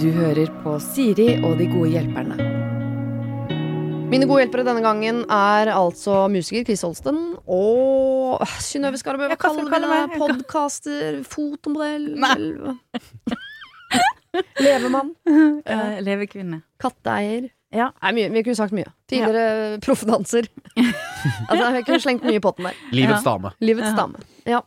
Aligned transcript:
Du 0.00 0.10
hører 0.12 0.50
på 0.60 0.74
Siri 0.84 1.30
og 1.40 1.56
de 1.60 1.66
gode 1.70 1.94
hjelperne. 1.94 2.36
Mine 4.12 4.26
gode 4.28 4.42
hjelpere 4.44 4.66
denne 4.66 4.82
gangen 4.84 5.22
er 5.32 5.70
altså 5.72 6.26
musiker 6.30 6.66
Chris 6.68 6.84
Holsten 6.84 7.22
og 7.50 8.44
Synnøve 8.62 9.00
Skarbø. 9.00 9.30
Hva 9.32 9.38
skal 9.38 9.64
kaller 9.72 9.88
vi 9.88 9.96
deg? 9.96 10.12
meg? 10.12 10.20
Podcaster? 10.20 11.16
Fotomodell? 11.26 12.10
Nei. 12.20 12.36
Levemann? 14.66 15.14
Eh, 15.24 15.98
levekvinne. 16.04 16.60
Katteeier? 16.82 17.48
Ja. 17.74 17.90
Nei, 18.02 18.12
mye, 18.20 18.30
vi 18.32 18.42
kunne 18.46 18.56
sagt 18.58 18.72
mye. 18.76 18.86
Tidligere 19.10 19.78
proffdanser. 19.84 20.46
altså, 20.78 21.72
jeg 21.74 21.84
kunne 21.88 22.00
slengt 22.02 22.24
mye 22.26 22.38
i 22.38 22.42
potten 22.44 22.68
der. 22.70 22.78
Livets 22.94 23.24
Ja. 23.24 23.32
dame. 23.34 23.52
Livets 23.60 23.90
Ja. 23.90 23.96
dame. 23.98 24.22
Ja. 24.46 24.60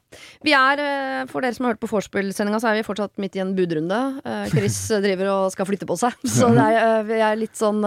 Vi 0.43 0.53
er, 0.57 0.79
eh, 0.81 1.25
for 1.29 1.41
dere 1.45 1.53
som 1.53 1.65
har 1.67 1.73
hørt 1.75 1.81
på 1.83 1.89
vorspiel-sendinga, 1.91 2.57
så 2.59 2.71
er 2.71 2.79
vi 2.81 2.87
fortsatt 2.87 3.13
midt 3.21 3.35
i 3.37 3.39
en 3.43 3.55
budrunde. 3.55 3.99
Eh, 4.25 4.47
Chris 4.49 4.87
driver 5.05 5.29
og 5.29 5.51
skal 5.53 5.65
flytte 5.69 5.85
på 5.89 5.97
seg. 5.97 6.13
Så 6.25 6.49
det 6.53 6.63
er, 6.65 6.79
eh, 6.99 7.03
vi 7.03 7.19
er 7.21 7.35
litt 7.37 7.55
sånn 7.55 7.83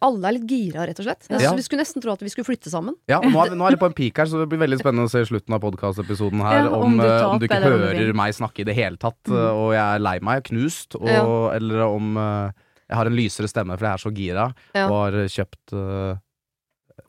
Alle 0.00 0.28
er 0.28 0.34
litt 0.36 0.44
gira, 0.46 0.84
rett 0.86 1.00
og 1.02 1.04
slett. 1.08 1.26
Ja. 1.34 1.50
Vi 1.58 1.62
skulle 1.66 1.82
nesten 1.82 2.00
tro 2.00 2.12
at 2.12 2.20
vi 2.22 2.30
skulle 2.30 2.46
flytte 2.46 2.70
sammen. 2.70 2.94
Ja, 3.10 3.18
nå 3.18 3.34
er, 3.42 3.56
nå 3.58 3.66
er 3.66 3.74
det 3.74 3.80
på 3.80 3.88
en 3.90 3.96
peak 4.00 4.20
her, 4.22 4.28
så 4.30 4.38
det 4.38 4.46
blir 4.52 4.60
veldig 4.62 4.78
spennende 4.78 5.08
å 5.08 5.10
se 5.10 5.24
slutten 5.26 5.52
av 5.56 5.58
podkastepisoden 5.64 6.38
her. 6.46 6.60
Ja, 6.60 6.68
om, 6.78 6.92
om 6.92 6.96
du 7.00 7.02
eh, 7.08 7.24
om 7.26 7.40
du 7.42 7.46
ikke 7.48 7.58
hører 7.64 8.14
meg 8.14 8.36
snakke 8.38 8.62
i 8.62 8.68
det 8.70 8.76
hele 8.78 8.96
tatt, 9.02 9.18
eh, 9.26 9.34
og 9.50 9.72
jeg 9.74 9.82
er 9.82 9.98
lei 9.98 10.14
meg, 10.22 10.44
knust, 10.46 10.94
og, 10.94 11.08
Ja. 11.10 11.24
eller 11.58 11.82
om 11.88 12.14
jeg 12.88 12.96
har 12.96 13.06
en 13.10 13.16
lysere 13.18 13.48
stemme 13.50 13.76
for 13.76 13.86
jeg 13.86 13.98
er 13.98 14.02
så 14.06 14.12
gira 14.16 14.48
Ja. 14.74 14.88
og 14.88 14.96
har 15.04 15.20
kjøpt 15.28 15.76
uh, 15.76 16.18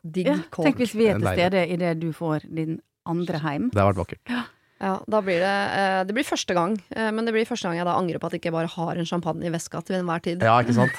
Digg 0.04 0.26
Ja, 0.30 0.38
kåk. 0.50 0.64
tenk 0.68 0.80
hvis 0.80 0.94
vi 0.94 1.08
er 1.10 1.18
til 1.18 1.28
stede 1.32 1.66
idet 1.74 1.98
du 2.00 2.10
får 2.16 2.46
din 2.48 2.78
andre 3.08 3.40
heim. 3.42 3.70
Det 3.72 3.80
har 3.80 3.92
vært 3.92 4.04
vakkert. 4.04 4.34
Ja, 4.80 4.94
da 5.12 5.18
blir 5.20 5.42
det 5.42 5.56
eh, 5.76 6.04
Det 6.08 6.14
blir 6.16 6.24
første 6.24 6.54
gang, 6.56 6.78
eh, 6.96 7.10
men 7.12 7.26
det 7.26 7.34
blir 7.34 7.44
første 7.44 7.68
gang 7.68 7.76
jeg 7.76 7.84
da 7.84 7.98
angrer 8.00 8.20
på 8.22 8.30
at 8.30 8.32
jeg 8.32 8.40
ikke 8.40 8.52
bare 8.54 8.70
har 8.72 8.96
en 8.96 9.08
champagne 9.08 9.44
i 9.44 9.52
veska 9.52 9.82
til 9.84 9.98
enhver 9.98 10.22
tid. 10.24 10.40
Ja, 10.40 10.54
ikke 10.62 10.72
sant? 10.78 10.96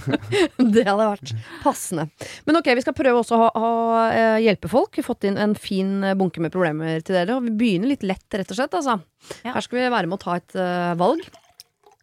Det 0.72 0.84
hadde 0.86 1.08
vært 1.10 1.32
passende. 1.60 2.06
Men 2.48 2.56
ok, 2.62 2.70
vi 2.78 2.84
skal 2.84 2.96
prøve 2.96 3.20
også 3.20 3.36
å 3.52 3.68
eh, 4.06 4.38
hjelpe 4.46 4.70
folk. 4.72 4.96
Vi 4.96 5.04
har 5.04 5.08
fått 5.10 5.28
inn 5.28 5.36
en 5.40 5.52
fin 5.58 5.98
eh, 6.08 6.16
bunke 6.16 6.40
med 6.40 6.54
problemer 6.54 7.04
til 7.04 7.18
dere. 7.18 7.36
Og 7.36 7.44
vi 7.50 7.52
begynner 7.64 7.92
litt 7.92 8.06
lett, 8.06 8.24
rett 8.32 8.48
og 8.48 8.56
slett. 8.58 8.78
Altså. 8.80 8.96
Ja. 9.44 9.58
Her 9.58 9.66
skal 9.66 9.82
vi 9.82 9.92
være 9.92 10.08
med 10.08 10.16
å 10.16 10.22
ta 10.22 10.38
et 10.40 10.56
uh, 10.56 10.92
valg. 10.98 11.26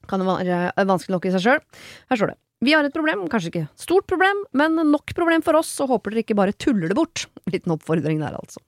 Kan 0.09 0.23
det 0.23 0.29
være 0.29 0.87
vanskelig 0.89 1.15
nok 1.15 1.27
i 1.29 1.33
seg 1.35 1.45
sjøl. 1.45 1.65
Her 2.09 2.21
står 2.21 2.33
det. 2.33 2.39
Vi 2.59 2.73
har 2.75 2.83
et 2.83 2.91
problem, 2.91 3.21
kanskje 3.31 3.53
ikke 3.53 3.67
stort 3.79 4.03
problem, 4.09 4.41
men 4.59 4.75
nok 4.89 5.13
problem 5.15 5.43
for 5.45 5.55
oss, 5.61 5.69
og 5.79 5.93
håper 5.93 6.11
dere 6.11 6.25
ikke 6.25 6.35
bare 6.35 6.55
tuller 6.59 6.91
det 6.91 6.97
bort. 6.97 7.23
Liten 7.53 7.71
oppfordring 7.71 8.19
der, 8.19 8.35
altså. 8.35 8.59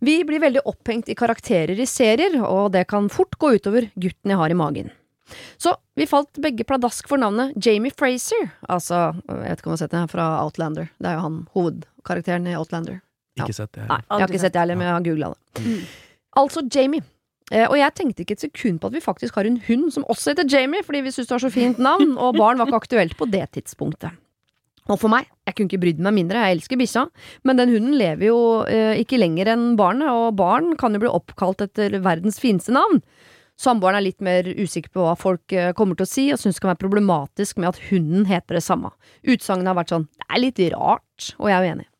Vi 0.00 0.14
blir 0.24 0.40
veldig 0.40 0.62
opphengt 0.70 1.10
i 1.12 1.18
karakterer 1.18 1.76
i 1.76 1.88
serier, 1.88 2.38
og 2.46 2.70
det 2.72 2.86
kan 2.88 3.10
fort 3.12 3.36
gå 3.36 3.52
utover 3.58 3.90
gutten 4.00 4.32
jeg 4.32 4.40
har 4.40 4.54
i 4.54 4.56
magen. 4.56 4.88
Så 5.60 5.74
vi 5.94 6.08
falt 6.10 6.40
begge 6.42 6.64
pladask 6.66 7.06
for 7.10 7.20
navnet 7.20 7.52
Jamie 7.60 7.92
Fraser. 7.94 8.48
Altså, 8.66 9.10
jeg 9.28 9.44
vet 9.44 9.60
ikke 9.60 9.68
om 9.68 9.74
du 9.74 9.76
har 9.76 9.84
sett 9.84 9.94
det, 9.94 10.02
fra 10.10 10.26
Outlander. 10.40 10.88
Det 10.98 11.12
er 11.12 11.18
jo 11.18 11.24
han 11.28 11.38
hovedkarakteren 11.54 12.48
i 12.50 12.56
Outlander. 12.58 13.02
Ja. 13.38 13.44
Ikke 13.44 13.60
sett 13.60 13.72
det. 13.76 13.84
Nei, 13.86 14.00
jeg 14.00 14.24
har 14.24 14.32
ikke 14.32 14.42
sett 14.42 14.56
det 14.56 14.64
heller, 14.64 14.80
men 14.80 14.88
jeg 14.88 14.96
har 14.96 15.06
googla 15.06 15.32
det. 15.34 15.64
Mm. 15.68 15.80
Altså 16.40 16.64
Jamie. 16.72 17.04
Eh, 17.50 17.66
og 17.66 17.76
jeg 17.78 17.94
tenkte 17.98 18.24
ikke 18.24 18.36
et 18.38 18.46
sekund 18.46 18.80
på 18.80 18.90
at 18.90 18.96
vi 18.96 19.02
faktisk 19.02 19.38
har 19.38 19.48
en 19.48 19.60
hund 19.66 19.90
som 19.94 20.06
også 20.06 20.32
heter 20.32 20.48
Jamie, 20.50 20.84
fordi 20.86 21.02
vi 21.02 21.12
syntes 21.14 21.30
det 21.30 21.36
var 21.36 21.44
så 21.46 21.54
fint 21.54 21.80
navn, 21.82 22.14
og 22.16 22.38
barn 22.38 22.60
var 22.60 22.70
ikke 22.70 22.82
aktuelt 22.84 23.16
på 23.18 23.28
det 23.30 23.48
tidspunktet. 23.56 24.14
Og 24.90 24.98
for 24.98 25.12
meg, 25.12 25.26
jeg 25.46 25.54
kunne 25.54 25.70
ikke 25.70 25.82
brydd 25.84 26.00
meg 26.02 26.14
mindre, 26.16 26.44
jeg 26.46 26.58
elsker 26.58 26.78
bikkja, 26.80 27.04
men 27.46 27.58
den 27.60 27.74
hunden 27.74 27.98
lever 27.98 28.30
jo 28.30 28.38
eh, 28.66 29.02
ikke 29.02 29.20
lenger 29.20 29.52
enn 29.52 29.74
barnet, 29.78 30.08
og 30.10 30.38
barn 30.38 30.72
kan 30.80 30.94
jo 30.94 31.02
bli 31.02 31.10
oppkalt 31.10 31.62
etter 31.66 31.98
verdens 32.02 32.40
fineste 32.42 32.74
navn. 32.74 33.02
Samboeren 33.60 33.98
er 33.98 34.06
litt 34.06 34.22
mer 34.24 34.46
usikker 34.48 34.94
på 34.94 35.04
hva 35.04 35.14
folk 35.20 35.52
eh, 35.52 35.74
kommer 35.76 35.98
til 35.98 36.06
å 36.06 36.10
si, 36.10 36.26
og 36.32 36.40
syns 36.40 36.56
det 36.56 36.64
kan 36.64 36.72
være 36.72 36.84
problematisk 36.86 37.60
med 37.60 37.74
at 37.74 37.82
hunden 37.90 38.26
heter 38.30 38.56
det 38.56 38.64
samme. 38.64 38.94
Utsagnet 39.26 39.68
har 39.68 39.78
vært 39.78 39.92
sånn, 39.92 40.08
det 40.16 40.28
er 40.30 40.42
litt 40.46 40.62
rart, 40.72 41.32
og 41.36 41.50
jeg 41.50 41.58
er 41.58 41.66
uenig. 41.68 41.90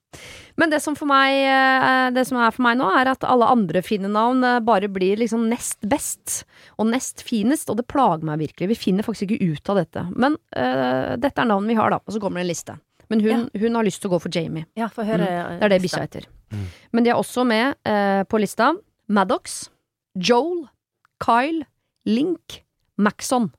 Men 0.60 0.72
det 0.72 0.82
som, 0.84 0.97
for 0.98 1.09
meg, 1.09 1.38
eh, 1.48 2.10
det 2.12 2.26
som 2.28 2.37
er 2.37 2.53
for 2.53 2.65
meg 2.66 2.76
nå, 2.76 2.88
er 3.00 3.09
at 3.15 3.25
alle 3.25 3.48
andre 3.48 3.81
fine 3.84 4.10
navn 4.12 4.44
eh, 4.44 4.59
bare 4.65 4.91
blir 4.93 5.16
liksom 5.21 5.47
nest 5.48 5.81
best 5.88 6.43
og 6.76 6.91
nest 6.91 7.25
finest, 7.25 7.71
og 7.72 7.78
det 7.81 7.87
plager 7.88 8.26
meg 8.28 8.43
virkelig. 8.43 8.69
Vi 8.75 8.78
finner 8.78 9.06
faktisk 9.06 9.31
ikke 9.31 9.54
ut 9.56 9.72
av 9.72 9.81
dette. 9.81 10.04
Men 10.12 10.37
uh, 10.56 11.16
dette 11.21 11.41
er 11.41 11.48
navnet 11.48 11.72
vi 11.72 11.78
har, 11.78 11.93
da, 11.94 12.00
og 12.04 12.12
så 12.15 12.21
kommer 12.22 12.41
det 12.41 12.47
en 12.48 12.50
liste. 12.53 12.76
Men 13.10 13.25
hun, 13.25 13.47
hun 13.59 13.78
har 13.78 13.87
lyst 13.87 14.03
til 14.03 14.10
å 14.10 14.15
gå 14.15 14.21
for 14.22 14.37
Jamie. 14.37 14.69
Ja, 14.78 14.91
få 14.93 15.04
høre. 15.09 15.25
Mm, 15.26 15.56
Det 15.59 15.66
er 15.66 15.72
det 15.72 15.81
bikkja 15.82 16.04
heter. 16.04 16.28
Men 16.94 17.06
de 17.06 17.12
er 17.12 17.19
også 17.21 17.44
med 17.47 17.78
uh, 17.88 18.22
på 18.28 18.41
lista 18.42 18.72
Maddox, 19.10 19.62
Joel, 20.15 20.66
Kyle, 21.22 21.65
Link, 22.09 22.60
Maxon. 23.00 23.50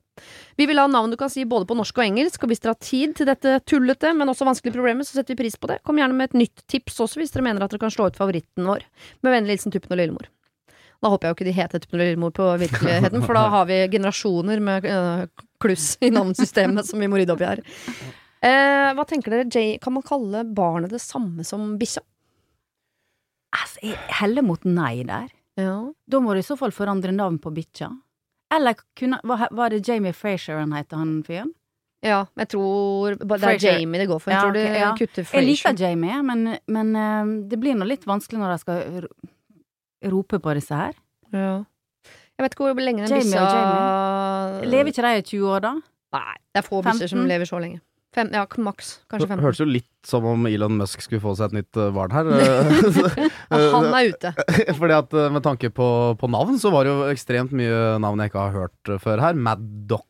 Vi 0.58 0.66
vil 0.68 0.80
ha 0.80 0.86
navn 0.90 1.12
du 1.12 1.16
kan 1.20 1.30
si 1.32 1.44
både 1.48 1.66
på 1.68 1.76
norsk 1.78 1.98
og 1.98 2.04
engelsk, 2.04 2.42
og 2.44 2.52
hvis 2.52 2.62
dere 2.62 2.74
har 2.74 2.84
tid 2.84 3.14
til 3.18 3.28
dette 3.28 3.56
tullete, 3.68 4.12
men 4.16 4.30
også 4.30 4.46
vanskelige 4.48 4.76
problemet, 4.76 5.08
så 5.08 5.18
setter 5.18 5.34
vi 5.34 5.44
pris 5.44 5.56
på 5.58 5.70
det. 5.70 5.80
Kom 5.86 6.00
gjerne 6.00 6.16
med 6.18 6.30
et 6.30 6.38
nytt 6.44 6.64
tips 6.70 7.00
også, 7.06 7.22
hvis 7.22 7.34
dere 7.34 7.46
mener 7.46 7.64
at 7.64 7.72
dere 7.72 7.82
kan 7.82 7.94
slå 7.94 8.10
ut 8.10 8.20
favoritten 8.20 8.68
vår. 8.68 8.84
Med 9.24 9.36
vennlig 9.36 9.56
hilsen 9.56 9.74
Tuppen 9.74 9.96
og 9.96 10.02
Lillemor. 10.02 10.28
Da 11.02 11.10
håper 11.10 11.26
jeg 11.26 11.32
jo 11.32 11.38
ikke 11.38 11.48
de 11.48 11.56
heter 11.56 11.82
Tuppen 11.82 11.98
og 11.98 12.04
Lillemor 12.06 12.34
på 12.36 12.48
virkeligheten, 12.62 13.24
for 13.26 13.38
da 13.38 13.46
har 13.56 13.68
vi 13.70 13.80
generasjoner 13.96 14.62
med 14.62 14.88
øh, 14.92 15.24
kluss 15.62 15.96
i 16.04 16.12
navnsystemet 16.14 16.88
som 16.88 17.02
vi 17.02 17.08
må 17.10 17.18
rydde 17.18 17.34
opp 17.34 17.42
i 17.42 17.48
her. 17.48 17.64
Eh, 18.42 18.88
hva 18.98 19.06
tenker 19.08 19.34
dere, 19.34 19.50
Jay, 19.50 19.76
kan 19.82 19.94
man 19.94 20.04
kalle 20.06 20.44
barnet 20.50 20.92
det 20.94 21.02
samme 21.02 21.46
som 21.46 21.76
bikkja? 21.80 22.02
Altså, 23.52 23.82
jeg 23.84 23.98
heller 24.20 24.44
mot 24.46 24.62
nei 24.64 25.02
der. 25.06 25.28
Ja. 25.60 25.76
Da 26.08 26.20
må 26.22 26.32
du 26.32 26.40
i 26.40 26.46
så 26.46 26.56
fall 26.58 26.72
forandre 26.74 27.12
navn 27.14 27.38
på 27.42 27.52
bikkja. 27.54 27.90
Eller 28.52 28.76
kunne, 28.98 29.18
var, 29.24 29.48
var 29.50 29.72
det 29.72 29.82
Jamie 29.88 30.12
Frazier 30.12 30.58
han 30.60 30.72
heter, 30.76 30.96
han 31.00 31.18
fyren? 31.26 31.52
Ja, 32.02 32.24
jeg 32.36 32.48
tror 32.50 33.14
Det 33.14 33.22
er 33.30 33.38
Frasier. 33.38 33.76
Jamie 33.78 34.00
det 34.02 34.08
går 34.10 34.18
for. 34.20 34.32
Jeg 34.32 34.38
Ja, 34.40 34.42
tror 34.42 34.56
de 34.56 34.62
ok, 34.66 34.78
ja. 34.80 34.88
kutter 34.98 35.28
Jeg 35.38 35.46
liker 35.46 35.76
Jamie, 35.78 36.16
men, 36.26 36.40
men 36.66 36.96
eh, 36.98 37.30
det 37.52 37.60
blir 37.62 37.76
nå 37.78 37.86
litt 37.86 38.04
vanskelig 38.10 38.40
når 38.42 38.56
de 38.56 38.58
skal 38.64 39.06
rope 40.10 40.40
på 40.42 40.54
disse 40.58 40.74
her. 40.74 40.96
Ja. 41.32 41.52
Jeg 42.38 42.44
vet 42.46 42.56
ikke 42.56 42.66
hvor 42.66 42.82
lenge 42.82 43.06
den 43.06 43.12
Jamie 43.12 43.38
bikkja 43.38 44.68
Lever 44.72 44.90
ikke 44.90 45.04
de 45.06 45.14
i 45.20 45.24
20 45.30 45.48
år, 45.54 45.60
da? 45.62 45.72
Nei, 46.18 46.34
det 46.52 46.60
er 46.60 46.66
få 46.66 46.82
bikkjer 46.84 47.12
som 47.12 47.22
lever 47.28 47.48
så 47.48 47.60
lenge. 47.62 47.80
Fem, 48.12 48.28
ja, 48.34 48.44
maks. 48.60 48.98
Kanskje 49.08 49.24
Det 49.24 49.30
15. 49.32 49.44
hørtes 49.46 49.60
jo 49.62 49.66
litt 49.70 49.88
som 50.04 50.26
om 50.28 50.46
Elon 50.50 50.74
Musk 50.76 51.00
skulle 51.00 51.22
få 51.22 51.32
seg 51.38 51.48
et 51.48 51.62
nytt 51.62 51.78
eh, 51.80 51.88
barn 51.96 52.12
her. 52.12 52.28
eh, 52.36 53.66
han 53.72 53.88
er 53.88 54.10
ute. 54.12 54.34
Fordi 54.80 54.96
at 54.98 55.16
eh, 55.16 55.30
Med 55.32 55.44
tanke 55.46 55.72
på, 55.72 55.88
på 56.20 56.30
navn, 56.32 56.60
så 56.60 56.72
var 56.74 56.84
det 56.84 56.92
jo 56.92 57.08
ekstremt 57.08 57.56
mye 57.56 57.96
navn 58.02 58.20
jeg 58.20 58.32
ikke 58.32 58.44
har 58.50 58.56
hørt 58.66 58.92
eh, 58.92 59.00
før 59.00 59.24
her. 59.24 59.38
Maddox. 59.48 60.04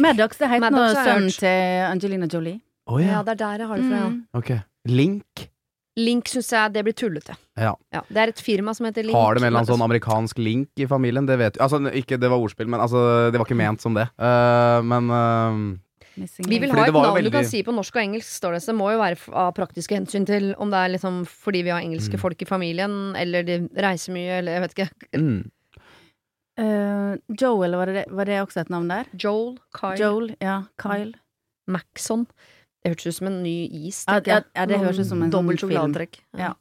Maddox, 0.00 0.40
det 0.40 0.48
nå 0.50 0.60
Maddox 0.64 0.98
har 0.98 1.10
sønnen 1.12 1.34
til 1.36 1.88
Angelina 1.92 2.30
Jolie. 2.32 2.58
Oh, 2.90 2.98
Ja, 3.00 3.22
det 3.24 3.36
er 3.36 3.42
der 3.44 3.62
jeg 3.64 3.70
har 3.70 3.80
det 3.80 3.90
fra. 3.90 4.00
Ja. 4.02 4.10
Mm. 4.10 4.22
Ok. 4.40 4.54
Link. 4.90 5.46
Link 5.94 6.26
syns 6.26 6.48
jeg 6.50 6.72
det 6.74 6.82
blir 6.82 6.96
tullete. 6.98 7.36
Ja. 7.54 7.76
Det 8.10 8.18
er 8.18 8.32
et 8.32 8.40
firma 8.42 8.74
som 8.74 8.88
heter 8.88 9.06
Link. 9.06 9.14
Har 9.14 9.36
det 9.36 9.44
en 9.44 9.52
eller 9.52 9.68
sånn 9.68 9.84
amerikansk 9.84 10.40
link 10.42 10.82
i 10.82 10.88
familien? 10.90 11.28
Det 11.28 11.38
vet 11.38 11.60
Altså, 11.62 11.78
ikke 11.94 12.18
det 12.18 12.30
var 12.32 12.42
ordspill, 12.42 12.66
men 12.66 12.82
altså, 12.82 13.30
det 13.30 13.38
var 13.38 13.46
ikke 13.46 13.60
ment 13.60 13.84
som 13.84 13.94
det. 13.94 14.08
Uh, 14.18 14.82
men 14.82 15.12
eh, 15.14 15.60
Missing 15.60 15.83
Vi 16.14 16.58
vil 16.62 16.70
ha 16.70 16.84
et 16.86 16.94
navn 16.94 17.16
veldig... 17.16 17.30
du 17.30 17.34
kan 17.34 17.44
si 17.48 17.62
på 17.66 17.74
norsk 17.74 17.96
og 17.96 18.02
engelsk, 18.04 18.30
står 18.30 18.56
det. 18.56 18.62
Så 18.62 18.72
det 18.72 18.78
må 18.78 18.92
jo 18.92 19.00
være 19.00 19.18
av 19.34 19.52
praktiske 19.56 19.96
hensyn 19.96 20.26
til 20.28 20.52
om 20.62 20.70
det 20.70 20.78
er 20.78 20.92
liksom 20.94 21.22
fordi 21.26 21.64
vi 21.66 21.72
har 21.74 21.82
engelske 21.82 22.14
Mm. 22.14 22.22
folk 22.22 22.42
i 22.42 22.48
familien, 22.48 22.94
eller 23.18 23.42
de 23.42 23.58
reiser 23.74 24.14
mye, 24.14 24.38
eller 24.38 24.52
jeg 24.58 24.64
vet 24.64 24.74
ikke. 24.78 24.90
mm. 25.18 25.50
Uh, 26.54 27.16
Joel, 27.34 27.74
var 27.74 27.90
det, 27.90 28.04
var 28.14 28.28
det 28.30 28.36
også 28.38 28.60
et 28.62 28.68
navn 28.70 28.86
der? 28.86 29.08
Joel, 29.18 29.56
Kyle, 29.74 29.96
Joel, 29.98 30.36
ja. 30.40 30.60
Kyle. 30.78 31.14
Maxon. 31.66 32.28
Det 32.84 32.92
hørtes 32.92 33.08
ut 33.08 33.16
som 33.16 33.26
en 33.32 33.42
ny 33.42 33.54
is. 33.88 34.04
Ja, 34.06 34.20
ja, 34.22 34.40
ja, 34.54 34.66
det 34.70 34.78
høres 34.78 35.00
ut 35.00 35.08
som 35.08 35.22
en 35.24 35.32
Dobbelt 35.32 35.58
sånn 35.58 35.72
sjokoladetrekk. 35.72 36.20
Ja. 36.38 36.52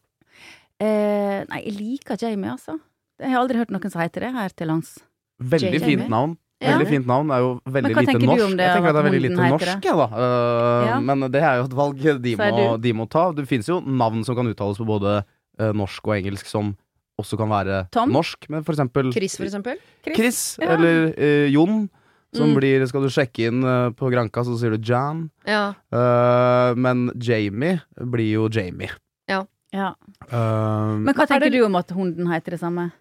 Uh, 0.81 1.43
nei, 1.51 1.59
jeg 1.67 1.75
liker 1.77 2.17
Jamie, 2.17 2.49
altså. 2.49 2.79
Jeg 3.21 3.29
har 3.35 3.43
aldri 3.43 3.59
hørt 3.61 3.73
noen 3.75 3.93
si 3.93 4.07
til 4.15 4.25
det 4.25 4.31
her 4.33 4.55
til 4.57 4.71
lands. 4.71 4.95
Veldig 5.43 5.77
Jamie. 5.77 5.85
fint 5.85 6.09
navn. 6.09 6.37
Ja. 6.63 6.77
Veldig 6.77 6.87
fint 6.87 7.05
navn. 7.09 7.31
Er 7.35 7.39
jo 7.43 7.49
veldig 7.67 7.89
lite 7.91 8.05
tenker 8.07 8.19
du 8.23 8.25
norsk. 8.29 8.43
om 8.45 8.53
det, 8.57 8.63
jeg 8.67 8.75
tenker 8.77 8.89
at 8.89 8.95
det 8.95 9.01
er 9.03 9.07
veldig 9.09 9.21
lite 9.23 9.49
norsk, 9.49 9.83
jeg, 9.83 9.97
da. 9.99 10.07
Uh, 10.13 10.85
Ja. 10.87 10.99
Men 11.03 11.19
det 11.31 11.41
er 11.43 11.57
jo 11.59 11.63
et 11.67 11.75
valg 11.75 11.97
de 12.23 12.35
må, 12.39 12.81
de 12.81 12.93
må 12.93 13.07
ta. 13.09 13.23
Det 13.35 13.47
finnes 13.49 13.67
jo 13.67 13.81
navn 13.81 14.23
som 14.23 14.35
kan 14.35 14.47
uttales 14.47 14.77
på 14.79 14.85
både 14.87 15.17
uh, 15.59 15.71
norsk 15.75 16.07
og 16.07 16.15
engelsk, 16.15 16.45
som 16.47 16.75
også 17.19 17.37
kan 17.37 17.49
være 17.51 17.81
Tom? 17.91 18.09
norsk. 18.15 18.47
Men 18.49 18.63
for 18.63 18.73
eksempel 18.73 19.11
Chris, 19.13 19.35
for 19.37 19.45
eksempel. 19.45 19.77
Chris, 20.07 20.57
Ja. 20.61 20.73
eller 20.77 21.13
uh, 21.17 21.49
Jon. 21.51 21.89
Som 22.33 22.49
Mm. 22.49 22.55
blir 22.57 22.87
Skal 22.89 23.01
du 23.03 23.09
sjekke 23.13 23.45
inn 23.45 23.59
uh, 23.63 23.91
på 23.93 24.09
Granka, 24.09 24.41
så 24.41 24.55
sier 24.57 24.71
du 24.73 24.81
Jan. 24.81 25.29
Ja. 25.45 25.75
Uh, 25.93 26.73
men 26.73 27.11
Jamie 27.21 27.79
blir 28.01 28.31
jo 28.33 28.47
Jamie. 28.49 28.89
Ja. 29.29 29.95
Eh, 30.29 30.97
Men 31.01 31.15
hva 31.15 31.23
Er 31.23 31.27
tenker 31.27 31.49
det- 31.49 31.57
du 31.57 31.65
om 31.65 31.75
at 31.75 31.89
hunden 31.89 32.27
heter 32.29 32.51
det 32.51 32.59
samme? 32.59 32.91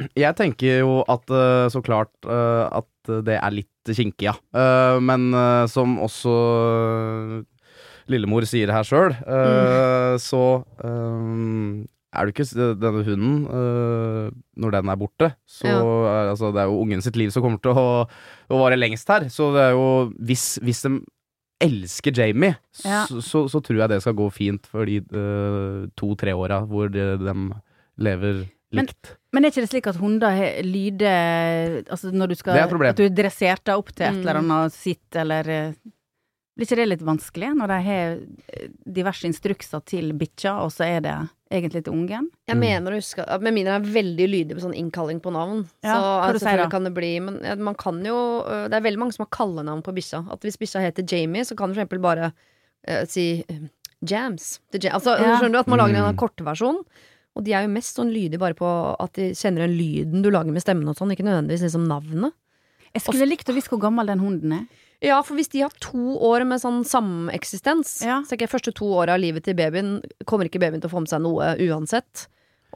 Jeg 0.24 0.36
tenker 0.38 0.80
jo 0.82 1.00
at 1.10 1.30
eh, 1.32 1.66
så 1.72 1.82
klart 1.84 2.12
eh, 2.26 2.64
at 2.80 3.12
det 3.26 3.38
er 3.38 3.54
litt 3.56 3.68
kinkig, 3.90 4.28
ja. 4.30 4.34
Eh, 4.54 4.98
men 5.02 5.32
som 5.70 5.96
også 6.04 6.34
Lillemor 8.10 8.44
sier 8.50 8.70
her 8.74 8.84
sjøl, 8.86 9.14
så 10.22 10.42
eh, 10.82 11.82
er 12.12 12.28
du 12.28 12.32
ikke 12.34 12.44
denne 12.76 13.00
hunden 13.06 13.36
øh, 13.48 14.26
Når 14.60 14.74
den 14.74 14.90
er 14.92 14.98
borte, 15.00 15.30
så 15.48 15.68
Ja. 15.70 15.78
er, 15.80 16.30
altså, 16.34 16.50
det 16.52 16.60
er 16.60 16.68
jo 16.68 16.80
ungen 16.82 17.00
sitt 17.02 17.16
liv 17.16 17.30
som 17.32 17.42
kommer 17.46 17.62
til 17.62 17.72
å, 17.72 18.04
å 18.52 18.58
vare 18.60 18.76
lengst 18.76 19.08
her. 19.08 19.28
Så 19.32 19.48
det 19.54 19.62
er 19.70 19.72
jo 19.78 19.86
Hvis, 20.20 20.58
hvis 20.60 20.82
de 20.84 20.98
elsker 21.62 22.12
Jamie, 22.18 22.56
Ja. 22.84 23.04
så, 23.08 23.22
så, 23.22 23.44
så 23.48 23.62
tror 23.64 23.78
jeg 23.84 23.88
det 23.94 24.00
skal 24.02 24.16
gå 24.18 24.26
fint 24.34 24.66
for 24.66 24.84
de 24.84 24.98
øh, 25.14 25.86
to-tre 25.96 26.34
åra 26.36 26.60
hvor 26.66 26.90
de, 26.92 27.04
de 27.22 27.34
lever 28.02 28.42
likt. 28.72 29.16
Men 29.32 29.44
er 29.44 29.50
ikke 29.52 29.64
det 29.64 29.70
slik 29.70 29.86
at 29.86 29.96
hunder 29.96 30.62
lyder 30.62 31.82
Altså 31.90 32.12
når 32.12 32.28
du 32.28 32.34
skal 32.38 32.56
er. 32.56 32.88
At 32.92 32.96
du 33.00 33.08
dresserer 33.08 33.60
dem 33.64 33.78
opp 33.78 33.92
til 33.94 34.06
et 34.06 34.14
Mm. 34.14 34.20
eller 34.20 34.34
annet 34.42 34.72
sitt, 34.72 35.16
eller 35.16 35.48
eh, 35.48 35.72
Blir 36.52 36.66
ikke 36.68 36.76
det 36.76 36.88
litt 36.88 37.00
vanskelig 37.00 37.48
når 37.56 37.66
de 37.72 37.76
har 37.86 38.18
eh, 38.52 38.66
diverse 38.84 39.24
instrukser 39.24 39.80
til 39.88 40.12
bikkja, 40.12 40.58
og 40.60 40.68
så 40.70 40.84
er 40.84 41.00
det 41.00 41.14
egentlig 41.50 41.84
til 41.84 41.94
ungen? 41.94 42.26
Jeg 42.46 42.56
Mm. 42.56 42.60
mener 42.60 42.92
å 42.92 42.96
huske 43.00 43.24
at 43.26 43.40
Med 43.40 43.54
mindre 43.54 43.72
jeg 43.72 43.82
er 43.86 43.94
veldig 44.02 44.28
lydig 44.28 44.54
på 44.58 44.60
sånn 44.60 44.76
innkalling 44.76 45.20
på 45.20 45.32
navn. 45.32 45.66
Ja, 45.82 45.94
så 45.96 46.02
altså, 46.28 46.38
si 46.38 46.44
selvfølgelig 46.44 46.68
da? 46.68 46.70
kan 46.76 46.84
det 46.84 46.94
bli 46.94 47.20
Men 47.20 47.40
ja, 47.42 47.54
man 47.56 47.74
kan 47.74 48.04
jo 48.04 48.44
Det 48.68 48.74
er 48.74 48.80
veldig 48.84 48.98
mange 48.98 49.12
som 49.14 49.24
har 49.24 49.30
kallenavn 49.32 49.82
på 49.82 49.94
bikkja. 49.96 50.30
At 50.30 50.40
hvis 50.40 50.58
bikkja 50.60 50.80
heter 50.84 51.04
Jamie, 51.08 51.40
så 51.44 51.56
kan 51.56 51.68
du 51.70 51.74
for 51.74 51.84
eksempel 51.86 52.00
bare 52.02 52.32
uh, 52.88 53.04
si 53.06 53.44
Jams. 54.04 54.60
Jam. 54.74 54.92
Altså, 54.98 55.16
Ja. 55.20 55.38
Skjønner 55.38 55.52
du 55.52 55.58
at 55.58 55.68
man 55.68 55.78
lager 55.78 55.94
en 55.96 56.14
Mm. 56.14 56.18
kortversjon? 56.18 56.84
Og 57.36 57.44
de 57.46 57.54
er 57.56 57.64
jo 57.64 57.72
mest 57.72 57.96
sånn 57.96 58.10
lydige 58.12 58.40
bare 58.42 58.54
på 58.58 58.68
at 59.00 59.14
de 59.16 59.30
kjenner 59.38 59.64
den 59.66 59.76
lyden 59.78 60.22
du 60.24 60.28
lager 60.30 60.52
med 60.52 60.60
stemmen 60.64 60.88
og 60.90 60.98
sånn, 60.98 61.14
ikke 61.14 61.24
nødvendigvis 61.24 61.64
liksom 61.68 61.86
navnet. 61.88 62.34
Jeg 62.92 63.06
skulle 63.06 63.28
likt 63.30 63.48
å 63.48 63.54
visst 63.56 63.70
hvor 63.72 63.80
gammel 63.80 64.06
den 64.10 64.20
hunden 64.20 64.52
er. 64.58 64.66
Ja, 65.02 65.16
for 65.26 65.34
hvis 65.34 65.48
de 65.50 65.62
har 65.64 65.72
to 65.82 66.18
år 66.22 66.44
med 66.46 66.60
sånn 66.62 66.82
sameksistens, 66.86 68.02
Ja. 68.04 68.20
så 68.22 68.34
tenker 68.34 68.44
jeg 68.46 68.52
første 68.52 68.74
to 68.76 68.86
åra 68.94 69.14
av 69.16 69.22
livet 69.24 69.42
til 69.44 69.56
babyen, 69.58 70.02
kommer 70.28 70.46
ikke 70.46 70.60
babyen 70.60 70.80
til 70.84 70.90
å 70.90 70.92
få 70.92 71.00
med 71.02 71.10
seg 71.10 71.22
noe 71.24 71.54
uansett. 71.58 72.26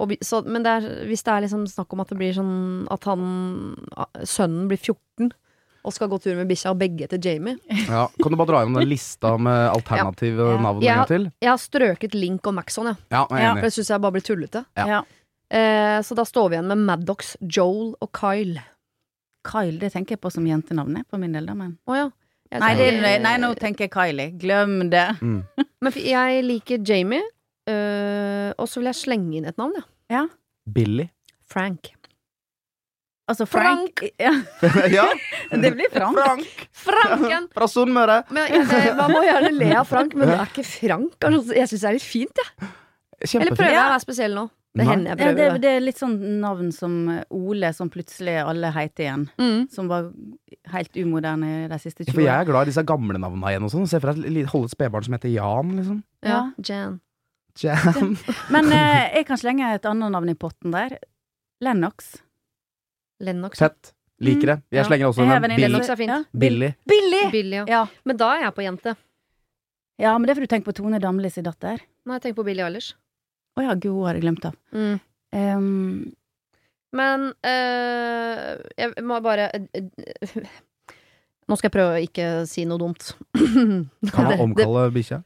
Og, 0.00 0.16
så, 0.24 0.40
men 0.44 0.64
det 0.64 0.72
er, 0.72 0.88
hvis 1.08 1.22
det 1.22 1.32
er 1.32 1.44
liksom 1.46 1.66
snakk 1.70 1.92
om 1.94 2.00
at 2.02 2.08
det 2.10 2.18
blir 2.18 2.34
sånn 2.36 2.86
at 2.92 3.04
han 3.08 3.76
sønnen 4.24 4.66
blir 4.68 4.80
14 4.80 5.30
og 5.86 5.94
skal 5.94 6.10
gå 6.10 6.18
tur 6.22 6.34
med 6.34 6.48
bikkja, 6.50 6.72
og 6.74 6.80
begge 6.80 7.06
heter 7.06 7.20
Jamie. 7.22 7.56
Ja. 7.86 8.06
Kan 8.18 8.34
du 8.34 8.38
bare 8.40 8.50
dra 8.50 8.62
gjennom 8.64 8.80
den 8.80 8.90
lista 8.90 9.36
med 9.38 9.68
alternative 9.70 10.48
Ja. 10.50 10.60
navn 10.64 10.82
jeg, 10.82 11.06
til? 11.06 11.28
Jeg 11.44 11.50
har 11.52 11.60
strøket 11.62 12.14
Link 12.18 12.46
og 12.50 12.56
Maxon, 12.58 12.90
jeg. 12.90 12.96
Ja, 13.14 13.24
jeg 13.30 13.46
er. 13.46 13.54
For 13.60 13.68
det 13.68 13.76
syns 13.76 13.92
jeg 13.94 14.02
bare 14.02 14.16
blir 14.16 14.26
tullete. 14.26 14.64
Ja. 14.76 15.02
Eh, 15.54 15.98
så 16.02 16.16
da 16.18 16.24
står 16.26 16.48
vi 16.50 16.56
igjen 16.58 16.70
med 16.72 16.82
Maddox, 16.88 17.36
Joel 17.40 17.94
og 18.02 18.10
Kyle. 18.18 18.64
Kyle, 19.46 19.78
det 19.78 19.92
tenker 19.94 20.16
jeg 20.16 20.20
på 20.24 20.32
som 20.34 20.46
jentenavnet 20.48 21.04
jeg, 21.04 21.10
på 21.12 21.20
min 21.22 21.36
del, 21.36 21.46
da, 21.46 21.54
men 21.54 21.76
oh, 21.86 21.94
ja. 21.94 22.08
Jeg 22.50 22.62
nei, 22.62 22.72
det, 22.78 22.88
nei, 23.24 23.36
nå 23.42 23.52
tenker 23.58 23.86
jeg 23.86 23.92
Kylie. 23.94 24.30
Glem 24.38 24.90
det. 24.90 25.06
Mm. 25.20 25.40
Men 25.82 25.96
jeg 25.98 26.44
liker 26.46 26.78
Jamie, 26.86 27.24
øh, 27.68 28.52
og 28.54 28.68
så 28.70 28.78
vil 28.78 28.86
jeg 28.92 28.98
slenge 29.00 29.34
inn 29.40 29.48
et 29.50 29.58
navn, 29.58 29.74
ja. 29.74 29.82
Ja. 30.14 30.20
Billy. 30.70 31.08
Frank. 31.50 31.90
Altså 33.28 33.46
Frank. 33.50 34.02
Ja, 34.22 34.32
ja, 34.92 35.06
det 35.50 35.72
blir 35.74 35.88
Frank. 35.92 36.18
Frank! 36.18 36.66
Franken! 36.86 37.48
Fra 37.56 37.66
Sunnmøre. 37.70 38.20
Man 38.30 39.10
må 39.14 39.22
gjerne 39.26 39.50
le 39.56 39.70
av 39.80 39.88
Frank, 39.90 40.14
men 40.14 40.30
det 40.30 40.36
er 40.38 40.50
ikke 40.52 40.64
Frank. 40.68 41.16
Altså, 41.26 41.56
jeg 41.58 41.70
syns 41.72 41.82
det 41.82 41.88
er 41.90 41.96
litt 41.98 42.06
fint, 42.06 42.42
jeg. 42.44 42.68
Eller 43.40 43.56
prøver 43.56 43.72
jeg 43.74 43.82
å 43.82 43.90
være 43.96 44.04
spesiell 44.04 44.34
nå? 44.36 44.46
Det 44.76 44.84
hender 44.84 45.08
jeg 45.14 45.16
prøver 45.22 45.40
Ja, 45.40 45.52
det. 45.54 45.60
det 45.64 45.70
er 45.72 45.80
litt 45.86 45.96
sånn 45.96 46.16
navn 46.42 46.66
som 46.76 46.96
Ole, 47.32 47.70
som 47.72 47.88
plutselig 47.88 48.34
alle 48.42 48.68
heter 48.74 49.06
igjen. 49.06 49.22
Mm. 49.40 49.62
Som 49.72 49.86
var 49.88 50.10
helt 50.74 50.98
umoderne 51.00 51.52
de 51.72 51.78
siste 51.80 52.04
20 52.04 52.10
årene. 52.10 52.14
For 52.18 52.26
jeg 52.26 52.34
er 52.42 52.50
glad 52.50 52.66
i 52.68 52.70
disse 52.74 52.84
gamle 52.90 53.16
navnene 53.22 53.54
igjen 53.54 53.64
og 53.64 53.72
sånn. 53.72 53.88
Se 53.88 54.02
for 54.02 54.12
deg 54.12 54.26
et 54.28 54.34
li- 54.36 54.44
holde 54.52 54.68
et 54.68 54.74
spedbarn 54.76 55.06
som 55.08 55.16
heter 55.16 55.32
Jan, 55.32 55.72
liksom. 55.80 56.02
Ja, 56.28 56.28
Ja. 56.36 56.42
Jan. 56.68 57.00
Jan. 57.64 58.12
Men 58.52 58.68
eh, 58.76 59.14
jeg 59.16 59.26
kan 59.30 59.40
slenge 59.40 59.72
et 59.78 59.88
annet 59.88 60.12
navn 60.12 60.28
i 60.28 60.36
potten 60.36 60.76
der. 60.76 60.98
Lennox. 61.64 62.18
Lennox. 63.20 63.58
Fett. 63.58 63.92
Liker 64.20 64.46
det. 64.48 64.56
Jeg 64.72 64.86
slenger 64.88 65.10
også 65.10 65.20
Jeg 65.24 65.28
har 65.28 65.40
den. 65.44 65.50
Billy. 65.56 65.66
Lennox 65.68 65.88
er 65.92 65.96
fint. 66.00 66.12
Ja. 66.12 66.22
Billy. 66.32 66.70
Billy! 66.88 67.22
Billy, 67.32 67.56
ja. 67.58 67.64
Ja. 67.68 67.80
Men 68.08 68.16
da 68.20 68.30
er 68.36 68.46
jeg 68.46 68.54
på 68.56 68.64
jente. 68.64 68.94
ja, 70.00 70.12
men 70.18 70.26
det 70.26 70.32
er 70.32 70.38
fordi 70.40 70.48
du 70.48 70.52
tenker 70.54 70.70
på 70.70 70.76
Tone 70.76 71.00
Damli 71.00 71.30
sin 71.32 71.44
datter. 71.44 71.80
Nei, 72.06 72.18
tenk 72.24 72.36
på 72.36 72.44
Billy 72.46 72.62
Eilish. 72.64 72.94
Å 73.56 73.64
ja, 73.64 73.74
gud, 73.74 73.92
hun 73.96 74.06
har 74.08 74.16
jeg 74.16 74.24
glemt 74.24 74.44
av. 74.48 74.56
Mm. 74.72 74.96
Um, 75.36 76.12
Men 76.96 77.30
eh, 77.44 78.56
jeg 78.78 79.04
må 79.04 79.18
bare 79.24 79.48
eh, 79.52 79.82
Nå 81.48 81.56
skal 81.58 81.68
jeg 81.68 81.74
prøve 81.76 81.96
å 81.96 82.02
ikke 82.04 82.28
si 82.48 82.64
noe 82.68 82.78
dumt. 82.80 83.10
Kan 83.36 83.90
man 84.16 84.40
omkalle 84.46 84.88
bikkja? 84.94 85.20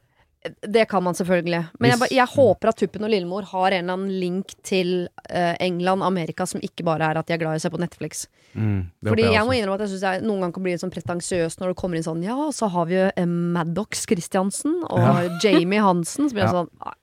Det 0.61 0.87
kan 0.89 1.03
man 1.05 1.13
selvfølgelig. 1.13 1.59
Men 1.79 1.91
jeg, 1.91 2.07
jeg 2.17 2.25
håper 2.33 2.71
at 2.71 2.77
Tuppen 2.81 3.03
og 3.05 3.11
Lillemor 3.13 3.45
har 3.51 3.75
en 3.75 3.83
eller 3.83 3.93
annen 3.93 4.13
link 4.21 4.55
til 4.65 5.03
uh, 5.29 5.53
England, 5.61 6.01
Amerika, 6.03 6.47
som 6.49 6.63
ikke 6.65 6.85
bare 6.87 7.11
er 7.11 7.19
at 7.21 7.27
de 7.29 7.35
er 7.35 7.41
glad 7.43 7.59
i 7.59 7.61
å 7.61 7.61
se 7.61 7.69
på 7.69 7.77
Netflix. 7.81 8.23
Mm, 8.55 8.87
Fordi 9.05 9.27
jeg, 9.27 9.35
jeg 9.37 9.45
må 9.45 9.53
innrømme 9.53 9.77
at 9.77 9.83
jeg 9.85 9.91
synes 9.93 10.05
jeg 10.07 10.23
noen 10.25 10.41
ganger 10.41 10.55
kan 10.57 10.65
bli 10.65 10.73
litt 10.73 10.81
sånn 10.81 10.91
pretensiøs 10.95 11.59
når 11.61 11.71
det 11.71 11.77
kommer 11.79 11.99
inn 11.99 12.03
sånn 12.07 12.23
Ja, 12.25 12.35
så 12.51 12.67
har 12.73 12.89
vi 12.89 12.97
jo 12.97 13.05
eh, 13.13 13.29
Maddox 13.29 14.07
Christiansen 14.09 14.79
og 14.89 14.99
Ja. 14.99 15.13
Jamie 15.45 15.79
Hansen. 15.85 16.27
Så 16.27 16.33
blir 16.35 16.47
jeg 16.47 16.51
Ja. 16.51 16.63
sånn 16.63 16.71
«Nei, 16.81 16.97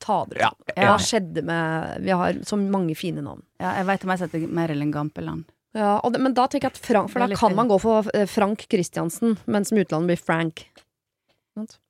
Ta 0.00 0.16
dere 0.30 0.40
Ja, 0.46 0.50
sammen. 0.50 0.86
Hva 0.86 0.96
skjedde 1.10 1.42
med 1.46 2.02
Vi 2.06 2.10
har 2.22 2.38
så 2.48 2.56
mange 2.60 2.94
fine 2.98 3.22
navn. 3.24 3.42
ja, 3.60 3.74
jeg 3.80 3.86
veit 3.90 4.04
om 4.06 4.10
jeg 4.14 4.22
setter 4.22 4.46
Marilyn 4.60 4.90
Gampeland. 4.94 5.44
Ja, 5.74 6.00
og 6.02 6.12
det, 6.14 6.20
men 6.24 6.34
da 6.34 6.46
tenker 6.50 6.66
jeg 6.70 6.74
at 6.74 6.80
Frank 6.86 7.10
For 7.12 7.22
da 7.22 7.28
kan 7.38 7.54
man 7.54 7.68
gå 7.70 7.76
for 7.82 8.08
eh, 8.14 8.26
Frank 8.26 8.64
Christiansen, 8.70 9.36
mens 9.46 9.70
som 9.70 9.78
utlandet 9.78 10.10
blir 10.14 10.18
Frank. 10.22 10.64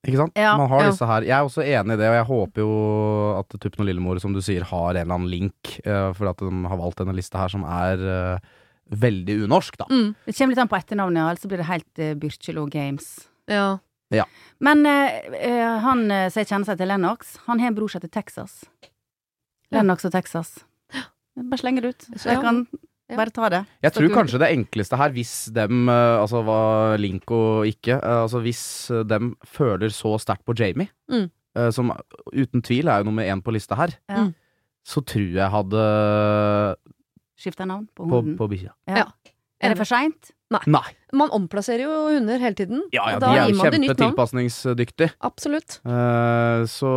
Ikke 0.06 0.17
sant? 0.17 0.32
Ja. 0.37 0.56
Man 0.56 0.69
har 0.69 0.82
Ja. 0.82 0.90
disse 0.90 1.06
her. 1.06 1.22
Jeg 1.22 1.37
er 1.38 1.44
også 1.46 1.62
enig 1.64 1.94
i 1.94 1.96
det, 2.00 2.08
og 2.08 2.17
jeg 2.19 2.26
håper 2.31 2.62
jo 2.64 3.38
at 3.38 3.49
Tuppen 3.61 3.81
og 3.84 3.87
Lillemor, 3.87 4.20
som 4.20 4.32
du 4.32 4.40
sier, 4.40 4.62
har 4.64 4.90
en 4.90 4.96
eller 4.96 5.14
annen 5.14 5.31
link, 5.31 5.81
uh, 5.87 6.12
for 6.12 6.28
at 6.31 6.38
de 6.38 6.50
har 6.67 6.76
valgt 6.76 6.99
denne 6.99 7.14
lista 7.14 7.38
her, 7.38 7.49
som 7.49 7.64
er 7.64 7.96
uh, 7.99 8.38
veldig 8.90 9.44
unorsk, 9.46 9.76
da. 9.78 9.87
Mm. 9.90 10.14
Det 10.26 10.34
kommer 10.37 10.55
litt 10.55 10.58
an 10.64 10.69
på 10.69 10.78
etternavnet, 10.81 11.20
ja, 11.22 11.28
ellers 11.31 11.46
blir 11.46 11.62
det 11.62 11.67
helt 11.70 11.99
uh, 12.02 12.14
Byrkjelo 12.14 12.67
Games. 12.70 13.28
Ja. 13.49 13.78
Men 14.61 14.84
uh, 14.87 15.08
eh, 15.38 15.78
han 15.84 16.11
uh, 16.11 16.26
som 16.28 16.40
jeg 16.43 16.49
kjenner 16.50 16.67
seg 16.67 16.78
til 16.78 16.88
Lennox, 16.90 17.37
han 17.46 17.61
har 17.62 17.70
en 17.70 17.76
bror 17.76 17.88
som 17.88 18.00
heter 18.00 18.11
Texas. 18.11 18.64
Lennox 19.70 20.05
og 20.05 20.12
Texas. 20.12 20.64
Bare 21.38 21.58
slenger 21.61 21.82
det 21.87 21.88
ut. 21.94 22.06
Så 22.19 22.26
jeg 22.32 22.38
Ja. 22.38 22.43
kan 22.43 22.67
Ja. 22.72 22.78
Bare 23.17 23.31
ta 23.35 23.49
det. 23.49 23.61
Jeg 23.83 23.93
tror 23.97 24.09
kanskje 24.15 24.39
det 24.43 24.51
enkleste 24.55 24.97
her, 25.01 25.11
hvis 25.11 25.33
dem 25.53 25.89
eh, 25.89 26.21
Altså 26.21 26.45
var 26.45 26.99
link 26.99 27.31
og 27.31 27.67
ikke 27.67 27.97
eh, 27.99 28.23
Altså 28.23 28.41
hvis 28.45 28.62
eh, 28.91 29.03
dem 29.05 29.35
føler 29.47 29.89
så 29.91 30.15
sterkt 30.21 30.45
på 30.45 30.55
Jamie, 30.59 30.89
Mm. 31.11 31.29
som 31.75 31.91
uten 32.33 32.62
tvil 32.62 32.87
er 32.89 33.01
jo 33.03 33.09
nummer 33.11 33.25
én 33.27 33.41
på 33.43 33.51
lista 33.53 33.75
her, 33.75 33.91
Ja. 34.09 34.25
Mm. 34.29 34.35
så 34.87 35.03
tror 35.05 35.33
jeg 35.35 35.51
hadde 35.51 36.77
Skifta 37.41 37.65
navn 37.67 37.89
på 37.97 38.05
på, 38.07 38.21
hunden. 38.21 38.37
på 38.39 38.49
bikkja. 38.53 38.71
Ja. 38.87 39.07
Er 39.61 39.69
det 39.75 39.79
for 39.81 39.85
seint? 39.89 40.31
Nei! 40.51 40.82
Man 41.13 41.31
omplasserer 41.31 41.84
jo 41.84 41.91
hunder 42.15 42.39
hele 42.43 42.55
tiden. 42.58 42.82
Ja, 42.93 43.11
ja, 43.13 43.19
de 43.23 43.27
er 43.27 43.51
jo 43.53 43.61
kjempetilpasningsdyktige. 43.61 45.13
Absolutt. 45.23 45.79
Uh, 45.87 46.65
så 46.67 46.91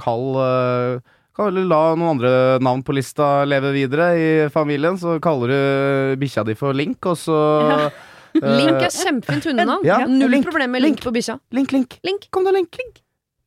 kall 0.00 0.26
eh, 0.42 1.00
Kan 1.36 1.46
vel 1.54 1.68
la 1.70 1.94
noen 1.94 2.16
andre 2.16 2.30
navn 2.64 2.82
på 2.84 2.94
lista 2.96 3.44
leve 3.48 3.70
videre 3.72 4.08
i 4.18 4.30
familien, 4.52 4.96
så 4.98 5.18
kaller 5.22 5.52
du 5.52 6.16
bikkja 6.20 6.42
di 6.48 6.56
for 6.58 6.74
Link, 6.76 6.98
og 7.06 7.16
så 7.20 7.36
ja. 7.70 7.90
Link 8.40 8.82
er 8.82 8.90
kjempefint 8.94 9.46
hundenavn. 9.50 9.84
Ja, 9.86 10.00
Null 10.06 10.30
Link, 10.30 10.44
problem 10.46 10.70
med 10.74 10.82
Link, 10.84 10.98
Link. 10.98 11.04
på 11.06 11.12
bikkja. 11.14 11.38
Link, 11.56 11.72
Link. 11.74 11.96
Link. 12.06 12.26
Kom 12.30 12.44
da, 12.46 12.52
Link. 12.54 12.76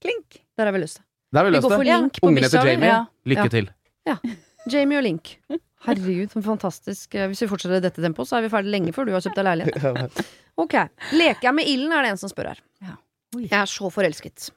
Klink. 0.03 0.39
Der 0.57 0.65
har 0.67 0.73
vi 0.75 0.81
lyst. 0.83 0.99
Der 1.33 1.39
har 1.39 1.45
vi 1.47 1.51
Vi 1.51 1.55
løst 1.57 1.67
går 1.67 1.75
for 1.77 1.83
det. 1.83 1.91
Ja. 1.93 1.99
på 2.19 2.27
Ungen 2.27 2.35
bikkja. 2.41 2.49
heter 2.49 2.65
vi. 2.67 2.73
Jamie. 2.73 2.89
Ja. 2.89 3.05
Lykke 3.25 3.45
Ja. 3.45 4.15
til. 4.23 4.33
Jamie 4.73 4.97
og 4.97 5.03
Link. 5.03 5.37
Herregud, 5.85 6.31
så 6.31 6.41
fantastisk. 6.43 7.15
Eh, 7.15 7.27
Hvis 7.27 7.41
vi 7.43 7.47
fortsetter 7.51 7.77
i 7.77 7.83
dette 7.83 8.01
tempoet, 8.01 8.27
så 8.29 8.37
er 8.37 8.41
vi 8.45 8.49
ferdig 8.49 8.71
lenge 8.71 8.93
før 8.95 9.05
du 9.05 9.11
har 9.11 9.19
kjøpt 9.23 9.35
deg 9.35 9.45
leilighet. 9.49 10.21
Ok. 10.57 10.75
Leker 11.11 11.43
jeg 11.49 11.53
med 11.57 11.67
ilden, 11.67 11.91
er 11.91 12.03
det 12.07 12.11
en 12.13 12.17
som 12.21 12.29
spør 12.31 12.53
her. 12.53 12.59
Ja. 12.81 12.95
Jeg 13.39 13.59
er 13.59 13.65
så 13.67 13.89
forelsket. 13.91 14.51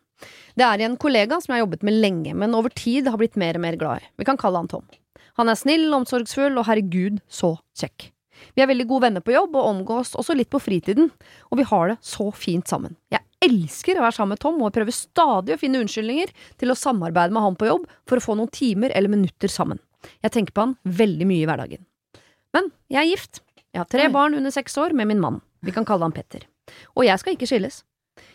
Det 0.56 0.64
er 0.64 0.84
en 0.86 0.96
kollega 1.00 1.38
som 1.42 1.52
jeg 1.52 1.60
har 1.60 1.66
jobbet 1.66 1.84
med 1.86 1.98
lenge, 2.00 2.34
men 2.34 2.56
over 2.56 2.72
tid 2.72 3.08
har 3.10 3.20
blitt 3.20 3.36
mer 3.40 3.58
og 3.58 3.64
mer 3.66 3.76
glad 3.80 4.04
i. 4.04 4.10
Vi 4.22 4.28
kan 4.28 4.40
kalle 4.40 4.62
han 4.62 4.70
Tom. 4.70 4.86
Han 5.36 5.52
er 5.52 5.58
snill, 5.58 5.90
omsorgsfull 5.92 6.56
og 6.56 6.66
herregud, 6.68 7.20
så 7.28 7.56
kjekk. 7.76 8.10
Vi 8.56 8.62
er 8.64 8.68
veldig 8.68 8.86
gode 8.88 9.06
venner 9.06 9.24
på 9.24 9.34
jobb 9.34 9.56
og 9.56 9.68
omgås 9.68 10.14
også 10.16 10.36
litt 10.36 10.50
på 10.52 10.60
fritiden, 10.60 11.10
og 11.50 11.60
vi 11.60 11.66
har 11.68 11.92
det 11.92 11.96
så 12.04 12.28
fint 12.36 12.68
sammen. 12.68 12.96
Jeg 13.12 13.24
elsker 13.44 13.98
å 13.98 14.04
være 14.04 14.16
sammen 14.16 14.34
med 14.34 14.42
Tom 14.42 14.60
og 14.64 14.72
prøver 14.74 14.96
stadig 14.96 15.56
å 15.56 15.60
finne 15.60 15.80
unnskyldninger 15.84 16.32
til 16.60 16.72
å 16.72 16.78
samarbeide 16.78 17.36
med 17.36 17.44
han 17.44 17.58
på 17.58 17.68
jobb 17.68 17.84
for 18.08 18.18
å 18.18 18.24
få 18.24 18.36
noen 18.38 18.52
timer 18.52 18.94
eller 18.96 19.12
minutter 19.12 19.52
sammen. 19.52 19.80
Jeg 20.24 20.32
tenker 20.36 20.56
på 20.56 20.64
han 20.64 20.76
veldig 20.84 21.28
mye 21.28 21.44
i 21.44 21.48
hverdagen. 21.48 21.84
Men 22.56 22.70
jeg 22.92 23.02
er 23.02 23.10
gift. 23.10 23.42
Jeg 23.74 23.82
har 23.82 23.90
tre 23.92 24.08
barn 24.12 24.36
under 24.38 24.54
seks 24.54 24.76
år 24.80 24.94
med 24.96 25.10
min 25.10 25.20
mann. 25.20 25.42
Vi 25.60 25.74
kan 25.74 25.84
kalle 25.84 26.06
han 26.06 26.14
Petter. 26.16 26.46
Og 26.96 27.04
jeg 27.04 27.20
skal 27.20 27.36
ikke 27.36 27.48
skilles. 27.50 27.82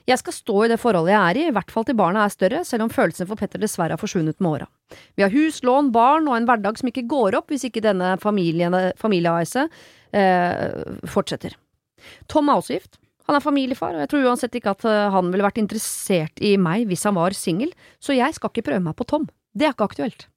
Jeg 0.10 0.20
skal 0.22 0.36
stå 0.36 0.56
i 0.66 0.70
det 0.72 0.80
forholdet 0.82 1.14
jeg 1.14 1.22
er 1.22 1.40
i, 1.40 1.48
i 1.50 1.56
hvert 1.56 1.72
fall 1.74 1.86
til 1.88 1.98
barna 1.98 2.26
er 2.26 2.34
større, 2.34 2.62
selv 2.68 2.86
om 2.86 2.94
følelsene 2.94 3.30
for 3.30 3.40
Petter 3.40 3.62
dessverre 3.62 3.96
har 3.96 4.02
forsvunnet 4.02 4.40
med 4.42 4.52
åra. 4.52 4.68
Vi 5.18 5.26
har 5.26 5.34
hus, 5.34 5.62
lån, 5.66 5.92
barn 5.96 6.30
og 6.30 6.38
en 6.38 6.48
hverdag 6.50 6.80
som 6.80 6.90
ikke 6.92 7.08
går 7.10 7.38
opp 7.40 7.54
hvis 7.54 7.68
ikke 7.70 7.84
denne 7.86 8.16
familie-AS-et 8.22 9.80
eh, 10.18 10.98
fortsetter. 11.10 11.58
Tom 12.32 12.50
er 12.50 12.62
også 12.62 12.78
gift. 12.78 13.00
Han 13.30 13.38
er 13.38 13.44
familiefar, 13.46 13.96
og 13.96 14.04
jeg 14.04 14.12
tror 14.12 14.26
uansett 14.28 14.58
ikke 14.58 14.74
at 14.74 14.88
eh, 14.90 15.12
han 15.14 15.30
ville 15.32 15.46
vært 15.46 15.62
interessert 15.62 16.42
i 16.44 16.56
meg 16.60 16.90
hvis 16.90 17.06
han 17.08 17.18
var 17.18 17.38
singel, 17.38 17.72
så 18.02 18.18
jeg 18.18 18.36
skal 18.38 18.52
ikke 18.52 18.68
prøve 18.72 18.84
meg 18.88 18.98
på 18.98 19.08
Tom. 19.08 19.30
Det 19.54 19.68
er 19.68 19.76
ikke 19.76 19.90
aktuelt. 19.92 20.28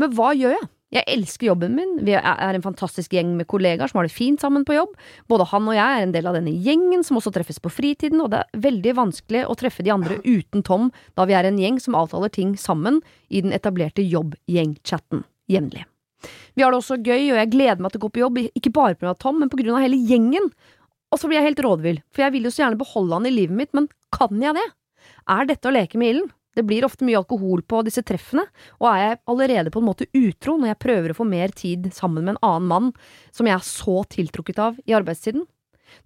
Men 0.00 0.14
hva 0.16 0.32
gjør 0.36 0.56
jeg? 0.56 0.68
Jeg 0.90 1.06
elsker 1.06 1.46
jobben 1.46 1.76
min, 1.78 1.92
vi 2.02 2.16
er 2.18 2.56
en 2.56 2.64
fantastisk 2.64 3.12
gjeng 3.14 3.36
med 3.38 3.46
kollegaer 3.50 3.90
som 3.90 4.00
har 4.00 4.08
det 4.08 4.14
fint 4.14 4.42
sammen 4.42 4.64
på 4.66 4.74
jobb. 4.74 4.96
Både 5.30 5.46
han 5.52 5.68
og 5.70 5.76
jeg 5.76 5.86
er 5.86 6.02
en 6.02 6.14
del 6.16 6.26
av 6.26 6.34
denne 6.34 6.50
gjengen 6.50 7.04
som 7.06 7.20
også 7.20 7.30
treffes 7.36 7.62
på 7.62 7.70
fritiden, 7.70 8.18
og 8.24 8.32
det 8.32 8.40
er 8.42 8.64
veldig 8.64 8.96
vanskelig 8.98 9.44
å 9.46 9.54
treffe 9.58 9.86
de 9.86 9.92
andre 9.94 10.18
uten 10.26 10.64
Tom, 10.66 10.88
da 11.14 11.28
vi 11.30 11.36
er 11.38 11.46
en 11.46 11.60
gjeng 11.62 11.78
som 11.82 11.94
avtaler 11.98 12.34
ting 12.34 12.56
sammen 12.58 12.98
i 13.30 13.44
den 13.44 13.54
etablerte 13.54 14.02
jobb-gjeng-chatten 14.02 15.22
jevnlig. 15.50 15.86
Vi 16.58 16.64
har 16.64 16.74
det 16.74 16.80
også 16.82 16.98
gøy, 16.98 17.30
og 17.30 17.38
jeg 17.38 17.52
gleder 17.54 17.80
meg 17.84 17.94
til 17.94 18.02
å 18.02 18.04
gå 18.08 18.12
på 18.16 18.24
jobb, 18.24 18.42
ikke 18.50 18.74
bare 18.74 18.98
pga. 18.98 19.14
Tom, 19.14 19.38
men 19.38 19.52
pga. 19.52 19.78
hele 19.78 20.02
gjengen. 20.10 20.50
Og 21.14 21.22
så 21.22 21.30
blir 21.30 21.38
jeg 21.38 21.52
helt 21.52 21.64
rådvill, 21.64 22.02
for 22.10 22.26
jeg 22.26 22.34
vil 22.34 22.50
jo 22.50 22.54
så 22.54 22.64
gjerne 22.64 22.82
beholde 22.82 23.14
han 23.14 23.30
i 23.30 23.34
livet 23.34 23.56
mitt, 23.62 23.72
men 23.78 23.86
kan 24.14 24.42
jeg 24.42 24.58
det? 24.58 24.68
Er 25.30 25.46
dette 25.46 25.70
å 25.70 25.74
leke 25.74 25.98
med 26.02 26.16
ilden? 26.16 26.34
Det 26.56 26.64
blir 26.66 26.84
ofte 26.84 27.06
mye 27.06 27.20
alkohol 27.20 27.62
på 27.62 27.82
disse 27.86 28.02
treffene, 28.06 28.42
og 28.80 28.88
er 28.90 29.00
jeg 29.02 29.20
allerede 29.30 29.70
på 29.70 29.82
en 29.82 29.86
måte 29.86 30.08
utro 30.16 30.56
når 30.58 30.72
jeg 30.72 30.82
prøver 30.82 31.12
å 31.12 31.18
få 31.20 31.26
mer 31.28 31.54
tid 31.54 31.86
sammen 31.94 32.26
med 32.26 32.34
en 32.34 32.42
annen 32.46 32.70
mann 32.72 32.88
som 33.30 33.46
jeg 33.46 33.54
er 33.54 33.66
så 33.66 34.00
tiltrukket 34.10 34.58
av 34.62 34.80
i 34.82 34.96
arbeidstiden? 34.98 35.46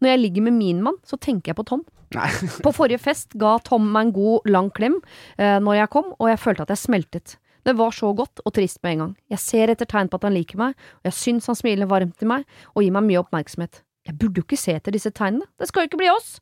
Når 0.01 0.11
jeg 0.11 0.21
ligger 0.21 0.47
med 0.47 0.57
min 0.59 0.83
mann, 0.85 1.01
så 1.05 1.17
tenker 1.21 1.53
jeg 1.53 1.61
på 1.61 1.67
Tom. 1.69 1.85
På 2.65 2.71
forrige 2.71 3.03
fest 3.03 3.35
ga 3.41 3.57
Tom 3.67 3.89
meg 3.91 4.09
en 4.09 4.13
god, 4.15 4.45
lang 4.47 4.69
klem 4.71 5.01
eh, 5.35 5.57
når 5.59 5.81
jeg 5.81 5.91
kom, 5.97 6.13
og 6.15 6.31
jeg 6.31 6.41
følte 6.41 6.67
at 6.67 6.71
jeg 6.71 6.83
smeltet. 6.85 7.37
Det 7.65 7.75
var 7.79 7.97
så 7.97 8.13
godt 8.15 8.43
og 8.45 8.53
trist 8.55 8.83
med 8.85 8.93
en 8.93 9.03
gang. 9.03 9.13
Jeg 9.33 9.43
ser 9.43 9.73
etter 9.73 9.89
tegn 9.89 10.11
på 10.13 10.21
at 10.21 10.29
han 10.29 10.37
liker 10.37 10.61
meg, 10.61 10.77
og 11.01 11.11
jeg 11.11 11.19
syns 11.19 11.49
han 11.51 11.59
smiler 11.59 11.91
varmt 11.91 12.17
til 12.21 12.31
meg 12.31 12.45
og 12.75 12.85
gir 12.85 12.95
meg 12.95 13.09
mye 13.09 13.23
oppmerksomhet. 13.25 13.81
Jeg 14.05 14.19
burde 14.21 14.41
jo 14.43 14.45
ikke 14.45 14.61
se 14.61 14.77
etter 14.77 14.95
disse 14.95 15.11
tegnene, 15.17 15.49
det 15.59 15.71
skal 15.71 15.85
jo 15.85 15.91
ikke 15.91 16.03
bli 16.05 16.13
oss. 16.13 16.37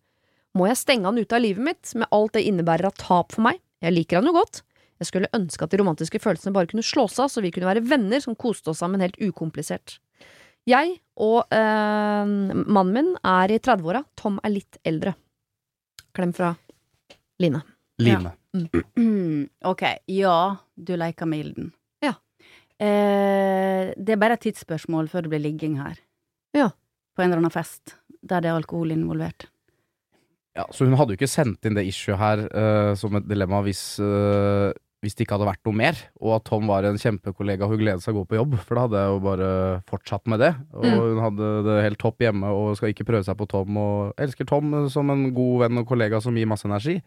Må 0.59 0.67
jeg 0.69 0.81
stenge 0.83 1.09
han 1.09 1.21
ute 1.21 1.37
av 1.39 1.45
livet 1.45 1.65
mitt, 1.65 1.93
med 1.97 2.11
alt 2.13 2.35
det 2.35 2.43
innebærer 2.51 2.91
av 2.91 2.99
tap 2.99 3.33
for 3.33 3.47
meg? 3.47 3.63
Jeg 3.83 3.95
liker 3.97 4.21
han 4.21 4.31
jo 4.31 4.37
godt. 4.37 4.63
Jeg 5.03 5.09
skulle 5.09 5.31
ønske 5.35 5.67
at 5.67 5.73
de 5.73 5.81
romantiske 5.81 6.21
følelsene 6.23 6.55
bare 6.55 6.71
kunne 6.71 6.87
slås 6.87 7.19
av, 7.19 7.31
så 7.33 7.43
vi 7.43 7.51
kunne 7.55 7.67
være 7.67 7.83
venner 7.83 8.23
som 8.23 8.39
koste 8.39 8.71
oss 8.71 8.83
sammen 8.85 9.03
helt 9.03 9.19
ukomplisert. 9.19 9.99
Jeg 10.71 10.95
og 11.19 11.51
øh, 11.51 12.35
mannen 12.63 12.93
min 12.95 13.09
er 13.27 13.51
i 13.51 13.59
30-åra, 13.59 14.05
Tom 14.19 14.39
er 14.47 14.55
litt 14.55 14.79
eldre. 14.87 15.17
Klem 16.15 16.35
fra 16.37 16.53
Line. 17.43 17.65
Line. 17.99 18.37
ok, 19.73 19.83
ja, 20.13 20.37
du 20.77 20.95
leker 21.01 21.27
med 21.27 21.47
ilden. 21.47 21.73
Ja. 22.05 22.15
Eh, 22.79 23.91
det 23.97 24.15
er 24.15 24.21
bare 24.21 24.39
et 24.39 24.47
tidsspørsmål 24.47 25.11
før 25.11 25.27
det 25.27 25.33
blir 25.35 25.43
ligging 25.49 25.81
her. 25.83 25.99
Ja. 26.55 26.71
På 27.17 27.25
en 27.25 27.33
eller 27.33 27.43
annen 27.43 27.55
fest 27.55 27.97
der 28.23 28.45
det 28.45 28.53
er 28.53 28.61
alkohol 28.61 28.95
involvert. 28.95 29.49
Ja, 30.57 30.67
så 30.71 30.85
hun 30.85 30.97
hadde 31.01 31.15
jo 31.15 31.21
ikke 31.21 31.31
sendt 31.33 31.65
inn 31.65 31.77
det 31.79 31.87
issue 31.89 32.17
her 32.21 32.43
uh, 32.53 32.93
som 32.99 33.15
et 33.17 33.25
dilemma 33.31 33.63
hvis, 33.65 33.81
uh, 34.05 34.69
hvis 35.01 35.17
det 35.17 35.25
ikke 35.25 35.39
hadde 35.39 35.47
vært 35.49 35.63
noe 35.65 35.79
mer, 35.81 35.97
og 36.21 36.35
at 36.37 36.45
Tom 36.51 36.69
var 36.69 36.85
en 36.85 36.99
kjempekollega 37.01 37.67
hun 37.71 37.81
gledet 37.81 38.05
seg 38.05 38.13
å 38.15 38.21
gå 38.21 38.27
på 38.35 38.37
jobb, 38.37 38.59
for 38.61 38.77
da 38.77 38.85
hadde 38.85 39.01
jeg 39.01 39.15
jo 39.15 39.23
bare 39.25 39.49
fortsatt 39.89 40.29
med 40.29 40.43
det. 40.45 40.51
Og 40.77 40.85
Mm. 40.85 40.99
hun 41.01 41.23
hadde 41.25 41.49
det 41.71 41.79
helt 41.89 41.99
topp 42.05 42.21
hjemme 42.21 42.53
og 42.53 42.77
skal 42.77 42.93
ikke 42.93 43.09
prøve 43.09 43.25
seg 43.25 43.39
på 43.41 43.49
Tom, 43.49 43.77
og 43.81 44.13
elsker 44.21 44.47
Tom 44.47 44.77
som 44.93 45.11
en 45.11 45.25
god 45.35 45.65
venn 45.65 45.79
og 45.81 45.89
kollega 45.89 46.21
som 46.23 46.37
gir 46.37 46.47
masse 46.53 46.69
energi. 46.69 46.99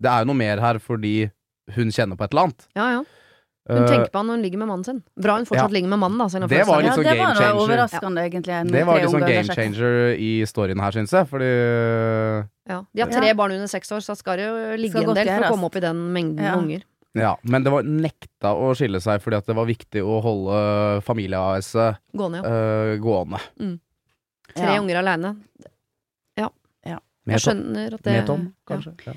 Det 0.00 0.10
er 0.10 0.24
jo 0.24 0.32
noe 0.32 0.40
mer 0.40 0.60
her 0.64 0.80
fordi 0.80 1.30
hun 1.76 1.92
kjenner 1.92 2.16
på 2.16 2.24
et 2.24 2.32
eller 2.32 2.48
annet. 2.48 2.66
Ja, 2.76 2.88
ja. 2.96 3.04
Hun 3.68 3.82
Eh, 3.82 3.88
tenker 3.90 4.10
på 4.14 4.18
han 4.20 4.26
når 4.28 4.36
hun 4.36 4.42
ligger 4.46 4.58
med 4.62 4.68
mannen 4.68 4.84
sin. 4.86 5.02
Bra 5.18 5.36
hun 5.36 5.44
fortsatt 5.44 5.70
Ja. 5.70 5.74
ligger 5.74 5.88
med 5.90 5.98
mannen, 5.98 6.18
da. 6.18 6.28
selv 6.28 6.48
Det 6.48 6.66
var 6.66 6.78
litt 6.82 6.86
ja, 6.86 6.94
sånn 6.94 7.02
det 7.02 7.16
game 7.16 7.26
var 7.26 7.34
changer. 7.34 7.62
overraskende, 7.66 8.20
egentlig. 8.30 8.70
det 8.72 8.84
var 8.86 9.00
litt 9.00 9.10
sånn 9.10 9.26
game 9.26 9.54
changer 9.56 10.14
i 10.22 10.30
storyen 10.46 10.80
her, 10.80 10.90
syns 10.92 11.10
jeg, 11.10 11.26
fordi 11.26 11.50
Ja. 12.68 12.82
De 12.94 13.00
har 13.02 13.10
tre 13.10 13.32
barn 13.34 13.52
under 13.52 13.66
seks 13.66 13.90
år, 13.90 13.98
så 14.06 14.16
skal 14.16 14.36
det 14.36 14.46
jo 14.46 14.76
ligge 14.76 14.90
Skal 15.00 15.08
en 15.10 15.14
del 15.14 15.26
for 15.26 15.42
å 15.46 15.50
komme 15.50 15.64
opp 15.66 15.76
i 15.76 15.80
den 15.80 15.96
mengden 16.14 16.44
Ja. 16.44 16.54
unger. 16.56 16.82
Ja, 17.16 17.34
men 17.44 17.64
det 17.64 17.72
var 17.72 17.82
nekta 17.82 18.52
å 18.54 18.74
skille 18.76 19.00
seg 19.00 19.20
fordi 19.22 19.36
at 19.38 19.46
det 19.46 19.56
var 19.56 19.64
viktig 19.66 20.02
å 20.04 20.20
holde 20.22 21.02
familie-AS-et 21.02 21.96
Gående, 22.14 22.42
ja. 22.42 22.50
øh, 22.50 22.98
gående. 23.00 23.40
Tre 24.54 24.74
Ja. 24.74 24.80
unger 24.80 24.96
aleine. 25.02 25.36
Ja. 26.36 26.50
Jeg 27.26 27.40
skjønner 27.40 27.94
at 27.94 28.02
det 28.04 28.12
med 28.12 28.26
Tom 28.26 28.54
kanskje. 28.68 28.94
Ja. 29.04 29.12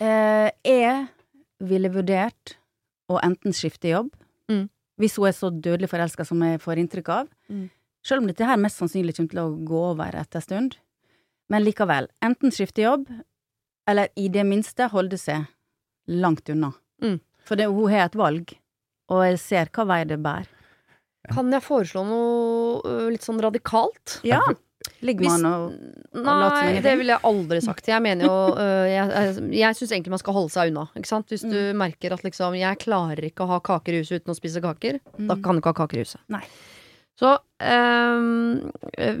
Uh, 0.00 0.50
jeg 0.64 1.08
ville 1.60 1.90
vurdert 1.92 2.54
å 3.10 3.18
enten 3.26 3.52
skifte 3.56 3.90
jobb, 3.92 4.12
Mm. 4.50 4.68
hvis 4.98 5.16
hun 5.16 5.26
er 5.28 5.32
så 5.36 5.50
dødelig 5.50 5.88
forelska 5.90 6.24
som 6.26 6.40
jeg 6.42 6.60
får 6.60 6.78
inntrykk 6.82 7.08
av. 7.14 7.28
Mm. 7.50 7.68
Selv 8.02 8.22
om 8.22 8.26
dette 8.30 8.46
her 8.46 8.56
mest 8.56 8.78
sannsynlig 8.80 9.14
kommer 9.16 9.30
til 9.30 9.40
å 9.42 9.64
gå 9.68 9.80
over 9.92 10.14
etter 10.16 10.40
en 10.40 10.42
stund. 10.46 10.76
Men 11.50 11.64
likevel, 11.64 12.08
enten 12.22 12.50
skifte 12.54 12.82
jobb, 12.82 13.06
eller 13.88 14.08
i 14.16 14.28
det 14.28 14.44
minste 14.46 14.88
holde 14.92 15.18
seg 15.18 15.46
langt 16.08 16.48
unna. 16.48 16.72
Mm. 17.02 17.20
For 17.44 17.56
det, 17.56 17.66
hun 17.66 17.90
har 17.90 18.06
et 18.06 18.14
valg, 18.18 18.54
og 19.10 19.24
jeg 19.26 19.38
ser 19.42 19.66
hva 19.74 19.86
vei 19.86 20.04
det 20.04 20.20
bærer. 20.22 20.46
Kan 21.30 21.50
jeg 21.52 21.62
foreslå 21.62 22.04
noe 22.06 23.10
litt 23.10 23.22
sånn 23.26 23.40
radikalt? 23.42 24.20
Ja. 24.24 24.40
Ligger 25.02 25.28
man 25.30 25.44
og 25.46 25.74
og 26.14 26.24
Nei, 26.26 26.80
det 26.84 26.92
ville 26.98 27.14
jeg 27.14 27.22
aldri 27.30 27.60
sagt. 27.64 27.86
Jeg 27.88 28.02
mener 28.02 28.26
jo 28.26 28.32
ø, 28.64 28.66
Jeg, 28.90 29.10
jeg, 29.10 29.50
jeg 29.60 29.76
syns 29.78 29.92
egentlig 29.94 30.10
man 30.16 30.22
skal 30.22 30.36
holde 30.36 30.50
seg 30.54 30.72
unna. 30.72 30.86
Hvis 30.96 31.44
du 31.46 31.58
merker 31.78 32.12
at 32.16 32.24
liksom 32.26 32.56
Jeg 32.58 32.78
klarer 32.82 33.24
ikke 33.30 33.46
å 33.46 33.50
ha 33.54 33.60
kaker 33.60 33.94
i 33.96 34.02
huset 34.02 34.20
uten 34.22 34.34
å 34.34 34.38
spise 34.38 34.60
kaker, 34.64 35.00
da 35.16 35.34
Mm. 35.36 35.42
kan 35.44 35.54
du 35.54 35.62
ikke 35.62 35.72
ha 35.74 35.78
kaker 35.84 36.00
i 36.00 36.04
huset. 36.04 36.20
Nei. 36.28 36.42
Så 37.20 37.34
øhm, 37.60 38.70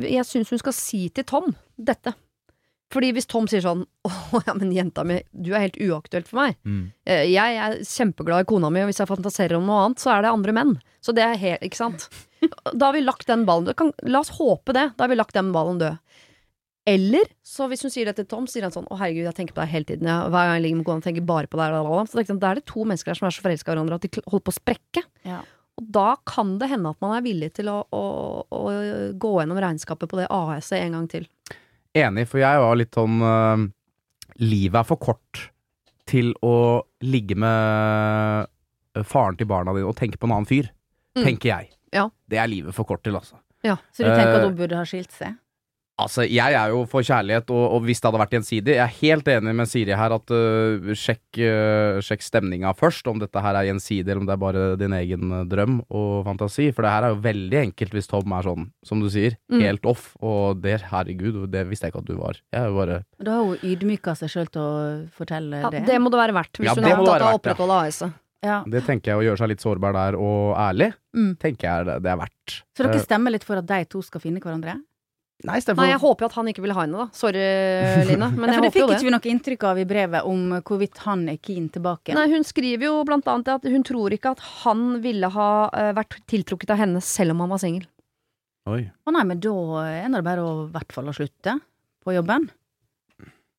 jeg 0.08 0.24
syns 0.24 0.50
hun 0.50 0.58
skal 0.62 0.72
si 0.76 1.08
til 1.14 1.24
Tom 1.28 1.50
dette. 1.76 2.14
Fordi 2.90 3.12
hvis 3.14 3.28
Tom 3.30 3.46
sier 3.50 3.62
sånn 3.62 3.84
Å 4.34 4.40
ja, 4.46 4.54
men 4.56 4.72
jenta 4.74 5.04
mi, 5.06 5.20
du 5.30 5.52
er 5.52 5.68
helt 5.68 5.78
uaktuelt 5.78 6.30
for 6.30 6.42
meg. 6.42 6.56
Mm. 6.66 6.90
Jeg 7.06 7.60
er 7.66 7.78
kjempeglad 7.86 8.44
i 8.44 8.48
kona 8.50 8.70
mi, 8.72 8.82
og 8.82 8.90
hvis 8.90 9.02
jeg 9.02 9.10
fantaserer 9.10 9.58
om 9.58 9.68
noe 9.68 9.84
annet, 9.84 10.02
så 10.02 10.14
er 10.14 10.24
det 10.24 10.34
andre 10.34 10.54
menn. 10.56 10.74
Så 11.04 11.14
det 11.16 11.24
er 11.26 11.38
helt 11.40 11.66
Ikke 11.66 11.80
sant? 11.84 12.08
Da 12.72 12.88
har 12.88 12.94
vi 12.96 13.04
lagt 13.04 13.28
den 13.28 13.44
ballen 13.48 13.68
død. 13.68 13.76
Kan, 13.76 13.90
la 14.08 14.22
oss 14.24 14.32
håpe 14.38 14.72
det. 14.72 14.86
Da 14.96 15.04
har 15.04 15.12
vi 15.12 15.18
lagt 15.18 15.36
den 15.36 15.50
ballen 15.52 15.80
død. 15.82 15.98
Eller 16.88 17.28
så 17.44 17.66
hvis 17.68 17.84
hun 17.84 17.92
sier 17.92 18.08
det 18.08 18.16
til 18.16 18.26
Tom, 18.30 18.46
sier 18.48 18.64
han 18.64 18.72
sånn 18.72 18.88
Å 18.88 18.96
herregud, 18.96 19.26
jeg 19.28 19.36
tenker 19.36 19.54
på 19.56 19.60
deg 19.62 19.74
hele 19.74 19.88
tiden. 19.90 20.08
Ja. 20.08 20.22
hver 20.32 20.48
gang 20.48 20.56
jeg 20.56 20.64
ligger 20.64 20.80
med 20.80 20.88
kona, 20.88 21.04
tenker 21.04 21.26
bare 21.28 21.50
på 21.50 21.60
deg. 21.60 21.76
Så 22.08 22.16
tenker 22.16 22.34
jeg, 22.34 22.42
Da 22.42 22.52
er 22.52 22.60
det 22.60 22.68
to 22.70 22.86
mennesker 22.86 23.12
her 23.12 23.20
som 23.20 23.28
er 23.28 23.36
så 23.36 23.44
forelska 23.44 23.68
i 23.68 23.74
hverandre 23.74 23.98
at 24.00 24.06
de 24.06 24.24
holder 24.24 24.46
på 24.46 24.54
å 24.54 24.58
sprekke. 24.58 25.04
Ja. 25.28 25.42
Og 25.80 25.90
da 25.96 26.08
kan 26.28 26.56
det 26.60 26.70
hende 26.72 26.92
at 26.92 27.00
man 27.04 27.14
er 27.16 27.24
villig 27.24 27.52
til 27.56 27.70
å, 27.72 27.78
å, 27.94 28.04
å 28.44 28.64
gå 29.20 29.30
gjennom 29.38 29.60
regnskapet 29.60 30.10
på 30.10 30.18
det 30.18 30.26
AS-et 30.32 30.80
en 30.82 30.98
gang 30.98 31.06
til. 31.12 31.28
Enig, 31.98 32.26
for 32.30 32.42
jeg 32.42 32.62
var 32.62 32.78
litt 32.78 32.94
sånn 32.94 33.18
uh, 33.24 33.64
Livet 34.40 34.78
er 34.78 34.86
for 34.86 35.00
kort 35.02 35.40
til 36.10 36.32
å 36.46 36.82
ligge 37.06 37.36
med 37.38 39.04
faren 39.06 39.36
til 39.38 39.48
barna 39.50 39.74
dine 39.76 39.90
og 39.90 39.98
tenke 39.98 40.18
på 40.18 40.26
en 40.26 40.34
annen 40.38 40.48
fyr. 40.48 40.70
Mm. 41.18 41.22
Tenker 41.26 41.50
jeg. 41.50 41.70
Ja. 41.94 42.06
Det 42.30 42.38
er 42.40 42.50
livet 42.50 42.74
for 42.74 42.88
kort 42.88 43.02
til, 43.06 43.18
altså. 43.18 43.38
Så 43.92 44.02
du 44.02 44.08
tenker 44.08 44.38
at 44.38 44.40
Eh, 44.40 44.46
hun 44.48 44.56
burde 44.58 44.78
ha 44.78 44.86
skilt 44.88 45.12
seg? 45.12 45.36
Altså, 46.00 46.24
jeg 46.24 46.54
er 46.56 46.70
jo 46.72 46.84
for 46.88 47.04
kjærlighet, 47.06 47.50
og, 47.52 47.64
og 47.76 47.82
hvis 47.86 48.00
det 48.00 48.08
hadde 48.08 48.20
vært 48.22 48.34
gjensidig 48.36 48.74
Jeg 48.74 48.82
er 48.84 48.94
helt 49.00 49.28
enig 49.28 49.54
med 49.58 49.68
Siri 49.70 49.92
her 49.96 50.14
at 50.16 50.32
uh, 50.32 50.90
sjekk, 50.96 51.22
uh, 51.44 52.00
sjekk 52.04 52.24
stemninga 52.24 52.72
først, 52.78 53.06
om 53.10 53.18
dette 53.20 53.42
her 53.44 53.58
er 53.60 53.68
gjensidig, 53.68 54.06
eller 54.08 54.22
om 54.22 54.28
det 54.30 54.34
er 54.36 54.42
bare 54.44 54.64
din 54.80 54.94
egen 54.96 55.32
øh, 55.40 55.44
drøm 55.50 55.80
og 55.90 56.24
fantasi. 56.26 56.70
For 56.72 56.82
det 56.86 56.90
her 56.94 57.06
er 57.08 57.14
jo 57.14 57.20
veldig 57.24 57.60
enkelt 57.66 57.92
hvis 57.96 58.08
Tom 58.10 58.32
er 58.38 58.48
sånn, 58.48 58.70
som 58.86 59.00
du 59.04 59.08
sier, 59.12 59.36
Mm. 59.50 59.60
helt 59.66 59.86
off. 59.90 60.16
Og 60.22 60.60
der, 60.62 60.78
herregud, 60.90 61.44
det 61.50 61.64
visste 61.68 61.86
jeg 61.88 61.92
ikke 61.94 62.02
at 62.04 62.10
du 62.10 62.16
var. 62.20 62.38
Jeg 62.54 62.60
er 62.62 62.68
jo 62.70 62.76
bare 62.78 62.98
Da 63.20 63.36
har 63.36 63.44
hun 63.50 63.62
ydmyka 63.66 64.14
seg 64.16 64.30
sjøl 64.30 64.48
til 64.54 64.62
å 64.62 65.08
fortelle 65.16 65.60
Ja, 65.64 65.70
det. 65.70 65.84
det 65.86 65.98
må 66.00 66.10
det 66.12 66.20
være 66.20 66.34
verdt, 66.36 66.58
hvis 66.60 66.70
Ja, 66.70 66.74
hun 66.78 66.84
er 66.86 66.96
opptatt 66.96 67.22
av 67.26 67.32
å 67.34 67.38
opprettholde 67.40 67.78
AS-et. 67.86 68.12
Ja. 68.42 68.62
Det 68.64 68.80
tenker 68.86 69.10
jeg 69.12 69.18
å 69.20 69.24
gjøre 69.26 69.36
seg 69.42 69.50
litt 69.52 69.60
sårbar 69.60 69.92
der, 69.92 70.16
og 70.16 70.54
ærlig, 70.56 70.92
Mm. 71.12 71.34
tenker 71.42 71.66
jeg 71.68 71.86
det, 71.90 71.96
det 72.04 72.10
er 72.12 72.16
verdt. 72.22 72.62
Så 72.78 72.84
dere 72.86 72.94
Eh, 72.96 73.04
stemmer 73.04 73.30
litt 73.34 73.44
for 73.44 73.56
at 73.58 73.66
de 73.66 73.84
to 73.84 74.00
skal 74.06 74.20
finne 74.22 74.40
hverandre? 74.40 74.78
Nei, 75.40 75.56
Nei, 75.72 75.86
jeg 75.88 76.00
håper 76.02 76.26
jo 76.26 76.28
at 76.28 76.34
han 76.36 76.48
ikke 76.50 76.62
vil 76.66 76.74
ha 76.76 76.82
henne, 76.84 76.98
da. 77.00 77.06
Sorry, 77.16 77.44
Line, 78.10 78.26
men 78.36 78.50
ja, 78.50 78.58
jeg 78.58 78.58
for 78.58 78.60
det 78.60 78.66
håper 78.66 78.74
fikk 78.74 78.82
jo 78.82 78.88
det. 78.90 78.96
ikke 78.98 79.08
vi 79.08 79.14
noe 79.14 79.30
inntrykk 79.32 79.64
av 79.70 79.80
i 79.80 79.86
brevet 79.88 80.28
om 80.28 80.42
hvorvidt 80.68 81.00
han 81.06 81.22
er 81.32 81.38
keen 81.40 81.70
tilbake. 81.72 82.12
Nei, 82.16 82.26
hun 82.34 82.44
skriver 82.44 82.84
jo 82.90 82.98
blant 83.08 83.30
annet 83.32 83.48
at 83.54 83.64
hun 83.72 83.86
tror 83.88 84.12
ikke 84.12 84.34
at 84.36 84.44
han 84.60 84.84
ville 85.00 85.32
ha 85.32 85.50
eh, 85.72 85.90
vært 85.96 86.18
tiltrukket 86.28 86.74
av 86.76 86.82
henne 86.82 87.00
selv 87.04 87.32
om 87.32 87.40
han 87.46 87.54
var 87.54 87.62
singel. 87.64 87.88
Oi. 88.68 88.82
Å 88.92 89.16
nei, 89.16 89.24
men 89.32 89.40
da 89.40 89.54
er 89.88 90.12
det 90.12 90.24
bare 90.26 90.44
å 90.44 90.54
i 90.66 90.72
hvert 90.74 90.92
fall 90.92 91.08
å 91.08 91.16
slutte 91.16 91.56
på 92.04 92.12
jobben. 92.18 92.50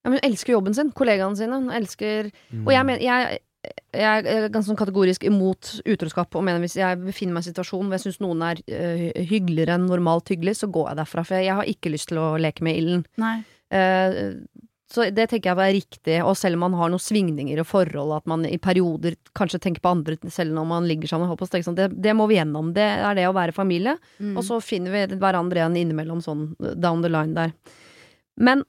Ja, 0.02 0.10
men 0.10 0.18
hun 0.20 0.26
elsker 0.32 0.56
jobben 0.56 0.78
sin, 0.78 0.94
kollegaene 0.98 1.38
sine. 1.38 1.58
Hun 1.62 1.74
elsker 1.78 2.30
Mm. 2.52 2.66
Og 2.68 2.72
jeg 2.74 2.86
mener 2.86 3.02
jeg, 3.06 3.40
jeg 3.62 4.24
er 4.26 4.48
ganske 4.50 4.70
sånn 4.72 4.80
kategorisk 4.80 5.26
imot 5.28 5.76
utroskap 5.86 6.34
og 6.38 6.46
mener 6.48 6.64
hvis 6.64 6.80
jeg 6.80 6.98
befinner 7.04 7.36
meg 7.36 7.44
i 7.44 7.46
en 7.46 7.52
situasjon 7.52 7.86
hvor 7.86 7.98
jeg 7.98 8.06
syns 8.08 8.22
noen 8.24 8.42
er 8.48 8.62
eh, 8.66 9.12
hyggeligere 9.30 9.78
enn 9.78 9.88
normalt 9.90 10.32
hyggelig, 10.34 10.58
så 10.62 10.70
går 10.72 10.92
jeg 10.92 11.02
derfra. 11.02 11.24
For 11.28 11.44
jeg 11.44 11.58
har 11.60 11.70
ikke 11.70 11.94
lyst 11.94 12.10
til 12.10 12.22
å 12.22 12.34
leke 12.42 12.66
med 12.66 12.80
ilden. 12.80 13.06
Eh, 13.70 14.18
så 14.92 15.06
det 15.14 15.30
tenker 15.32 15.52
jeg 15.52 15.60
var 15.60 15.72
riktig, 15.72 16.18
og 16.26 16.34
selv 16.36 16.58
om 16.58 16.66
man 16.66 16.74
har 16.82 16.90
noen 16.92 17.00
svingninger 17.00 17.62
og 17.64 17.70
forhold, 17.70 18.12
at 18.18 18.26
man 18.28 18.44
i 18.48 18.58
perioder 18.60 19.16
kanskje 19.38 19.62
tenker 19.64 19.84
på 19.86 19.94
andre 19.94 20.18
selv 20.28 20.52
når 20.58 20.68
man 20.68 20.90
ligger 20.90 21.14
sammen, 21.14 21.32
sånn, 21.32 21.78
det, 21.78 21.88
det 21.96 22.16
må 22.18 22.28
vi 22.28 22.36
gjennom. 22.42 22.74
Det 22.76 22.90
er 22.98 23.16
det 23.16 23.30
å 23.30 23.38
være 23.38 23.56
familie. 23.56 23.96
Mm. 24.20 24.34
Og 24.36 24.44
så 24.48 24.60
finner 24.64 24.92
vi 24.92 25.22
hverandre 25.22 25.62
igjen 25.62 25.80
innimellom 25.86 26.20
sånn 26.26 26.50
down 26.76 27.06
the 27.06 27.12
line 27.12 27.38
der. 27.38 27.56
Men 28.36 28.66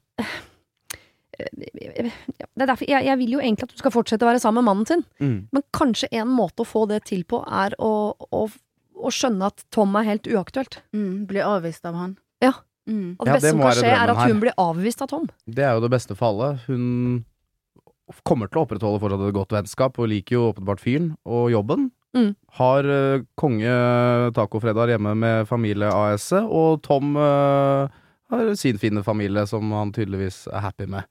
Det 1.32 2.62
er 2.62 2.66
derfor 2.68 2.84
jeg, 2.88 3.04
jeg 3.06 3.18
vil 3.18 3.32
jo 3.36 3.40
egentlig 3.40 3.68
at 3.68 3.72
du 3.74 3.80
skal 3.80 3.94
fortsette 3.94 4.24
å 4.26 4.28
være 4.30 4.40
sammen 4.42 4.60
med 4.62 4.68
mannen 4.70 4.86
sin, 4.88 5.04
Mm. 5.22 5.48
men 5.52 5.62
kanskje 5.72 6.08
en 6.12 6.28
måte 6.28 6.62
å 6.64 6.68
få 6.68 6.86
det 6.90 7.04
til 7.08 7.24
på, 7.24 7.40
er 7.48 7.74
å, 7.78 7.92
å, 8.32 8.42
å 9.02 9.10
skjønne 9.10 9.48
at 9.48 9.64
Tom 9.74 9.96
er 9.96 10.04
helt 10.10 10.28
uaktuelt. 10.28 10.80
Mm, 10.92 11.26
blir 11.30 11.42
avvist 11.48 11.84
av 11.88 11.94
han. 11.98 12.16
Ja. 12.42 12.52
Mm. 12.88 13.16
Og 13.18 13.24
det 13.26 13.30
Ja, 13.30 13.34
beste 13.38 13.46
det 13.46 13.50
som 13.54 13.60
kan 13.62 13.76
skje, 13.78 13.88
er 13.94 14.02
at 14.02 14.10
at 14.10 14.16
her. 14.24 14.28
hun 14.32 14.40
blir 14.42 14.54
avvist 14.58 15.02
av 15.02 15.08
Tom. 15.08 15.28
Det 15.46 15.64
er 15.64 15.72
jo 15.76 15.80
det 15.84 15.90
beste 15.94 16.16
for 16.18 16.32
alle. 16.32 16.48
Hun 16.66 17.24
kommer 18.26 18.50
til 18.50 18.60
å 18.60 18.66
opprettholde 18.66 19.00
fortsatt 19.00 19.26
et 19.28 19.34
godt 19.36 19.54
vennskap, 19.54 19.98
og 20.02 20.08
liker 20.10 20.36
jo 20.36 20.48
åpenbart 20.52 20.82
fyren 20.82 21.12
og 21.24 21.50
jobben. 21.54 21.90
Mm. 22.12 22.34
Har 22.58 22.84
uh, 22.84 23.22
konge 23.40 23.72
tacofredag 24.36 24.90
hjemme 24.92 25.14
med 25.16 25.46
familie 25.48 25.88
AS-et, 25.88 26.44
og 26.44 26.82
Tom 26.84 27.14
eh, 27.16 27.88
har 28.32 28.52
sin 28.58 28.80
fine 28.80 29.04
familie 29.06 29.46
som 29.48 29.72
han 29.76 29.92
tydeligvis 29.94 30.44
er 30.50 30.64
happy 30.64 30.88
med. 30.90 31.08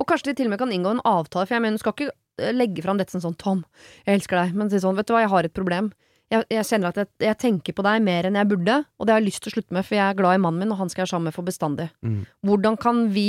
Og 0.00 0.08
kanskje 0.10 0.32
de 0.32 0.38
til 0.38 0.48
og 0.48 0.54
med 0.54 0.62
kan 0.62 0.72
inngå 0.74 0.94
en 0.94 1.04
avtale, 1.06 1.46
for 1.46 1.56
jeg 1.56 1.64
mener, 1.64 1.78
du 1.78 1.84
skal 1.84 1.94
ikke 1.94 2.10
eh, 2.42 2.54
legge 2.54 2.82
fram 2.84 2.98
dette 3.00 3.14
som 3.14 3.22
sånn 3.22 3.38
Tom, 3.40 3.62
jeg 4.06 4.18
elsker 4.20 4.40
deg, 4.40 4.56
men 4.58 4.72
si 4.72 4.82
sånn, 4.82 4.96
vet 4.98 5.08
du 5.08 5.14
hva, 5.14 5.22
jeg 5.24 5.32
har 5.34 5.48
et 5.48 5.56
problem. 5.56 5.92
Jeg, 6.32 6.46
jeg 6.50 6.66
kjenner 6.66 6.90
at 6.90 7.00
jeg, 7.02 7.10
jeg 7.22 7.38
tenker 7.42 7.76
på 7.76 7.84
deg 7.86 8.02
mer 8.02 8.26
enn 8.26 8.38
jeg 8.40 8.50
burde, 8.50 8.80
og 8.98 9.06
det 9.06 9.14
har 9.14 9.22
jeg 9.22 9.28
lyst 9.28 9.44
til 9.44 9.52
å 9.52 9.56
slutte 9.58 9.76
med, 9.76 9.86
for 9.86 9.98
jeg 9.98 10.04
er 10.06 10.18
glad 10.18 10.38
i 10.38 10.42
mannen 10.42 10.64
min, 10.64 10.74
og 10.74 10.80
han 10.80 10.92
skal 10.92 11.04
jeg 11.04 11.12
sammen 11.12 11.30
med 11.30 11.36
for 11.36 11.46
bestandig. 11.46 11.90
Mm. 12.06 12.22
Hvordan 12.48 12.80
kan 12.80 13.08
vi 13.14 13.28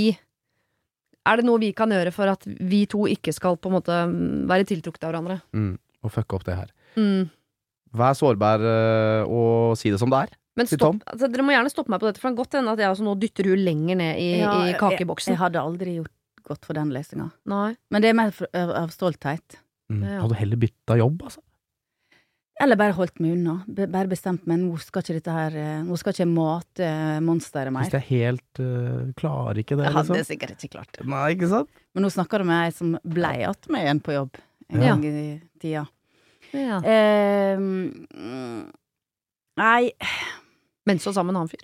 Er 1.25 1.39
det 1.41 1.47
noe 1.47 1.57
vi 1.57 1.71
kan 1.73 1.89
gjøre 1.89 2.11
for 2.13 2.29
at 2.29 2.43
vi 2.45 2.83
to 2.85 3.07
ikke 3.09 3.31
skal 3.33 3.55
på 3.57 3.71
en 3.71 3.73
måte 3.79 3.95
mm, 4.11 4.43
være 4.45 4.67
tiltrukket 4.69 5.07
av 5.07 5.09
hverandre? 5.09 5.39
Mm. 5.57 5.71
Og 6.05 6.11
fucke 6.13 6.37
opp 6.37 6.43
det 6.45 6.53
her. 6.53 6.69
Mm. 7.01 7.31
Vær 7.97 8.13
sårbar 8.13 8.61
eh, 8.61 9.23
og 9.25 9.73
si 9.79 9.89
det 9.89 9.97
som 9.97 10.13
det 10.13 10.19
er. 10.27 10.35
Men 10.55 10.69
stopp, 10.71 11.01
altså, 11.11 11.27
dere 11.31 11.43
må 11.43 11.51
gjerne 11.51 11.71
stoppe 11.71 11.91
meg 11.91 11.99
på 11.99 12.07
dette, 12.07 12.21
for 12.21 12.29
det 12.29 12.35
kan 12.37 12.43
godt 12.43 12.55
hende 12.59 12.71
at 12.75 12.79
jeg 12.79 12.93
også 12.93 13.03
nå 13.03 13.15
dytter 13.19 13.49
hun 13.51 13.59
lenger 13.65 13.97
ned 13.99 14.21
i, 14.21 14.29
Ja, 14.39 14.53
i 14.69 14.75
kakeboksen. 14.79 15.33
jeg 15.35 15.41
hadde 15.41 15.59
aldri 15.59 15.97
gjort 15.97 16.13
godt 16.45 16.63
for 16.67 16.77
den 16.77 16.93
løsninga. 16.95 17.31
Men 17.45 18.01
det 18.05 18.11
er 18.11 18.15
mer 18.15 18.31
for, 18.31 18.47
av, 18.55 18.71
av 18.85 18.93
stolthet. 18.93 19.59
Mm. 19.91 20.05
Ja. 20.05 20.21
Hadde 20.23 20.39
heller 20.39 20.61
bytta 20.61 20.97
jobb, 21.01 21.25
altså. 21.27 21.43
Eller 22.63 22.79
bare 22.79 22.95
holdt 22.95 23.19
meg 23.19 23.33
unna. 23.35 23.57
Bare 23.67 24.07
bestemt 24.07 24.45
meg 24.47 24.61
nå 24.61 24.77
skal 24.79 25.03
ikke 25.03 25.17
dette 25.17 25.33
her 25.35 25.55
eh, 25.59 25.81
Nå 25.83 25.97
skal 25.99 26.13
ikke 26.13 26.21
jeg 26.23 26.31
mate 26.31 26.85
eh, 26.87 27.17
monsteret 27.25 27.73
mer. 27.75 27.83
Hvis 27.83 27.97
jeg 27.97 28.07
helt 28.13 28.61
uh, 28.63 29.09
klarer 29.19 29.59
ikke 29.59 29.75
det, 29.75 29.89
Jeg 29.89 29.95
hadde 29.97 30.13
liksom. 30.15 30.29
sikkert 30.29 30.63
ikke 30.63 30.77
klart 30.77 30.95
det. 30.95 31.07
Nei, 31.11 31.25
ikke 31.35 31.49
sant? 31.51 31.81
Men 31.91 32.07
nå 32.07 32.11
snakker 32.15 32.39
du 32.39 32.47
med 32.47 32.69
ei 32.69 32.71
som 32.77 32.95
blei 33.03 33.43
att 33.43 33.67
med 33.75 33.89
en 33.91 33.99
på 33.99 34.15
jobb 34.15 34.39
en 34.71 34.81
Ja. 34.81 34.95
gang 34.95 35.03
i 35.05 35.41
tida. 35.59 35.83
Ja. 36.55 36.79
Eh, 36.79 37.59
nei 39.59 39.91
Mens 40.85 41.03
du 41.03 41.09
var 41.09 41.15
sammen 41.17 41.33
med 41.33 41.35
en 41.35 41.41
annen 41.43 41.53
fyr? 41.53 41.63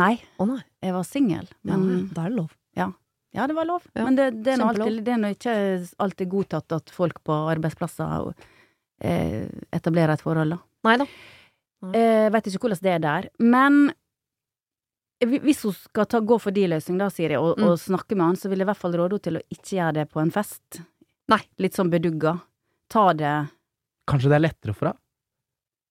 Nei, 0.00 0.14
Å 0.40 0.46
nei. 0.48 0.60
jeg 0.84 0.92
var 0.92 1.04
singel. 1.08 1.48
Men 1.64 1.84
ja, 1.88 1.98
da 2.16 2.24
er 2.26 2.30
det 2.32 2.36
lov. 2.42 2.52
Ja, 3.36 3.44
det 3.50 3.52
var 3.58 3.66
lov. 3.68 3.82
Ja, 3.92 4.04
Men 4.06 4.16
det, 4.16 4.26
det 4.46 4.54
er 4.54 4.60
nå 4.62 4.66
alltid, 4.70 5.08
ikke 5.34 5.54
alltid 6.00 6.28
godtatt 6.32 6.72
at 6.72 6.88
folk 6.94 7.18
på 7.26 7.34
arbeidsplasser 7.52 8.30
eh, 9.04 9.48
etablerer 9.76 10.14
et 10.14 10.22
forhold, 10.24 10.54
da. 10.54 10.58
Nei 10.88 10.94
da. 11.02 11.06
Eh, 11.92 12.30
vet 12.32 12.48
ikke 12.48 12.62
hvordan 12.64 12.80
det 12.86 12.94
er 12.94 13.02
der. 13.04 13.28
Men 13.44 13.90
hvis 15.20 15.62
hun 15.64 15.72
skal 15.76 16.08
ta, 16.08 16.20
gå 16.20 16.38
for 16.40 16.52
de 16.56 16.64
løsning, 16.68 16.96
da, 17.00 17.08
Siri, 17.12 17.36
og, 17.36 17.58
Mm. 17.58 17.68
og 17.68 17.78
snakke 17.80 18.16
med 18.16 18.26
han, 18.26 18.36
så 18.36 18.48
vil 18.48 18.58
jeg 18.60 18.66
i 18.66 18.70
hvert 18.72 18.80
fall 18.80 18.92
råde 18.96 19.16
henne 19.16 19.26
til 19.28 19.36
å 19.36 19.44
ikke 19.52 19.76
gjøre 19.76 19.94
det 20.00 20.06
på 20.12 20.20
en 20.22 20.30
fest. 20.32 20.80
Nei. 21.28 21.40
Litt 21.58 21.74
sånn 21.76 21.90
bedugga. 21.92 22.38
Ta 22.88 23.12
det 23.12 23.34
Kanskje 24.08 24.28
det 24.30 24.36
er 24.38 24.44
lettere 24.48 24.74
for 24.76 24.86
deg? 24.92 24.96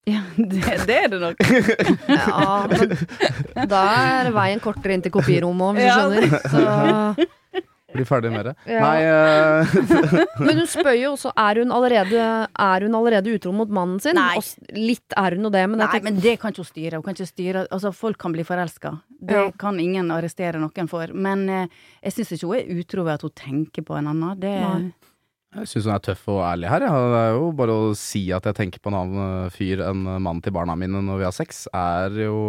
Ja, 0.06 0.22
det, 0.38 0.62
det 0.86 0.98
er 1.00 1.08
det 1.10 1.20
nok. 1.22 1.40
Ja, 2.16 2.68
men 2.70 3.70
da 3.72 3.80
er 4.22 4.30
veien 4.36 4.62
kortere 4.62 4.94
inn 4.94 5.02
til 5.06 5.14
kopirommet 5.16 5.66
òg, 5.66 5.80
hvis 5.80 5.88
du 5.90 6.60
skjønner. 6.62 7.26
Så, 7.26 7.32
Bli 7.96 8.04
ferdig 8.04 8.32
med 8.34 8.50
det? 8.50 8.54
Ja. 8.68 8.82
Nei 8.84 9.06
uh... 9.08 9.76
men 10.46 10.60
hun 10.60 10.68
spør 10.68 10.98
jo 11.00 11.14
også 11.14 11.32
er 11.40 11.62
hun 11.62 11.72
allerede 11.72 12.20
Er 12.20 12.84
hun 12.84 12.98
allerede 13.00 13.32
utro 13.38 13.54
mot 13.56 13.72
mannen 13.72 14.02
sin. 14.04 14.18
Nei. 14.20 14.36
Og 14.42 14.76
litt 14.76 15.16
er 15.16 15.38
hun 15.38 15.48
jo 15.48 15.52
det, 15.54 15.64
men 15.72 15.80
jeg 15.80 15.86
Nei, 15.86 15.92
tenker, 15.94 16.08
men 16.10 16.22
det 16.26 16.36
kan 16.42 16.52
ikke 16.52 16.66
hun 16.66 16.70
styre. 16.74 17.00
Hun 17.00 17.06
kan 17.08 17.16
ikke 17.18 17.30
styre 17.32 17.66
Altså, 17.70 17.94
folk 17.96 18.20
kan 18.22 18.36
bli 18.36 18.46
forelska. 18.48 18.98
Det 19.16 19.40
Ja. 19.40 19.48
kan 19.58 19.80
ingen 19.80 20.12
arrestere 20.12 20.60
noen 20.60 20.92
for. 20.92 21.14
Men 21.16 21.48
uh, 21.50 21.66
jeg 22.04 22.18
syns 22.18 22.36
ikke 22.36 22.52
hun 22.52 22.60
er 22.60 22.84
utro 22.84 23.08
ved 23.08 23.16
at 23.16 23.26
hun 23.30 23.36
tenker 23.46 23.88
på 23.88 23.96
en 23.98 24.12
annen. 24.12 24.40
Det 24.44 24.56
Nei. 24.60 24.92
Jeg 25.56 25.68
syns 25.72 25.86
hun 25.88 25.96
er 25.96 26.04
tøff 26.04 26.24
og 26.32 26.42
ærlig 26.44 26.68
her. 26.72 26.86
Ja. 26.88 26.94
Det 27.16 27.20
er 27.26 27.36
jo 27.40 27.52
bare 27.56 27.76
å 27.76 27.92
si 27.98 28.26
at 28.36 28.44
jeg 28.50 28.58
tenker 28.58 28.84
på 28.84 28.92
en 28.92 29.00
annen 29.02 29.52
fyr 29.56 29.84
enn 29.88 30.04
mannen 30.06 30.42
til 30.44 30.56
barna 30.56 30.76
mine 30.80 31.00
når 31.06 31.22
vi 31.22 31.28
har 31.30 31.36
sex, 31.36 31.66
er 31.74 32.12
jo 32.26 32.40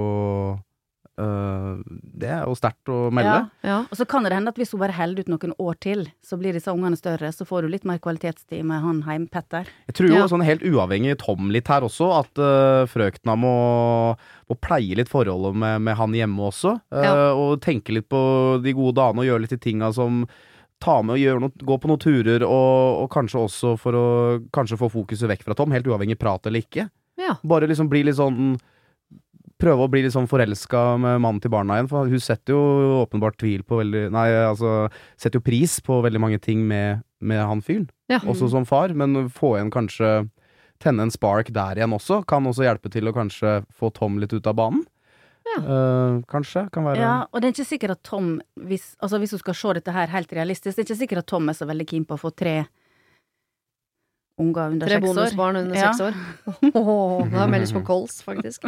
øh, 1.21 1.77
Det 2.17 2.29
er 2.29 2.43
jo 2.49 2.57
sterkt 2.59 2.91
å 2.93 2.97
melde. 3.15 3.37
Ja. 3.63 3.69
ja. 3.71 3.77
Og 3.91 3.99
så 3.99 4.07
kan 4.09 4.27
det 4.27 4.35
hende 4.37 4.53
at 4.53 4.59
hvis 4.61 4.73
hun 4.75 4.83
bare 4.83 4.97
holder 4.97 5.23
ut 5.25 5.31
noen 5.33 5.55
år 5.63 5.79
til, 5.85 6.03
så 6.25 6.39
blir 6.41 6.57
disse 6.57 6.73
ungene 6.73 6.99
større, 6.99 7.31
så 7.33 7.47
får 7.49 7.65
du 7.67 7.73
litt 7.73 7.87
mer 7.89 8.01
kvalitetstid 8.03 8.65
med 8.69 8.83
han 8.85 9.03
heim, 9.07 9.29
Petter. 9.33 9.71
Jeg 9.89 9.99
tror 10.01 10.11
jo 10.13 10.19
Ja. 10.21 10.27
sånn 10.33 10.45
helt 10.47 10.65
uavhengig 10.67 11.17
Tom 11.23 11.51
litt 11.55 11.69
her 11.73 11.87
også, 11.87 12.11
at 12.21 12.43
øh, 12.43 12.89
frøkna 12.91 13.37
må, 13.39 13.55
må 14.51 14.59
pleie 14.61 14.99
litt 14.99 15.13
forholdet 15.13 15.57
med, 15.57 15.81
med 15.89 15.97
han 15.97 16.13
hjemme 16.17 16.51
også. 16.51 16.77
Øh. 16.93 17.33
Og 17.37 17.61
tenke 17.65 17.95
litt 17.97 18.09
på 18.13 18.61
de 18.65 18.77
gode 18.77 18.97
dagene 19.01 19.25
og 19.25 19.31
gjøre 19.31 19.47
litt 19.47 19.57
de 19.57 19.63
tinga 19.71 19.93
som 19.97 20.25
Ta 20.83 20.99
med 21.03 21.17
og 21.17 21.21
gjøre 21.23 21.41
noe, 21.41 21.55
gå 21.65 21.77
på 21.81 21.89
noen 21.89 22.03
turer, 22.03 22.43
og, 22.45 23.03
og 23.03 23.11
kanskje 23.15 23.41
også 23.41 23.75
for 23.81 23.97
å 23.97 24.07
kanskje 24.53 24.77
få 24.81 24.91
fokuset 24.93 25.31
vekk 25.31 25.47
fra 25.47 25.55
Tom, 25.57 25.73
helt 25.73 25.87
uavhengig 25.89 26.19
prat 26.21 26.47
eller 26.47 26.61
ikke. 26.67 26.89
ja. 27.17 27.37
Bare 27.43 27.67
liksom 27.71 27.89
bli 27.93 28.03
litt 28.09 28.19
sånn 28.21 28.57
Prøve 29.57 29.87
å 29.87 29.89
bli 29.89 30.03
litt 30.05 30.13
sånn 30.13 30.27
forelska 30.29 30.81
med 31.01 31.23
mannen 31.25 31.41
til 31.41 31.49
barna 31.49 31.79
igjen, 31.79 31.87
for 31.89 32.11
hun 32.13 32.21
setter 32.21 32.53
jo 32.53 32.99
åpenbart 33.01 33.39
tvil 33.41 33.63
på 33.65 33.79
veldig 33.81 34.03
Nei, 34.13 34.27
altså 34.45 34.91
Setter 35.17 35.41
jo 35.41 35.47
pris 35.47 35.79
på 35.81 36.03
veldig 36.05 36.21
mange 36.21 36.39
ting 36.45 36.61
med, 36.69 37.01
med 37.25 37.41
han 37.41 37.63
fyren, 37.65 37.87
Ja. 38.13 38.19
også 38.21 38.51
som 38.53 38.67
far, 38.69 38.93
men 38.93 39.31
få 39.33 39.55
igjen 39.57 39.73
kanskje 39.73 40.11
Tenne 40.85 41.07
en 41.07 41.11
spark 41.15 41.49
der 41.57 41.81
igjen 41.81 41.95
også, 41.97 42.19
kan 42.29 42.45
også 42.45 42.67
hjelpe 42.67 42.93
til 42.93 43.09
å 43.09 43.15
kanskje 43.17 43.63
få 43.73 43.89
Tom 43.97 44.19
litt 44.21 44.35
ut 44.37 44.45
av 44.47 44.59
banen. 44.59 44.83
Ja. 45.47 45.59
Eh, 45.63 46.17
kanskje. 46.33 46.67
Kan 46.75 46.85
være 46.89 46.99
Ja, 47.01 47.13
og 47.31 47.41
det 47.41 47.49
er 47.49 47.55
ikke 47.57 47.69
sikkert 47.71 47.91
at 47.99 48.03
Tom, 48.05 48.41
hvis, 48.67 48.95
altså 49.01 49.19
hvis 49.23 49.31
hun 49.37 49.39
skal 49.45 49.55
se 49.55 49.77
dette 49.79 49.93
her 49.95 50.11
helt 50.17 50.33
realistisk, 50.33 50.75
det 50.77 50.83
er 50.85 50.89
ikke 50.91 51.03
sikkert 51.05 51.19
at 51.25 51.31
Tom 51.31 51.49
er 51.49 51.57
så 51.59 51.69
veldig 51.71 51.87
keen 51.87 52.05
på 52.09 52.19
å 52.19 52.23
få 52.27 52.35
tre 52.35 52.65
unger 54.39 54.67
under 54.75 54.87
Tre 54.87 54.99
seks 54.99 55.07
år. 55.09 55.15
Tre 55.15 55.23
bonusbarn 55.23 55.57
under 55.63 55.77
Ja. 55.79 55.93
seks 55.93 56.01
år. 56.05 56.17
Det 57.33 57.41
er 57.41 57.49
meldes 57.49 57.73
på 57.73 57.81
Kols, 57.87 58.19
faktisk. 58.27 58.67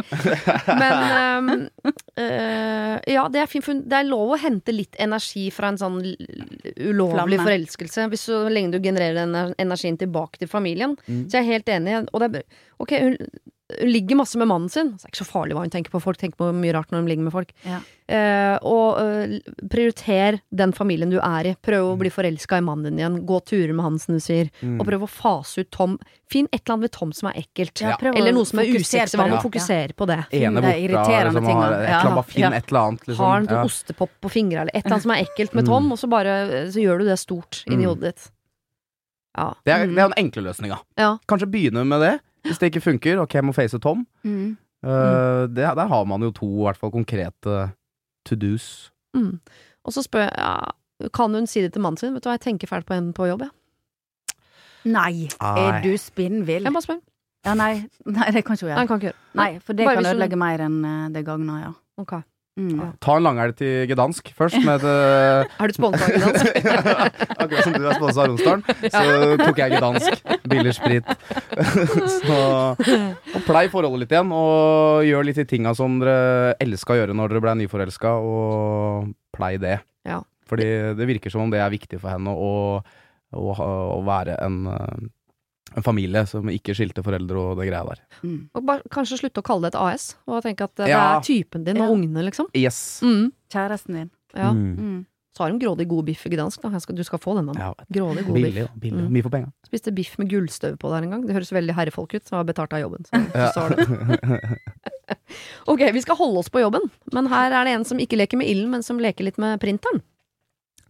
Men 0.79 0.95
um, 1.37 1.69
uh, 2.17 2.95
ja, 3.05 3.27
det 3.29 3.43
er 3.43 3.51
fint. 3.51 3.63
For 3.67 3.77
det 3.77 3.99
er 3.99 4.07
lov 4.09 4.33
å 4.33 4.39
hente 4.41 4.73
litt 4.73 4.97
energi 4.99 5.45
fra 5.53 5.69
en 5.69 5.77
sånn 5.77 5.99
ulovlig 6.01 7.37
Flamme. 7.37 7.45
forelskelse, 7.45 8.07
hvis 8.09 8.25
så 8.31 8.41
lenge 8.49 8.73
du 8.73 8.79
genererer 8.81 9.21
den 9.21 9.53
energien 9.61 9.99
tilbake 10.01 10.41
til 10.41 10.49
familien. 10.49 10.97
Mm. 11.05 11.27
Så 11.29 11.37
jeg 11.37 11.45
er 11.45 11.51
helt 11.53 11.69
enig. 11.77 11.99
Og 12.13 12.19
det 12.25 12.31
er, 12.41 12.43
ok, 12.81 12.95
hun, 13.05 13.17
hun 13.69 13.89
ligger 13.93 14.17
masse 14.17 14.35
med 14.41 14.47
mannen 14.49 14.69
sin. 14.69 14.87
Så 14.97 15.05
det 15.05 15.09
er 15.09 15.13
ikke 15.13 15.25
så 15.25 15.29
farlig 15.29 15.53
hva 15.53 15.61
hun 15.61 15.69
tenker 15.69 15.91
på. 15.93 16.01
Folk 16.01 16.17
tenker 16.17 16.37
på 16.41 16.47
mye 16.57 16.73
rart 16.73 16.89
når 16.89 17.03
de 17.05 17.09
ligger 17.11 17.23
med 17.27 17.33
folk. 17.35 17.51
Ja. 17.67 17.79
Eh, 18.09 18.55
og 18.65 18.97
eh, 18.97 19.35
prioriter 19.69 20.39
den 20.49 20.71
familien 20.73 21.11
du 21.13 21.19
er 21.21 21.51
i. 21.51 21.55
Prøv 21.61 21.91
å 21.91 21.97
bli 21.99 22.09
forelska 22.09 22.57
i 22.57 22.63
mannen 22.65 22.89
din 22.89 22.97
igjen. 23.03 23.19
Gå 23.29 23.37
turer 23.45 23.73
med 23.77 23.85
han, 23.85 23.99
som 24.01 24.15
du 24.17 24.23
sier. 24.23 24.49
Mm. 24.65 24.79
Og 24.81 24.87
prøv 24.89 25.05
å 25.05 25.09
fase 25.11 25.61
ut 25.61 25.69
Tom. 25.75 25.99
Finn 26.29 26.47
et 26.51 26.63
eller 26.63 26.73
annet 26.79 26.87
ved 26.89 26.95
Tom 26.97 27.13
som 27.13 27.29
er 27.29 27.37
ekkelt. 27.43 27.83
Ja, 27.85 27.93
Eller 28.09 28.33
noe 28.33 28.45
som 28.49 28.59
er 28.63 28.71
usexy. 28.73 29.13
Hva 29.17 29.27
med 29.27 29.35
det. 29.35 29.39
å 29.43 29.45
fokusere 29.45 29.93
på 29.93 30.07
det? 30.09 30.17
Ene 30.33 30.55
det 30.61 30.65
borte, 30.65 30.81
irriterende 30.87 31.35
liksom, 31.37 31.51
har 31.61 31.69
et 31.69 31.77
eller 31.83 31.99
annet, 31.99 32.15
bare 32.17 32.31
finn 32.33 32.41
Ja. 32.47 32.51
et 32.57 32.67
eller 32.73 32.81
annet. 32.87 33.05
Liksom. 33.05 33.25
Har 33.25 33.37
en 33.37 33.47
Ja. 33.53 33.63
ostepop 33.69 34.09
på 34.21 34.29
fingra, 34.33 34.61
eller 34.65 34.71
et 34.73 34.85
eller 34.85 34.95
annet 34.97 35.03
som 35.05 35.11
er 35.11 35.23
ekkelt 35.25 35.53
med 35.53 35.63
Mm. 35.65 35.69
Tom, 35.69 35.91
og 35.91 35.97
så 35.99 36.09
bare 36.09 36.33
så 36.73 36.81
gjør 36.81 36.99
du 36.99 37.05
det 37.05 37.19
stort 37.19 37.63
inni 37.67 37.85
Mm. 37.85 37.89
hodet 37.93 38.01
ditt. 38.15 38.31
Ja. 39.37 39.53
Det 39.63 39.71
er, 39.73 39.85
Mm. 39.85 39.95
det 39.95 40.01
er 40.03 40.09
den 40.09 40.25
enkle 40.25 40.41
løsninga. 40.49 40.79
Ja. 40.97 41.17
Kanskje 41.27 41.45
begynne 41.51 41.85
med 41.85 42.01
det. 42.01 42.19
Hvis 42.45 42.59
det 42.59 42.69
ikke 42.71 42.81
funker, 42.81 43.19
ok, 43.19 43.33
jeg 43.33 43.45
må 43.45 43.51
face 43.53 43.79
Tom. 43.79 44.05
Mm. 44.23 44.57
Uh, 44.83 45.43
det, 45.51 45.65
der 45.75 45.87
har 45.91 46.03
man 46.07 46.21
jo 46.23 46.31
to 46.31 46.47
i 46.47 46.63
hvert 46.63 46.77
fall 46.79 46.91
konkrete 46.91 47.71
to 48.25 48.35
do's. 48.35 48.91
Mm. 49.13 49.39
Og 49.83 49.93
så 49.93 50.03
spør 50.05 50.27
jeg 50.27 50.31
ja, 50.37 51.09
Kan 51.15 51.33
hun 51.35 51.47
si 51.47 51.61
det 51.61 51.73
til 51.73 51.81
mannen 51.81 51.97
sin? 51.97 52.13
Vet 52.13 52.23
du 52.23 52.29
hva, 52.29 52.35
jeg 52.37 52.41
tenker 52.45 52.67
fælt 52.67 52.85
på 52.87 52.93
en 52.93 53.13
på 53.15 53.25
jobb, 53.27 53.41
jeg. 53.47 53.49
Nei, 54.85 55.27
Nei. 55.41 55.59
er 55.59 55.81
du 55.83 55.91
spinnvill? 55.99 56.63
Jeg 56.63 56.73
bare 56.75 56.85
spør. 56.85 56.99
Ja, 57.47 57.53
nei, 57.55 57.73
nei, 58.05 58.27
det 58.35 58.43
kan 58.45 58.55
ikke 58.55 58.65
hun 58.65 58.69
gjøre. 58.69 58.77
Nei, 58.79 58.87
kan 58.87 58.99
ikke 58.99 59.07
gjøre 59.09 59.39
Nei, 59.39 59.49
for 59.63 59.73
det 59.79 59.85
Bare 59.87 59.95
kan 59.99 60.09
ødelegge 60.09 60.35
hun- 60.35 60.43
mer 60.43 60.63
enn 60.65 60.77
eh, 60.85 61.09
det 61.15 61.25
gagner, 61.27 61.59
ja. 61.63 61.71
Ok. 61.97 62.13
Mm. 62.59 62.79
Ta 62.99 63.15
en 63.15 63.23
langhelg 63.23 63.55
til 63.59 63.85
Gdansk 63.87 64.31
først, 64.35 64.57
med 64.65 64.81
et 64.81 64.87
eh, 64.89 65.51
Er 65.63 65.71
du 65.71 65.75
sponsa 65.77 66.09
av 66.09 66.15
Gdansk? 66.17 66.57
Akkurat 67.43 67.61
som 67.63 67.75
du 67.77 67.85
er 67.85 67.95
sponsa 67.95 68.23
av 68.25 68.31
Romsdalen, 68.33 68.63
så 68.95 69.37
tok 69.39 69.61
jeg 69.61 69.75
Gdansk. 69.77 70.23
Billig 70.51 70.73
sprit. 70.75 71.13
så 72.17 72.39
og 72.75 73.45
Plei 73.47 73.63
forholdet 73.71 74.03
litt 74.03 74.15
igjen, 74.15 74.33
og 74.35 75.05
gjør 75.07 75.29
litt 75.29 75.39
de 75.39 75.47
tinga 75.47 75.73
som 75.77 76.01
dere 76.01 76.57
elska 76.59 76.95
å 76.95 76.99
gjøre 76.99 77.15
når 77.15 77.35
dere 77.35 77.45
ble 77.47 77.55
nyforelska, 77.61 78.15
og 78.19 79.13
plei 79.35 79.53
det. 79.61 79.77
Ja. 80.07 80.19
Fordi 80.49 80.67
det 80.97 81.07
virker 81.07 81.31
som 81.31 81.45
om 81.45 81.53
det 81.53 81.61
er 81.63 81.71
viktig 81.71 82.01
for 82.01 82.11
henne 82.11 82.33
å, 82.33 82.51
å, 83.31 83.55
å 83.55 84.01
være 84.07 84.35
en, 84.43 84.61
eh, 84.73 85.07
en 85.75 85.83
familie 85.85 86.25
som 86.27 86.47
ikke 86.49 86.73
skilte 86.77 87.03
foreldre 87.05 87.37
og 87.37 87.57
det 87.59 87.67
greia 87.69 87.83
der. 87.87 88.01
Mm. 88.23 88.49
Og 88.55 88.65
bare, 88.65 88.81
kanskje 88.93 89.19
slutte 89.21 89.43
å 89.43 89.45
kalle 89.45 89.67
det 89.67 89.75
et 89.75 89.81
AS, 89.81 90.15
og 90.27 90.43
tenke 90.43 90.63
at 90.63 90.75
det 90.75 90.89
Ja. 90.89 91.17
er 91.17 91.21
typen 91.21 91.63
din 91.65 91.77
Ja. 91.77 91.83
og 91.85 91.97
ungene, 91.97 92.23
liksom. 92.25 92.47
Yes. 92.55 93.01
Mm. 93.03 93.31
Kjæresten 93.49 93.93
din. 93.93 94.11
Ja. 94.35 94.51
Mm. 94.51 94.75
Mm. 94.77 95.05
Så 95.37 95.43
har 95.45 95.51
de 95.53 95.59
grådig 95.59 95.87
god 95.87 96.05
biff 96.05 96.25
i 96.25 96.29
Gdansk, 96.29 96.61
da. 96.61 96.69
Jeg 96.69 96.81
skal, 96.81 96.95
du 96.95 97.03
skal 97.03 97.19
få 97.19 97.35
den, 97.37 97.45
da. 97.45 97.53
Ja, 97.53 97.73
Grådig 97.93 98.25
god 98.25 98.33
billig, 98.35 98.53
biff. 98.55 98.69
Billig. 98.81 99.03
Mm. 99.07 99.11
Mye 99.13 99.23
for 99.23 99.29
penga. 99.29 99.51
Spiste 99.65 99.93
biff 99.95 100.17
med 100.19 100.27
gullstøv 100.29 100.75
på 100.81 100.89
der 100.91 101.03
en 101.05 101.11
gang. 101.11 101.21
Det 101.25 101.33
høres 101.37 101.51
veldig 101.53 101.75
herrefolk 101.77 102.13
ut, 102.17 102.25
som 102.27 102.37
har 102.41 102.43
betalt 102.49 102.73
av 102.73 102.81
jobben. 102.81 103.05
Så, 103.07 103.21
så 103.31 103.53
sa 103.53 103.69
det. 103.69 104.59
ok, 105.71 105.85
vi 105.93 106.01
skal 106.01 106.17
holde 106.19 106.39
oss 106.43 106.49
på 106.51 106.59
jobben, 106.59 106.89
men 107.13 107.27
her 107.31 107.53
er 107.55 107.63
det 107.69 107.73
en 107.77 107.85
som 107.87 108.01
ikke 108.03 108.17
leker 108.19 108.37
med 108.41 108.49
ilden, 108.51 108.69
men 108.73 108.83
som 108.83 108.99
leker 108.99 109.23
litt 109.29 109.37
med 109.41 109.61
printeren. 109.61 110.01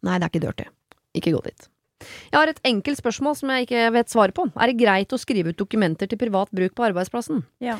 Nei, 0.01 0.17
det 0.17 0.25
er 0.25 0.31
ikke 0.33 0.43
dirty. 0.47 0.65
Ikke 1.19 1.35
gå 1.35 1.43
dit. 1.45 1.68
Jeg 1.99 2.37
har 2.37 2.51
et 2.51 2.61
enkelt 2.67 2.99
spørsmål 3.01 3.35
som 3.39 3.51
jeg 3.53 3.67
ikke 3.67 3.89
vet 3.95 4.11
svaret 4.13 4.35
på. 4.37 4.47
Er 4.55 4.71
det 4.71 4.79
greit 4.79 5.13
å 5.15 5.19
skrive 5.19 5.51
ut 5.53 5.59
dokumenter 5.59 6.09
til 6.09 6.19
privat 6.21 6.51
bruk 6.55 6.75
på 6.77 6.87
arbeidsplassen? 6.87 7.43
Ja. 7.63 7.79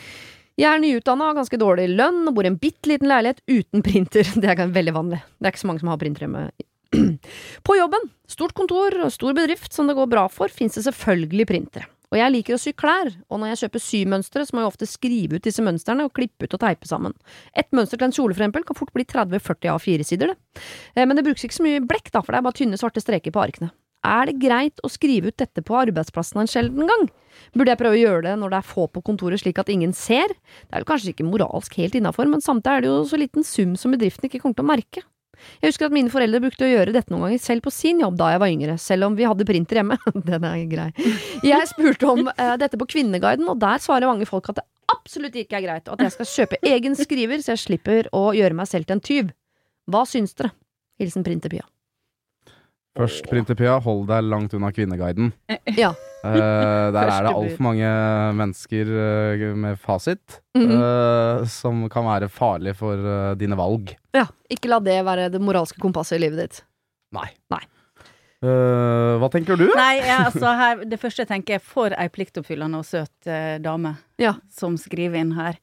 Jeg 0.59 0.67
er 0.73 0.81
nyutdanna, 0.83 1.29
har 1.29 1.37
ganske 1.37 1.59
dårlig 1.59 1.85
lønn 1.93 2.25
og 2.27 2.33
bor 2.35 2.43
i 2.43 2.51
en 2.51 2.57
bitte 2.59 2.91
liten 2.91 3.07
leilighet 3.07 3.39
uten 3.47 3.85
printer. 3.85 4.27
Det 4.43 4.49
er 4.51 4.73
veldig 4.75 4.95
vanlig. 4.95 5.21
Det 5.39 5.47
er 5.47 5.55
ikke 5.55 5.63
så 5.63 5.69
mange 5.71 5.83
som 5.85 5.93
har 5.93 6.01
printer 6.01 6.25
hjemme. 6.25 6.49
På 7.67 7.77
jobben, 7.77 8.09
stort 8.27 8.55
kontor 8.57 8.97
og 9.05 9.13
stor 9.13 9.37
bedrift 9.37 9.71
som 9.75 9.87
det 9.87 9.95
går 9.95 10.09
bra 10.09 10.25
for, 10.33 10.51
fins 10.51 10.75
det 10.75 10.87
selvfølgelig 10.87 11.47
printere. 11.47 11.87
Og 12.09 12.17
jeg 12.17 12.33
liker 12.33 12.55
å 12.55 12.59
sy 12.59 12.71
klær, 12.73 13.11
og 13.29 13.37
når 13.37 13.51
jeg 13.51 13.59
kjøper 13.61 13.83
symønstre, 13.85 14.45
så 14.47 14.55
må 14.57 14.63
jeg 14.63 14.71
ofte 14.71 14.87
skrive 14.89 15.37
ut 15.37 15.45
disse 15.45 15.61
mønstrene 15.61 16.07
og 16.07 16.15
klippe 16.17 16.47
ut 16.47 16.55
og 16.57 16.63
teipe 16.63 16.89
sammen. 16.89 17.13
Et 17.53 17.69
mønster 17.69 18.01
til 18.01 18.07
en 18.09 18.15
kjole 18.15 18.33
for 18.33 18.41
eksempel 18.41 18.65
kan 18.65 18.79
fort 18.79 18.91
bli 18.97 19.05
30-40 19.05 19.69
A4-sider, 19.75 20.33
det. 20.33 20.63
Eh, 20.95 21.05
Men 21.05 21.19
det 21.19 21.27
brukes 21.27 21.45
ikke 21.45 21.59
så 21.59 21.67
mye 21.67 21.83
blekk, 21.85 22.09
da, 22.09 22.23
for 22.25 22.33
det 22.33 22.41
er 22.41 22.47
bare 22.49 22.57
tynne, 22.57 22.81
svarte 22.81 23.03
streker 23.03 23.35
på 23.35 23.43
arkene. 23.43 23.69
Er 24.07 24.29
det 24.29 24.39
greit 24.39 24.79
å 24.83 24.91
skrive 24.91 25.31
ut 25.31 25.39
dette 25.41 25.63
på 25.65 25.75
arbeidsplassen 25.75 26.39
en 26.39 26.49
sjelden 26.49 26.87
gang? 26.87 27.07
Burde 27.55 27.73
jeg 27.73 27.79
prøve 27.81 27.97
å 27.97 27.99
gjøre 27.99 28.25
det 28.29 28.35
når 28.39 28.53
det 28.53 28.59
er 28.61 28.71
få 28.71 28.87
på 28.91 29.03
kontoret 29.05 29.41
slik 29.41 29.59
at 29.59 29.71
ingen 29.71 29.91
ser? 29.95 30.31
Det 30.67 30.77
er 30.77 30.83
jo 30.83 30.89
kanskje 30.89 31.13
ikke 31.13 31.27
moralsk 31.27 31.75
helt 31.81 31.97
innafor, 31.99 32.29
men 32.31 32.43
samtidig 32.43 32.75
er 32.77 32.85
det 32.85 32.91
jo 32.91 32.99
så 33.11 33.19
liten 33.19 33.47
sum 33.47 33.75
som 33.79 33.95
bedriften 33.95 34.29
ikke 34.29 34.41
kommer 34.43 34.59
til 34.59 34.67
å 34.67 34.71
merke. 34.71 35.05
Jeg 35.59 35.71
husker 35.71 35.87
at 35.87 35.95
mine 35.95 36.11
foreldre 36.11 36.41
brukte 36.43 36.65
å 36.67 36.69
gjøre 36.69 36.93
dette 36.95 37.13
noen 37.13 37.27
ganger 37.27 37.41
selv 37.43 37.63
på 37.63 37.71
sin 37.71 38.01
jobb 38.03 38.17
da 38.19 38.33
jeg 38.33 38.41
var 38.43 38.51
yngre, 38.51 38.75
selv 38.81 39.07
om 39.07 39.15
vi 39.15 39.27
hadde 39.27 39.47
printer 39.47 39.79
hjemme. 39.79 39.95
Den 40.29 40.47
er 40.47 40.65
grei. 40.71 40.89
Jeg 41.45 41.71
spurte 41.71 42.11
om 42.11 42.27
uh, 42.27 42.55
dette 42.59 42.79
på 42.79 42.89
Kvinneguiden, 42.95 43.47
og 43.51 43.59
der 43.61 43.83
svarer 43.83 44.11
mange 44.11 44.27
folk 44.29 44.51
at 44.51 44.59
det 44.59 44.67
absolutt 44.91 45.37
ikke 45.39 45.59
er 45.59 45.67
greit, 45.67 45.87
og 45.87 45.95
at 45.95 46.07
jeg 46.07 46.17
skal 46.17 46.31
kjøpe 46.33 46.61
egen 46.73 46.97
skriver 46.97 47.43
så 47.43 47.53
jeg 47.53 47.65
slipper 47.67 48.09
å 48.15 48.29
gjøre 48.35 48.57
meg 48.57 48.69
selv 48.71 48.89
til 48.89 48.97
en 48.97 49.05
tyv. 49.05 49.35
Hva 49.89 50.03
syns 50.09 50.35
dere? 50.37 50.51
Hilsen 50.99 51.23
Printerpia. 51.23 51.63
Først, 52.99 53.23
Printerpia, 53.31 53.77
hold 53.79 54.09
deg 54.09 54.25
langt 54.27 54.53
unna 54.57 54.73
Kvinneguiden. 54.75 55.31
Ja. 55.79 55.93
Uh, 56.19 56.91
der 56.91 56.97
er 56.99 57.23
det 57.23 57.31
altfor 57.31 57.63
mange 57.63 57.89
mennesker 58.35 58.89
uh, 58.91 59.43
med 59.55 59.79
fasit 59.79 60.41
mm 60.57 60.65
-hmm. 60.65 60.81
uh, 60.83 61.45
som 61.47 61.87
kan 61.89 62.03
være 62.03 62.27
farlig 62.27 62.75
for 62.75 63.35
dine 63.35 63.55
valg. 63.55 63.95
ja. 64.13 64.27
Ikke 64.49 64.67
la 64.67 64.79
det 64.79 65.05
være 65.05 65.29
det 65.29 65.39
moralske 65.39 65.79
kompasset 65.79 66.17
i 66.17 66.21
livet 66.25 66.39
ditt. 66.39 66.65
Nei. 67.13 67.29
Nei. 67.51 67.61
Eh, 68.41 69.17
hva 69.19 69.29
tenker 69.29 69.55
du? 69.55 69.65
Nei, 69.75 69.97
jeg, 69.97 70.25
altså 70.25 70.47
her, 70.55 70.85
det 70.85 70.99
første 70.99 71.21
jeg 71.21 71.27
tenker 71.27 71.55
er 71.55 71.59
for 71.59 71.91
ei 71.91 72.07
pliktoppfyllende 72.09 72.77
og 72.77 72.85
søt 72.85 73.27
dame 73.61 73.97
Ja. 74.17 74.33
som 74.49 74.77
skriver 74.77 75.15
inn 75.19 75.31
her. 75.33 75.59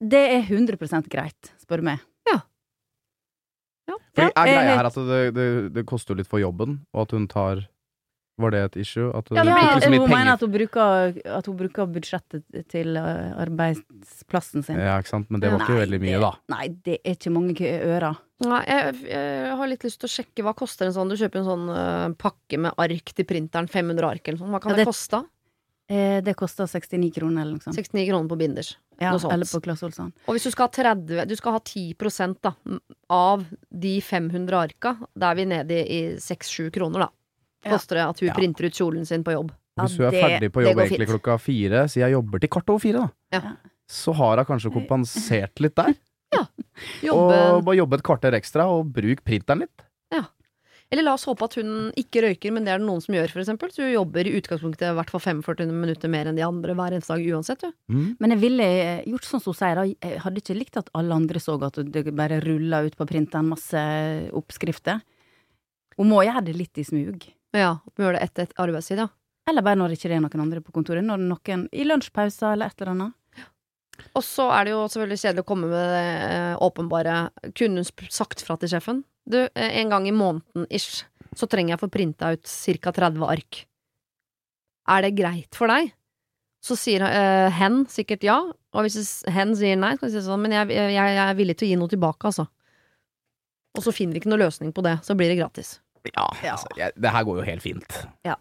Det 0.00 0.24
er 0.32 0.42
100 0.42 1.10
greit, 1.10 1.52
spør 1.58 1.76
du 1.76 1.82
meg. 1.82 1.98
Fordi 3.86 4.26
Ja, 4.26 4.28
er 4.34 4.50
greia 4.50 4.76
her 4.76 4.86
at 4.90 4.94
det, 4.94 5.22
det, 5.36 5.46
det 5.74 5.86
koster 5.86 6.14
jo 6.14 6.18
litt 6.22 6.28
for 6.28 6.40
jobben, 6.42 6.80
og 6.94 7.02
at 7.06 7.10
hun 7.16 7.26
tar 7.28 7.66
Var 8.38 8.50
det 8.52 8.58
et 8.66 8.74
issue? 8.82 9.08
At 9.16 9.30
Ja, 9.32 9.40
det 9.42 9.46
det 9.46 9.52
blir 9.52 9.54
blir- 9.56 9.70
ikke 9.72 9.84
så 9.86 9.90
mye 9.90 10.00
hun 10.02 10.10
mener 10.12 10.32
at 10.34 10.40
hun, 10.44 10.50
bruker, 10.52 11.20
at 11.38 11.46
hun 11.46 11.56
bruker 11.56 11.86
budsjettet 11.88 12.42
til 12.68 12.96
eh, 13.00 13.30
arbeidsplassen 13.40 14.62
sin. 14.66 14.76
Ja, 14.76 14.98
ikke 15.00 15.08
sant? 15.08 15.30
Men 15.32 15.40
det 15.40 15.50
var 15.52 15.62
ikke 15.64 15.72
Nei, 15.76 15.84
veldig 15.86 16.00
mye, 16.02 16.18
det- 16.18 16.20
da. 16.20 16.32
Nei, 16.52 16.68
det 16.84 16.98
er 17.04 17.14
ikke 17.16 17.32
mange 17.32 17.56
ører. 17.56 18.18
Nei, 18.44 18.60
jeg, 18.68 18.94
jeg 19.08 19.56
har 19.56 19.66
litt 19.70 19.84
lyst 19.88 20.00
til 20.02 20.08
å 20.10 20.12
sjekke 20.12 20.44
hva 20.44 20.52
koster 20.54 20.84
en 20.84 20.92
sånn 20.92 21.08
Du 21.08 21.16
kjøper 21.16 21.40
en 21.40 21.46
sånn 21.48 21.70
uh, 21.72 22.12
pakke 22.20 22.58
med 22.60 22.74
ark 22.76 23.14
til 23.16 23.24
printeren, 23.24 23.68
500 23.72 24.04
ark 24.10 24.28
eller 24.28 24.36
noe 24.38 24.44
sånt. 24.44 24.52
Hva 24.52 24.60
kan 24.60 24.70
Ja, 24.70 24.76
det, 24.76 24.84
det- 24.84 24.90
koste? 24.92 25.22
Eh, 25.88 26.20
det 26.24 26.34
koster 26.34 26.66
69 26.66 27.12
kroner 27.14 27.42
eller 27.42 27.52
noe 27.58 27.62
sånt. 27.62 27.76
69 27.78 28.08
kroner 28.08 28.28
på 28.28 28.38
binders. 28.40 28.72
Ja, 28.98 29.12
noe 29.12 29.20
sånt. 29.22 29.32
eller 29.36 29.46
på 29.46 29.60
Claes 29.62 29.82
Olsson. 29.86 30.12
Og 30.26 30.34
hvis 30.34 30.46
du 30.48 30.50
skal 30.50 30.66
ha 30.66 30.72
30 30.72 31.26
Du 31.28 31.36
skal 31.36 31.52
ha 31.52 31.60
10 31.60 31.94
da 32.42 32.52
av 33.10 33.44
de 33.70 34.00
500 34.00 34.56
arka, 34.58 34.96
da 35.16 35.30
er 35.30 35.34
vi 35.36 35.44
nede 35.44 35.78
i 35.86 36.00
6-7 36.16 36.72
kroner, 36.72 37.06
da. 37.06 37.08
Ja. 37.64 37.70
Koster 37.76 37.96
det 37.96 38.04
at 38.08 38.20
hun 38.20 38.28
Ja. 38.28 38.34
printer 38.34 38.64
ut 38.66 38.72
kjolen 38.74 39.06
sin 39.06 39.22
på 39.22 39.32
jobb. 39.32 39.52
Ja, 39.76 39.84
Hvis 39.84 39.96
hun 39.98 40.06
er 40.06 40.10
det- 40.10 40.22
ferdig 40.24 40.52
på 40.52 40.62
jobb 40.64 40.76
egentlig 40.78 41.06
klokka 41.08 41.38
fire, 41.38 41.84
så 41.86 42.00
jeg 42.00 42.12
jobber 42.12 42.38
til 42.40 42.48
kvart 42.48 42.68
over 42.70 42.78
fire, 42.80 42.98
da. 42.98 43.10
Ja. 43.32 43.52
Så 43.86 44.14
har 44.14 44.36
hun 44.38 44.44
kanskje 44.46 44.72
kompensert 44.72 45.60
litt 45.60 45.74
der. 45.76 45.94
Jobbe 47.02 47.36
Og 47.56 47.64
bare 47.64 47.76
jobbe 47.76 47.94
et 47.94 48.02
kvarter 48.02 48.32
ekstra, 48.34 48.66
og 48.68 48.92
bruk 48.92 49.22
printeren 49.24 49.60
litt. 49.60 49.82
Eller 50.92 51.02
la 51.02 51.16
oss 51.16 51.26
håpe 51.26 51.42
at 51.42 51.56
hun 51.58 51.88
ikke 51.98 52.22
røyker, 52.22 52.52
men 52.54 52.66
det 52.66 52.70
er 52.70 52.78
det 52.78 52.86
noen 52.86 53.02
som 53.02 53.16
gjør, 53.16 53.32
for 53.32 53.42
eksempel. 53.42 53.72
Så 53.74 53.82
hun 53.82 53.90
jobber 53.90 54.28
i 54.28 54.36
utgangspunktet 54.38 54.86
i 54.86 54.94
hvert 54.94 55.10
fall 55.10 55.22
45 55.24 55.72
minutter 55.74 56.12
mer 56.12 56.30
enn 56.30 56.38
de 56.38 56.44
andre 56.46 56.76
hver 56.78 56.94
eneste 56.94 57.16
dag 57.16 57.26
uansett, 57.34 57.64
du. 57.64 57.74
Mm. 57.90 58.04
Men 58.22 58.34
jeg 58.34 58.42
ville 58.44 58.68
eh, 58.70 59.08
gjort 59.10 59.26
sånn 59.26 59.42
som 59.42 59.54
hun 59.54 59.58
sier. 59.58 59.82
Jeg 59.90 60.22
hadde 60.22 60.42
ikke 60.42 60.58
likt 60.58 60.78
at 60.78 60.92
alle 60.98 61.18
andre 61.18 61.42
så 61.42 61.56
at 61.66 61.80
det 61.90 62.04
bare 62.14 62.38
rulla 62.44 62.84
ut 62.86 62.98
på 62.98 63.08
printeren 63.10 63.50
masse 63.50 63.82
oppskrifter. 64.38 65.02
Hun 65.98 66.12
må 66.12 66.22
gjøre 66.22 66.44
det 66.46 66.54
litt 66.54 66.78
i 66.78 66.86
smug. 66.86 67.26
Ja, 67.56 67.78
hun 67.82 68.06
gjør 68.06 68.18
det 68.18 68.22
etter 68.28 68.46
et 68.46 68.58
arbeidstid, 68.62 69.02
ja. 69.02 69.10
Eller 69.50 69.66
bare 69.66 69.78
når 69.78 69.90
det 69.90 69.98
ikke 69.98 70.14
er 70.14 70.22
noen 70.22 70.42
andre 70.42 70.62
på 70.62 70.74
kontoret. 70.74 71.02
Når 71.06 71.22
noen 71.22 71.66
i 71.74 71.86
lunsjpauser 71.86 72.52
eller 72.52 72.70
et 72.70 72.80
eller 72.82 72.94
annet. 72.94 73.18
Og 74.14 74.22
så 74.24 74.48
er 74.52 74.66
det 74.66 74.74
jo 74.74 74.86
selvfølgelig 74.92 75.20
kjedelig 75.22 75.42
å 75.42 75.48
komme 75.48 75.68
med 75.70 75.78
det 75.80 76.08
eh, 76.28 76.54
åpenbare 76.60 77.14
Kunne 77.56 77.80
hun 77.80 78.10
sagt 78.12 78.42
fra 78.44 78.58
til 78.60 78.74
sjefen? 78.74 79.04
Du, 79.26 79.40
eh, 79.42 79.78
en 79.82 79.90
gang 79.90 80.06
i 80.08 80.14
måneden 80.14 80.66
ish, 80.70 81.04
så 81.36 81.48
trenger 81.50 81.74
jeg 81.74 81.80
å 81.80 81.84
få 81.84 81.92
printa 81.92 82.32
ut 82.36 82.46
ca. 82.82 82.92
30 82.94 83.24
ark. 83.26 83.62
Er 84.88 85.02
det 85.02 85.16
greit 85.18 85.56
for 85.58 85.70
deg? 85.72 85.90
Så 86.62 86.74
sier 86.78 87.02
uh, 87.04 87.50
hen 87.54 87.84
sikkert 87.90 88.24
ja, 88.26 88.36
og 88.46 88.86
hvis 88.86 89.20
hen 89.30 89.52
sier 89.58 89.76
nei, 89.78 89.92
så 89.94 90.02
kan 90.02 90.10
jeg 90.10 90.16
si 90.16 90.26
sånn, 90.26 90.42
men 90.42 90.54
jeg, 90.54 90.70
jeg, 90.74 90.94
jeg 90.96 91.18
er 91.22 91.36
villig 91.38 91.54
til 91.58 91.68
å 91.68 91.70
gi 91.70 91.78
noe 91.78 91.90
tilbake, 91.92 92.30
altså. 92.30 92.46
Og 93.76 93.84
så 93.84 93.92
finner 93.94 94.16
vi 94.16 94.22
ikke 94.22 94.32
noe 94.32 94.40
løsning 94.40 94.72
på 94.74 94.82
det, 94.86 94.96
så 95.06 95.14
blir 95.18 95.30
det 95.30 95.38
gratis. 95.38 95.76
Ja, 96.08 96.24
Ja. 96.42 96.54
altså, 96.54 96.70
jeg, 96.78 96.94
det 96.96 97.12
her 97.12 97.26
går 97.26 97.40
jo 97.42 97.46
helt 97.46 97.62
fint. 97.64 97.98
Ja. 98.26 98.38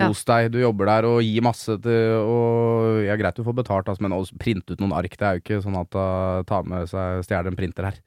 Kos 0.00 0.24
deg, 0.28 0.48
du 0.54 0.58
jobber 0.62 0.88
der 0.88 1.06
og 1.08 1.18
gi 1.20 1.40
masse 1.44 1.76
til 1.84 2.14
og 2.24 3.02
Ja, 3.04 3.16
greit 3.20 3.36
du 3.36 3.44
får 3.44 3.56
betalt, 3.60 3.88
altså, 3.92 4.04
men 4.04 4.16
å 4.16 4.22
printe 4.40 4.72
ut 4.74 4.80
noen 4.80 4.94
ark, 4.96 5.16
det 5.20 5.28
er 5.28 5.36
jo 5.36 5.44
ikke 5.44 5.60
sånn 5.64 5.76
at 5.78 5.96
uh, 6.00 6.40
ta 6.48 6.62
med 6.64 6.88
seg 6.90 7.24
stjele 7.28 7.52
en 7.52 7.58
printer 7.58 7.90
her. 7.90 8.00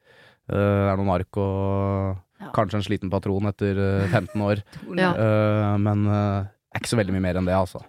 Det 0.46 0.62
er 0.92 0.96
noen 1.00 1.12
ark 1.16 1.40
og 1.42 2.22
Ja. 2.36 2.50
kanskje 2.52 2.76
en 2.78 2.84
sliten 2.84 3.10
patron 3.10 3.46
etter 3.48 3.78
uh, 3.80 4.06
15 4.12 4.42
år. 4.44 4.60
Ja. 5.00 5.12
Uh, 5.16 5.74
men 5.80 6.04
det 6.06 6.16
er 6.76 6.80
ikke 6.82 6.92
så 6.92 6.98
veldig 7.00 7.14
mye 7.16 7.24
mer 7.24 7.38
enn 7.40 7.46
det, 7.48 7.54
altså. 7.56 7.80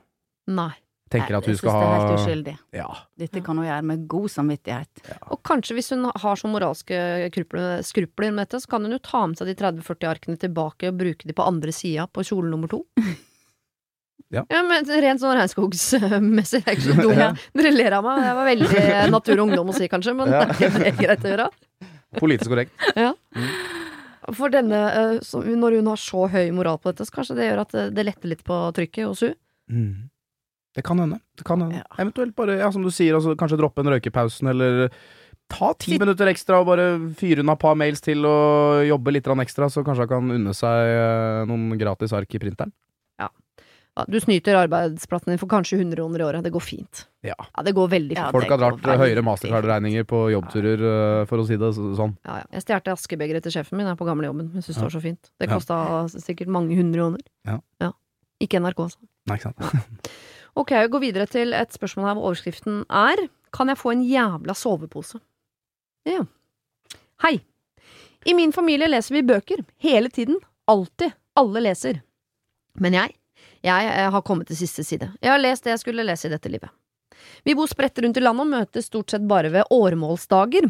Nei. 0.47 0.71
Tenker 1.11 1.37
at 1.37 1.45
hun 1.47 1.53
jeg 1.53 1.59
skal 1.61 1.71
Det 1.71 1.83
er 1.87 1.93
helt 2.01 2.13
uskyldig. 2.19 2.53
Ja. 2.75 2.87
Dette 3.15 3.39
kan 3.43 3.55
hun 3.59 3.63
gjøre 3.67 3.83
med 3.87 4.01
god 4.11 4.27
samvittighet. 4.31 5.03
Og 5.31 5.39
kanskje 5.47 5.77
hvis 5.77 5.91
hun 5.93 6.03
har 6.11 6.35
så 6.39 6.49
moralske 6.51 6.97
skrupler, 7.31 8.31
med 8.33 8.41
dette, 8.43 8.59
så 8.59 8.67
kan 8.73 8.83
hun 8.83 8.91
jo 8.91 8.99
ta 8.99 9.21
med 9.27 9.39
seg 9.39 9.47
de 9.47 9.55
30-40 9.55 10.09
arkene 10.09 10.35
tilbake 10.41 10.89
og 10.91 10.97
bruke 10.99 11.23
de 11.29 11.35
på 11.37 11.45
andre 11.47 11.71
sida 11.71 12.09
på 12.11 12.25
kjole 12.27 12.51
nummer 12.51 12.67
to. 12.71 12.81
Ja. 14.33 14.41
men 14.51 14.83
Rent 14.83 15.21
sånn 15.21 15.37
regnskogsmessig, 15.37 16.59
det 16.59 16.67
er 16.67 16.75
ikke 16.75 16.83
så 16.89 16.95
dumt. 17.05 17.19
Ja. 17.21 17.29
Dere 17.55 17.69
ler 17.71 17.93
av 17.95 18.03
meg, 18.03 18.17
det 18.25 18.33
var 18.35 18.49
veldig 18.49 19.11
natur 19.13 19.37
og 19.37 19.43
ungdom 19.45 19.69
å 19.71 19.75
si, 19.77 19.87
kanskje, 19.87 20.15
men 20.17 20.33
Ja. 20.33 20.41
det 20.51 20.67
er 20.89 20.97
greit 20.99 21.23
å 21.23 21.31
gjøre. 21.31 21.45
Politisk 22.19 22.51
korrekt. 22.51 22.71
For 24.35 24.51
denne, 24.51 24.79
eh, 24.91 25.35
når 25.55 25.77
hun 25.79 25.87
har 25.93 25.99
så 26.01 26.25
høy 26.31 26.49
moral 26.51 26.79
på 26.83 26.91
dette, 26.91 27.05
så 27.07 27.13
kanskje 27.15 27.35
det 27.37 27.45
gjør 27.47 27.61
at 27.63 27.71
det- 27.71 27.93
det 27.95 28.05
letter 28.05 28.27
litt 28.33 28.43
på 28.43 28.57
trykket 28.75 29.05
hos 29.07 29.21
hun. 29.23 29.35
Mm. 29.71 30.09
Det 30.75 30.83
kan 30.83 30.99
hende. 30.99 31.19
Det 31.37 31.45
kan 31.45 31.61
hende. 31.61 31.75
Ja. 31.79 31.83
Eventuelt 32.03 32.35
bare, 32.35 32.57
ja, 32.59 32.69
som 32.71 32.83
du 32.83 32.89
sier, 32.91 33.15
altså, 33.15 33.35
kanskje 33.35 33.57
droppe 33.57 33.79
en 33.79 33.87
røykepausen, 33.93 34.49
eller 34.49 34.89
ta 35.49 35.71
ti 35.79 35.97
minutter 35.97 36.27
ekstra 36.27 36.59
og 36.59 36.67
bare 36.67 36.99
fyre 37.15 37.39
unna 37.39 37.53
et 37.53 37.59
par 37.59 37.75
mails 37.75 38.01
til 38.01 38.25
og 38.25 38.83
jobbe 38.85 39.13
litt 39.13 39.23
ekstra, 39.25 39.69
så 39.71 39.81
kanskje 39.83 40.03
han 40.03 40.07
kan 40.09 40.31
unne 40.31 40.53
seg 40.53 40.91
eh, 40.91 41.45
noen 41.47 41.77
gratis 41.79 42.11
ark 42.13 42.27
i 42.35 42.37
printeren. 42.39 42.71
Du 44.05 44.19
snyter 44.21 44.53
arbeidsplassen 44.59 45.31
din 45.33 45.39
for 45.41 45.49
kanskje 45.49 45.79
100 45.79 45.95
kroner 45.97 46.21
i 46.21 46.25
året, 46.27 46.43
det 46.45 46.51
går 46.53 46.61
fint. 46.61 47.05
Ja. 47.25 47.33
Ja, 47.39 47.63
det 47.63 47.73
går 47.73 47.87
veldig 47.89 48.15
Ja. 48.17 48.27
Folk 48.31 48.49
har 48.49 48.57
dratt 48.61 48.81
høyere 48.85 49.15
fint. 49.15 49.25
mastercard-regninger 49.25 50.03
på 50.05 50.19
jobbturer, 50.31 50.83
ja. 50.83 51.25
for 51.25 51.37
å 51.41 51.47
si 51.47 51.57
det 51.57 51.71
sånn. 51.73 52.13
Ja, 52.25 52.37
ja. 52.43 52.45
Jeg 52.53 52.61
stjal 52.67 52.93
askebegeret 52.93 53.43
til 53.43 53.51
sjefen 53.51 53.77
min 53.77 53.87
her 53.87 53.95
på 53.95 54.05
gamlejobben. 54.05 54.53
Jeg 54.53 54.63
syns 54.67 54.75
det 54.77 54.83
var 54.83 54.93
så 54.93 55.01
fint. 55.01 55.31
Det 55.39 55.49
Ja. 55.49 55.55
kosta 55.55 56.07
sikkert 56.21 56.47
mange 56.47 56.75
hundre 56.77 56.99
kroner. 57.01 57.21
Ja. 57.81 57.91
Ikke 58.39 58.59
NRK, 58.61 58.77
altså. 58.85 58.97
Nei, 59.27 59.37
ikke 59.37 59.53
sant. 59.55 60.09
Ok, 60.57 60.71
jeg 60.71 60.89
går 60.89 60.99
videre 61.01 61.25
til 61.29 61.53
et 61.53 61.69
spørsmål 61.73 62.05
her 62.07 62.15
hvor 62.15 62.31
overskriften 62.31 62.83
er 62.89 63.27
Kan 63.53 63.67
jeg 63.69 63.77
få 63.77 63.91
en 63.93 64.01
jævla 64.03 64.53
sovepose? 64.53 65.19
Ja. 66.05 66.25
Hei. 67.23 67.39
I 68.25 68.33
min 68.33 68.51
familie 68.51 68.89
leser 68.89 69.15
vi 69.15 69.21
bøker. 69.23 69.63
Hele 69.79 70.09
tiden. 70.09 70.37
Alltid. 70.67 71.13
Alle 71.37 71.61
leser. 71.61 72.01
Men 72.77 72.93
jeg, 72.93 73.13
jeg, 73.63 73.87
eh, 73.87 74.09
har 74.11 74.25
kommet 74.25 74.47
til 74.47 74.59
siste 74.59 74.83
side. 74.83 75.11
Jeg 75.21 75.31
har 75.31 75.41
lest 75.41 75.63
det 75.63 75.75
jeg 75.75 75.83
skulle 75.83 76.05
lese 76.05 76.27
i 76.27 76.33
dette 76.33 76.51
livet. 76.51 76.69
Vi 77.45 77.55
bor 77.57 77.67
spredt 77.69 77.99
rundt 78.03 78.17
i 78.17 78.23
landet 78.23 78.45
og 78.45 78.51
møtes 78.51 78.89
stort 78.89 79.11
sett 79.11 79.25
bare 79.27 79.51
ved 79.53 79.69
åremålsdager. 79.73 80.69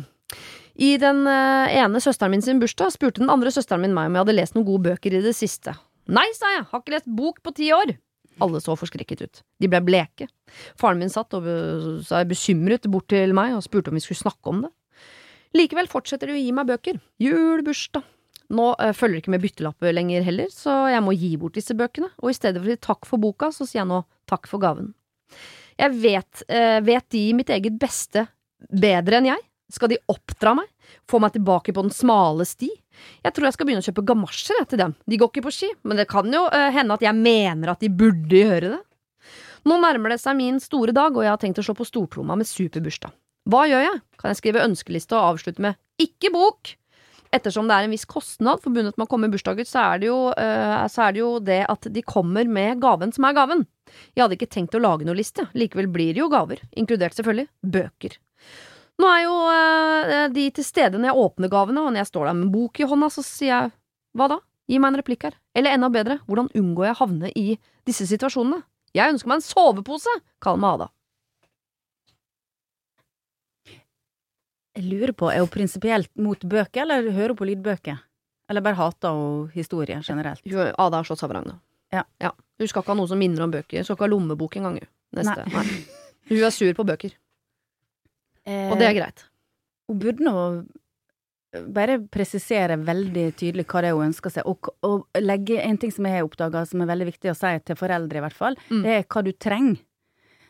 I 0.77 0.97
den 1.01 1.23
eh, 1.27 1.77
ene 1.81 2.01
søsteren 2.03 2.35
min 2.35 2.43
sin 2.45 2.59
bursdag 2.61 2.93
spurte 2.93 3.23
den 3.23 3.31
andre 3.33 3.51
søsteren 3.53 3.81
min 3.81 3.95
meg 3.95 4.09
om 4.09 4.17
jeg 4.17 4.25
hadde 4.25 4.37
lest 4.37 4.57
noen 4.57 4.67
gode 4.67 4.91
bøker 4.91 5.15
i 5.17 5.23
det 5.25 5.35
siste. 5.37 5.73
Nei, 6.07 6.27
sa 6.37 6.51
jeg, 6.53 6.67
har 6.71 6.83
ikke 6.83 6.95
lest 6.95 7.09
bok 7.17 7.41
på 7.43 7.53
ti 7.57 7.71
år. 7.75 7.95
Alle 8.43 8.61
så 8.61 8.75
forskrekket 8.77 9.23
ut. 9.25 9.39
De 9.59 9.69
ble 9.71 9.81
bleke. 9.81 10.27
Faren 10.77 11.01
min 11.01 11.11
satt 11.11 11.33
og 11.33 11.47
sa 12.05 12.21
bekymret 12.27 12.85
bort 12.91 13.09
til 13.09 13.33
meg 13.35 13.55
og 13.57 13.65
spurte 13.65 13.89
om 13.89 13.97
vi 13.97 14.03
skulle 14.05 14.21
snakke 14.21 14.53
om 14.53 14.61
det. 14.67 14.71
Likevel 15.57 15.89
fortsetter 15.89 16.29
de 16.29 16.37
å 16.37 16.39
gi 16.39 16.53
meg 16.53 16.69
bøker. 16.69 17.01
Jul, 17.23 17.63
bursdag. 17.65 18.05
Nå 18.53 18.69
uh, 18.79 18.93
følger 18.95 19.17
det 19.17 19.23
ikke 19.25 19.33
med 19.35 19.43
byttelapper 19.43 19.95
lenger 19.95 20.23
heller, 20.23 20.51
så 20.53 20.85
jeg 20.91 21.03
må 21.03 21.15
gi 21.17 21.33
bort 21.39 21.57
disse 21.57 21.75
bøkene, 21.77 22.09
og 22.21 22.31
i 22.31 22.37
stedet 22.37 22.61
for 22.61 22.69
å 22.69 22.75
si 22.75 22.85
takk 22.87 23.09
for 23.09 23.23
boka, 23.23 23.51
så 23.51 23.67
sier 23.67 23.81
jeg 23.81 23.89
nå 23.89 24.01
takk 24.29 24.47
for 24.47 24.63
gaven. 24.63 24.93
Jeg 25.77 25.93
vet, 25.99 26.47
uh, 26.47 26.79
vet 26.85 27.07
de 27.13 27.25
mitt 27.37 27.51
eget 27.53 27.75
beste 27.81 28.25
bedre 28.71 29.19
enn 29.19 29.31
jeg? 29.33 29.43
Skal 29.73 29.91
de 29.91 29.99
oppdra 30.07 30.53
meg? 30.55 30.69
Få 31.11 31.19
meg 31.19 31.33
tilbake 31.35 31.73
på 31.75 31.83
den 31.83 31.91
smale 31.91 32.47
sti? 32.47 32.69
Jeg 33.25 33.35
tror 33.35 33.49
jeg 33.49 33.57
skal 33.57 33.67
begynne 33.67 33.83
å 33.83 33.87
kjøpe 33.89 34.05
gamasjer 34.07 34.63
til 34.71 34.79
dem. 34.79 34.95
De 35.05 35.19
går 35.19 35.29
ikke 35.29 35.43
på 35.49 35.53
ski, 35.53 35.69
men 35.83 35.99
det 35.99 36.07
kan 36.09 36.31
jo 36.31 36.45
uh, 36.47 36.67
hende 36.73 36.95
at 36.95 37.03
jeg 37.03 37.19
mener 37.19 37.73
at 37.73 37.83
de 37.83 37.91
burde 37.91 38.39
gjøre 38.39 38.77
det. 38.77 38.81
Nå 39.67 39.75
nærmer 39.83 40.13
det 40.13 40.21
seg 40.21 40.37
min 40.39 40.61
store 40.63 40.95
dag, 40.95 41.11
og 41.11 41.25
jeg 41.25 41.33
har 41.33 41.39
tenkt 41.41 41.59
å 41.59 41.65
slå 41.67 41.75
på 41.75 41.87
stortromma 41.87 42.37
med 42.39 42.47
superbursdag. 42.47 43.11
Hva 43.51 43.65
gjør 43.67 43.83
jeg? 43.83 43.99
Kan 44.19 44.31
jeg 44.31 44.39
skrive 44.39 44.63
ønskeliste 44.63 45.15
og 45.15 45.33
avslutte 45.33 45.63
med 45.63 45.77
ikke 46.01 46.31
bok? 46.33 46.73
Ettersom 47.33 47.67
det 47.67 47.75
er 47.75 47.87
en 47.87 47.93
viss 47.93 48.07
kostnad 48.07 48.61
forbundet 48.63 48.95
med 48.97 49.05
å 49.07 49.09
komme 49.11 49.27
i 49.27 49.33
bursdagsgutt, 49.33 49.69
så 49.69 49.83
er, 49.83 50.01
det 50.01 50.09
jo, 50.09 50.19
eh, 50.39 50.85
så 50.91 51.07
er 51.07 51.15
det 51.15 51.21
jo 51.21 51.31
det 51.43 51.59
at 51.67 51.89
de 51.93 52.03
kommer 52.07 52.47
med 52.47 52.81
gaven 52.83 53.11
som 53.15 53.27
er 53.27 53.35
gaven. 53.37 53.65
Jeg 54.15 54.23
hadde 54.23 54.37
ikke 54.37 54.51
tenkt 54.51 54.77
å 54.77 54.83
lage 54.83 55.07
noe 55.07 55.17
liste, 55.17 55.47
likevel 55.57 55.89
blir 55.91 56.15
det 56.15 56.23
jo 56.23 56.31
gaver, 56.31 56.63
inkludert 56.79 57.17
selvfølgelig 57.17 57.49
bøker. 57.75 58.17
Nå 58.97 59.09
er 59.13 59.23
jo 59.25 59.35
eh, 59.53 60.27
de 60.33 60.47
til 60.57 60.65
stede 60.65 60.97
når 60.97 61.11
jeg 61.11 61.25
åpner 61.25 61.53
gavene, 61.53 61.83
og 61.83 61.91
når 61.93 62.03
jeg 62.03 62.11
står 62.13 62.29
der 62.29 62.37
med 62.37 62.47
en 62.47 62.55
bok 62.55 62.81
i 62.81 62.87
hånda, 62.89 63.11
så 63.13 63.25
sier 63.25 63.53
jeg 63.53 63.73
hva 64.17 64.31
da? 64.31 64.39
Gi 64.67 64.79
meg 64.83 64.91
en 64.91 64.99
replikk 64.99 65.27
her. 65.29 65.37
Eller 65.55 65.77
enda 65.77 65.87
bedre, 65.91 66.19
hvordan 66.27 66.49
unngår 66.57 66.89
jeg 66.89 66.97
å 66.97 67.01
havne 67.03 67.31
i 67.39 67.47
disse 67.87 68.07
situasjonene? 68.09 68.63
Jeg 68.97 69.13
ønsker 69.13 69.29
meg 69.29 69.39
en 69.39 69.45
sovepose! 69.45 70.13
Kall 70.43 70.59
meg 70.59 70.79
Ada. 70.79 70.89
Jeg 74.77 74.85
lurer 74.85 75.13
på, 75.17 75.29
er 75.33 75.41
hun 75.41 75.49
prinsipielt 75.49 76.11
mot 76.21 76.39
bøker, 76.45 76.83
eller 76.85 77.07
hører 77.11 77.33
hun 77.33 77.39
på 77.39 77.47
lydbøker? 77.49 77.97
Eller 78.49 78.61
bare 78.63 78.77
hater 78.79 79.09
hun 79.17 79.47
historie 79.55 79.97
generelt? 80.05 80.41
Hun- 80.45 80.73
Ada 80.77 80.97
har 81.01 81.03
slått 81.09 81.19
seg 81.23 81.29
vrang 81.33 81.47
nå. 81.49 81.55
Ja. 81.91 82.03
Hun 82.59 82.67
skal 82.69 82.81
ikke 82.83 82.93
ha 82.93 82.97
noe 82.99 83.07
som 83.09 83.19
minner 83.19 83.41
om 83.43 83.51
bøker. 83.51 83.79
Hun 83.81 83.83
skal 83.87 83.95
ikke 83.97 84.05
ha 84.07 84.11
lommebok 84.13 84.55
engang, 84.59 84.77
hun. 84.79 84.87
Neste. 85.17 85.45
Nei. 85.49 85.65
Hun 86.29 86.43
er 86.43 86.51
sur 86.51 86.73
på 86.77 86.85
bøker, 86.85 87.11
Eh, 88.47 88.69
og 88.71 88.77
det 88.79 88.85
er 88.87 88.93
greit. 88.95 89.25
Hun 89.89 89.97
burde 89.99 90.23
nå 90.23 90.65
bare 91.73 91.97
presisere 92.11 92.77
veldig 92.79 93.25
tydelig 93.35 93.65
hva 93.67 93.81
det 93.83 93.89
er 93.89 93.95
hun 93.97 94.05
ønsker 94.07 94.31
seg, 94.31 94.45
og, 94.47 94.69
og 94.83 95.07
legge 95.19 95.57
en 95.63 95.77
ting 95.81 95.91
som 95.91 96.05
jeg 96.07 96.13
har 96.19 96.27
oppdaga 96.27 96.61
som 96.67 96.81
er 96.83 96.87
veldig 96.91 97.07
viktig 97.09 97.31
å 97.31 97.35
si 97.35 97.51
til 97.65 97.75
foreldre, 97.79 98.19
i 98.21 98.23
hvert 98.23 98.37
fall, 98.37 98.55
Mm. 98.69 98.83
det 98.83 98.93
er 98.97 99.03
hva 99.03 99.23
du 99.25 99.31
trenger. 99.33 99.81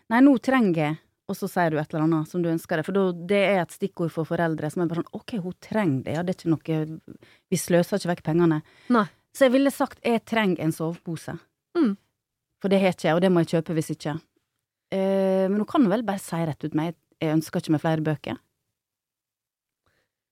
Nei, 0.10 0.20
nå 0.22 0.36
trenger 0.40 0.76
jeg, 0.76 0.98
og 1.28 1.36
så 1.36 1.50
sier 1.52 1.74
du 1.74 1.78
et 1.80 1.92
eller 1.92 2.06
annet 2.06 2.32
som 2.32 2.44
du 2.44 2.50
ønsker 2.50 2.80
deg, 2.80 2.88
for 2.88 2.96
da, 2.96 3.04
det 3.30 3.42
er 3.50 3.62
et 3.62 3.76
stikkord 3.76 4.14
for 4.14 4.28
foreldre 4.28 4.70
som 4.72 4.84
er 4.84 4.90
bare 4.92 5.04
sånn, 5.04 5.14
ok, 5.20 5.36
hun 5.44 5.56
trenger 5.64 6.06
det, 6.06 6.16
ja, 6.16 6.24
det 6.24 6.34
er 6.34 6.40
ikke 6.40 6.54
noe, 6.54 7.26
vi 7.52 7.60
sløser 7.60 8.00
ikke 8.00 8.14
vekk 8.14 8.24
pengene. 8.30 8.62
Nei. 8.96 9.06
Så 9.36 9.46
jeg 9.46 9.54
ville 9.54 9.74
sagt, 9.74 10.00
jeg 10.08 10.24
trenger 10.26 10.64
en 10.64 10.74
sovepose. 10.74 11.36
Mm. 11.78 11.92
For 12.64 12.74
det 12.74 12.80
har 12.82 12.96
ikke 12.96 13.10
jeg, 13.10 13.18
og 13.18 13.22
det 13.22 13.30
må 13.34 13.44
jeg 13.44 13.52
kjøpe 13.58 13.76
hvis 13.78 13.92
ikke. 13.94 14.16
Eh, 14.96 15.46
men 15.52 15.60
hun 15.62 15.70
kan 15.70 15.86
vel 15.92 16.06
bare 16.08 16.24
si 16.24 16.40
rett 16.48 16.64
ut 16.64 16.78
meg, 16.78 16.96
jeg 17.22 17.36
ønsker 17.36 17.62
ikke 17.62 17.76
meg 17.76 17.84
flere 17.84 18.06
bøker. 18.08 18.40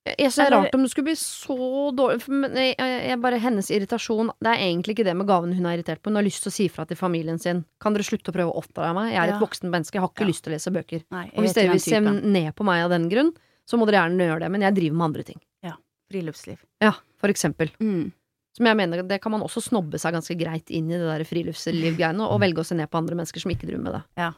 Jeg 0.06 0.30
synes 0.30 0.36
det 0.38 0.44
er 0.46 0.54
rart 0.54 0.76
om 0.78 0.84
det 0.86 0.92
skulle 0.92 1.08
bli 1.08 1.16
så 1.18 1.56
dårlig 1.98 2.28
Men 2.30 2.54
jeg, 2.60 2.76
jeg, 2.78 3.18
bare 3.24 3.40
hennes 3.42 3.72
irritasjon 3.74 4.28
Det 4.38 4.52
er 4.52 4.62
egentlig 4.68 4.94
ikke 4.94 5.06
det 5.08 5.16
med 5.18 5.26
gaven 5.26 5.56
hun 5.58 5.66
er 5.66 5.80
irritert 5.80 6.04
på. 6.04 6.12
Hun 6.14 6.20
har 6.20 6.28
lyst 6.28 6.44
til 6.46 6.52
å 6.52 6.54
si 6.54 6.68
fra 6.70 6.86
til 6.86 7.00
familien 7.00 7.40
sin. 7.42 7.64
Kan 7.82 7.98
dere 7.98 8.06
slutte 8.06 8.30
å 8.30 8.36
prøve 8.36 8.54
å 8.54 8.62
oppdra 8.62 8.92
meg? 8.94 9.16
Jeg 9.16 9.22
er 9.24 9.34
et 9.34 9.42
voksen 9.42 9.72
menneske, 9.74 9.98
jeg 9.98 10.06
har 10.06 10.12
ikke 10.14 10.28
Ja. 10.28 10.30
lyst 10.30 10.46
til 10.46 10.54
å 10.54 10.56
lese 10.56 10.74
bøker. 10.76 11.02
Nei, 11.12 11.26
Og 11.34 11.42
hvis 11.42 11.58
dere 11.58 11.74
vil 11.74 11.82
se 11.82 12.00
ned 12.00 12.56
på 12.56 12.68
meg 12.70 12.84
av 12.86 12.94
den 12.94 13.10
grunn, 13.10 13.34
så 13.66 13.80
må 13.82 13.88
dere 13.90 14.04
gjerne 14.04 14.30
gjøre 14.30 14.46
det. 14.46 14.52
Men 14.52 14.62
jeg 14.62 14.76
driver 14.78 14.96
med 15.02 15.06
andre 15.10 15.24
ting. 15.24 15.42
Ja. 15.66 15.74
Friluftsliv. 16.14 16.62
Ja, 16.86 16.94
for 17.18 17.34
eksempel. 17.34 17.74
Mm. 17.82 18.14
Som 18.56 18.70
jeg 18.70 18.78
mener, 18.78 19.02
det 19.04 19.22
kan 19.22 19.34
man 19.34 19.42
også 19.42 19.60
snobbe 19.60 19.98
seg 20.00 20.14
ganske 20.14 20.38
greit 20.38 20.70
inn 20.70 20.88
i 20.88 20.96
det 21.02 21.10
der 21.10 21.26
friluftslivgreiene, 21.26 22.30
og 22.30 22.40
velge 22.40 22.62
å 22.62 22.66
se 22.66 22.78
ned 22.78 22.90
på 22.92 23.02
andre 23.02 23.18
mennesker 23.18 23.42
som 23.42 23.52
ikke 23.52 23.66
driver 23.68 23.84
med 23.84 23.94
det. 23.98 24.04
Ja. 24.22 24.32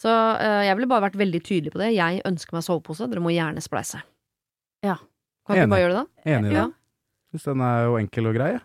Så 0.00 0.08
eh, 0.40 0.64
jeg 0.68 0.76
ville 0.78 0.88
bare 0.88 1.10
vært 1.10 1.18
veldig 1.18 1.42
tydelig 1.42 1.72
på 1.74 1.82
det. 1.82 1.94
Jeg 1.96 2.22
ønsker 2.24 2.56
meg 2.56 2.62
sovepose, 2.62 3.10
dere 3.10 3.20
må 3.20 3.34
gjerne 3.34 3.60
spleise. 3.60 4.00
Ja. 4.84 4.96
Kan 5.46 5.56
ikke 5.56 5.64
Enig. 5.64 5.70
bare 5.74 5.82
gjøre 5.84 5.94
det, 5.96 6.02
da? 6.04 6.30
Enig 6.34 6.46
i 6.50 6.54
det. 6.54 6.60
Ja. 6.60 6.68
Syns 7.34 7.44
den 7.50 7.60
er 7.66 7.84
jo 7.88 7.96
enkel 7.98 8.28
og 8.30 8.34
grei. 8.36 8.50
jeg. 8.54 8.62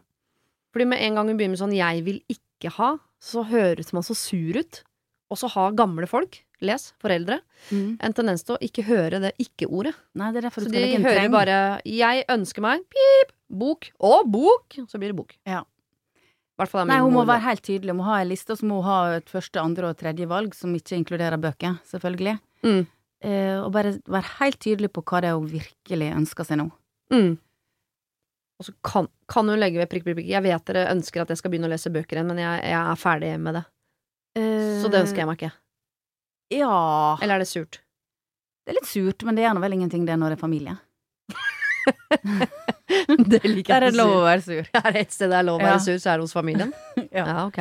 Fordi 0.74 0.86
med 0.92 1.02
en 1.02 1.16
gang 1.18 1.28
hun 1.32 1.38
begynner 1.40 1.56
med 1.58 1.64
sånn 1.64 1.74
'jeg 1.76 2.04
vil 2.06 2.20
ikke 2.30 2.70
ha', 2.78 2.98
så 3.20 3.44
høres 3.50 3.92
man 3.94 4.04
så 4.04 4.16
sur 4.16 4.60
ut. 4.60 4.84
Og 5.32 5.38
så 5.38 5.48
har 5.50 5.72
gamle 5.74 6.08
folk, 6.08 6.44
les, 6.62 6.92
foreldre, 7.02 7.40
Mm. 7.72 7.98
en 8.02 8.14
tendens 8.14 8.44
til 8.44 8.56
å 8.56 8.60
ikke 8.60 8.84
høre 8.86 9.20
det 9.22 9.34
ikke-ordet. 9.38 9.94
Nei, 10.16 10.32
det 10.32 10.44
er 10.44 10.50
derfor 10.50 10.62
Så 10.62 10.66
du 10.66 10.72
de 10.72 10.80
legge 10.80 10.96
en 10.96 11.04
hører 11.04 11.20
treng. 11.20 11.32
bare 11.32 11.82
'jeg 11.86 12.26
ønsker 12.28 12.62
meg', 12.62 12.84
pip, 12.90 13.32
bok, 13.50 13.92
og 14.00 14.32
bok, 14.32 14.70
så 14.88 14.98
blir 15.00 15.10
det 15.10 15.16
bok. 15.16 15.36
Ja. 15.46 15.64
Nei, 16.60 17.00
hun 17.00 17.14
må 17.14 17.26
være 17.26 17.40
helt 17.42 17.62
tydelig. 17.62 17.90
Hun 17.92 17.98
må 17.98 18.04
ha 18.04 18.18
ei 18.20 18.26
liste, 18.26 18.52
og 18.52 18.58
så 18.58 18.64
må 18.68 18.82
hun 18.82 18.84
ha 18.84 19.16
et 19.16 19.26
første, 19.32 19.62
andre 19.62 19.88
og 19.90 19.98
tredje 19.98 20.28
valg, 20.28 20.54
som 20.54 20.74
ikke 20.76 20.98
inkluderer 21.06 21.40
bøker, 21.40 21.80
selvfølgelig. 21.88 22.40
Mm. 22.64 22.88
Eh, 23.24 23.58
og 23.60 23.72
bare 23.76 23.98
være 24.08 24.36
helt 24.40 24.60
tydelig 24.64 24.92
på 24.96 25.04
hva 25.04 25.20
det 25.22 25.32
er 25.32 25.36
hun 25.40 25.50
virkelig 25.52 26.12
ønsker 26.16 26.48
seg 26.48 26.62
nå. 26.62 26.70
Mm. 27.12 27.34
Og 28.60 28.66
så 28.68 28.74
kan, 28.84 29.08
kan 29.32 29.48
hun 29.48 29.60
legge 29.60 29.80
ved 29.80 29.90
prikk, 29.92 30.06
prikk, 30.08 30.20
prikk. 30.22 30.30
Jeg 30.32 30.44
vet 30.44 30.66
dere 30.68 30.88
ønsker 30.94 31.24
at 31.24 31.32
jeg 31.34 31.40
skal 31.42 31.52
begynne 31.52 31.68
å 31.70 31.74
lese 31.74 31.92
bøker 31.92 32.20
igjen, 32.20 32.28
men 32.32 32.40
jeg, 32.44 32.64
jeg 32.68 32.80
er 32.80 33.00
ferdig 33.00 33.34
med 33.40 33.60
det. 33.60 33.66
Så 34.80 34.88
det 34.92 35.02
ønsker 35.04 35.24
jeg 35.24 35.28
meg 35.28 35.40
ikke. 35.40 35.52
Ja 36.54 36.74
Eller 37.22 37.36
er 37.36 37.42
det 37.44 37.48
surt? 37.50 37.80
Det 38.66 38.72
er 38.72 38.78
litt 38.80 38.88
surt, 38.90 39.24
men 39.28 39.36
det 39.36 39.44
gjør 39.44 39.56
nå 39.58 39.62
vel 39.64 39.76
ingenting 39.76 40.06
det 40.08 40.16
når 40.20 40.34
det 40.34 40.38
er 40.38 40.42
familie. 40.44 40.76
det 43.32 43.42
liker 43.44 43.74
Der 43.74 43.82
er 43.82 43.86
det 43.92 43.98
lov 43.98 44.14
å 44.20 44.24
være 44.28 44.44
sur. 44.46 44.70
Er 44.80 44.92
det 44.96 45.02
et 45.06 45.16
sted 45.16 45.32
det 45.32 45.40
er 45.40 45.48
lov 45.48 45.60
å 45.60 45.64
Ja. 45.64 45.72
være 45.74 45.84
sur, 45.86 45.98
så 46.00 46.12
er 46.14 46.20
det 46.20 46.28
hos 46.28 46.36
familien? 46.38 46.72
Ja. 47.16 47.26
Ja, 47.26 47.38
ok. 47.48 47.60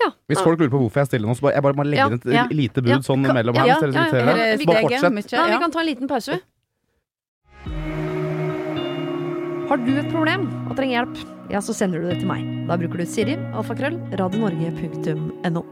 Ja. 0.00 0.10
Hvis 0.32 0.40
folk 0.40 0.58
lurer 0.62 0.70
på 0.72 0.78
hvorfor 0.80 1.02
jeg 1.02 1.10
stiller 1.10 1.28
nå, 1.28 1.34
så 1.36 1.44
bare, 1.48 1.54
jeg 1.58 1.62
bare 1.66 1.76
må 1.76 1.84
legge 1.84 2.00
Ja, 2.00 2.08
et 2.16 2.24
ja. 2.32 2.44
lite 2.50 2.80
bud 2.82 2.88
Ja, 2.88 2.98
sånn 3.04 3.24
kan- 3.26 3.34
mellom 3.36 3.54
ja, 3.54 3.60
her. 3.60 3.68
ja, 3.68 3.74
hvis 3.80 3.94
dere 3.94 4.00
ja, 4.00 4.46
ja, 4.46 4.56
vi- 4.56 4.66
Bare 4.66 4.82
fortsett. 4.86 5.32
Ja, 5.36 5.44
vi 5.50 5.58
kan 5.64 5.70
ta 5.70 5.80
en 5.80 5.86
liten 5.86 6.08
pause. 6.08 6.40
Har 9.70 9.76
du 9.78 9.92
et 10.00 10.08
problem 10.10 10.48
og 10.68 10.74
trenger 10.78 10.96
hjelp, 11.04 11.18
ja, 11.52 11.60
så 11.62 11.74
sender 11.76 12.00
du 12.02 12.08
det 12.10 12.18
til 12.22 12.26
meg. 12.30 12.42
Da 12.66 12.76
bruker 12.80 12.98
du 12.98 13.06
Siri, 13.06 13.36
alfakrøll, 13.54 14.00
radionorge.no. 14.18 15.62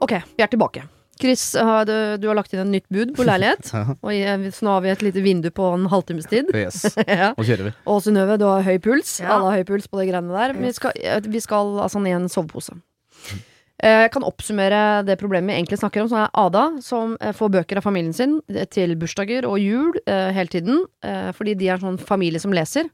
Ok, 0.00 0.12
vi 0.36 0.42
er 0.44 0.48
tilbake. 0.52 0.86
Chris, 1.20 1.52
du, 1.52 1.92
du 2.20 2.26
har 2.28 2.36
lagt 2.36 2.52
inn 2.52 2.60
en 2.60 2.72
nytt 2.72 2.84
bud 2.92 3.14
på 3.16 3.24
leilighet. 3.24 3.68
Og 4.04 4.12
så 4.52 4.64
nå 4.64 4.72
har 4.74 4.82
vi 4.84 4.90
et 4.92 5.04
lite 5.04 5.22
vindu 5.24 5.48
på 5.56 5.68
en 5.74 5.86
halvtimes 5.92 6.28
tid. 6.28 6.50
Yes. 6.56 6.82
ja. 7.08 7.30
Nå 7.36 7.44
kjører 7.48 7.70
vi. 7.70 7.72
Og 7.88 8.02
Synnøve, 8.04 8.36
du 8.40 8.44
har 8.48 8.64
høy 8.66 8.76
puls. 8.84 9.14
Ja. 9.20 9.30
Alle 9.36 9.50
har 9.52 9.60
høy 9.62 9.68
puls 9.68 9.88
på 9.88 10.00
de 10.00 10.08
greiene 10.10 10.32
der. 10.36 10.56
Vi 10.60 10.72
skal, 10.76 10.92
vi 11.28 11.40
skal 11.44 11.76
altså 11.84 12.00
ned 12.04 12.12
i 12.12 12.16
en 12.18 12.28
sovepose. 12.32 12.76
Eh, 13.82 14.02
Jeg 14.06 14.12
kan 14.14 14.24
oppsummere 14.24 15.04
det 15.04 15.18
problemet 15.20 15.52
vi 15.52 15.58
egentlig 15.60 15.78
snakker 15.82 16.02
om. 16.02 16.08
Som 16.08 16.22
er 16.22 16.30
Ada, 16.32 16.64
som 16.80 17.16
eh, 17.20 17.32
får 17.36 17.52
bøker 17.58 17.76
av 17.80 17.84
familien 17.84 18.14
sin 18.16 18.38
eh, 18.48 18.64
til 18.72 18.96
bursdager 18.96 19.44
og 19.48 19.58
jul 19.60 19.92
eh, 20.06 20.30
hele 20.32 20.48
tiden. 20.48 20.84
eh, 21.04 21.32
Fordi 21.36 21.54
de 21.58 21.68
er 21.68 21.82
sånn 21.82 21.98
familie 22.00 22.40
som 22.40 22.54
leser. 22.56 22.88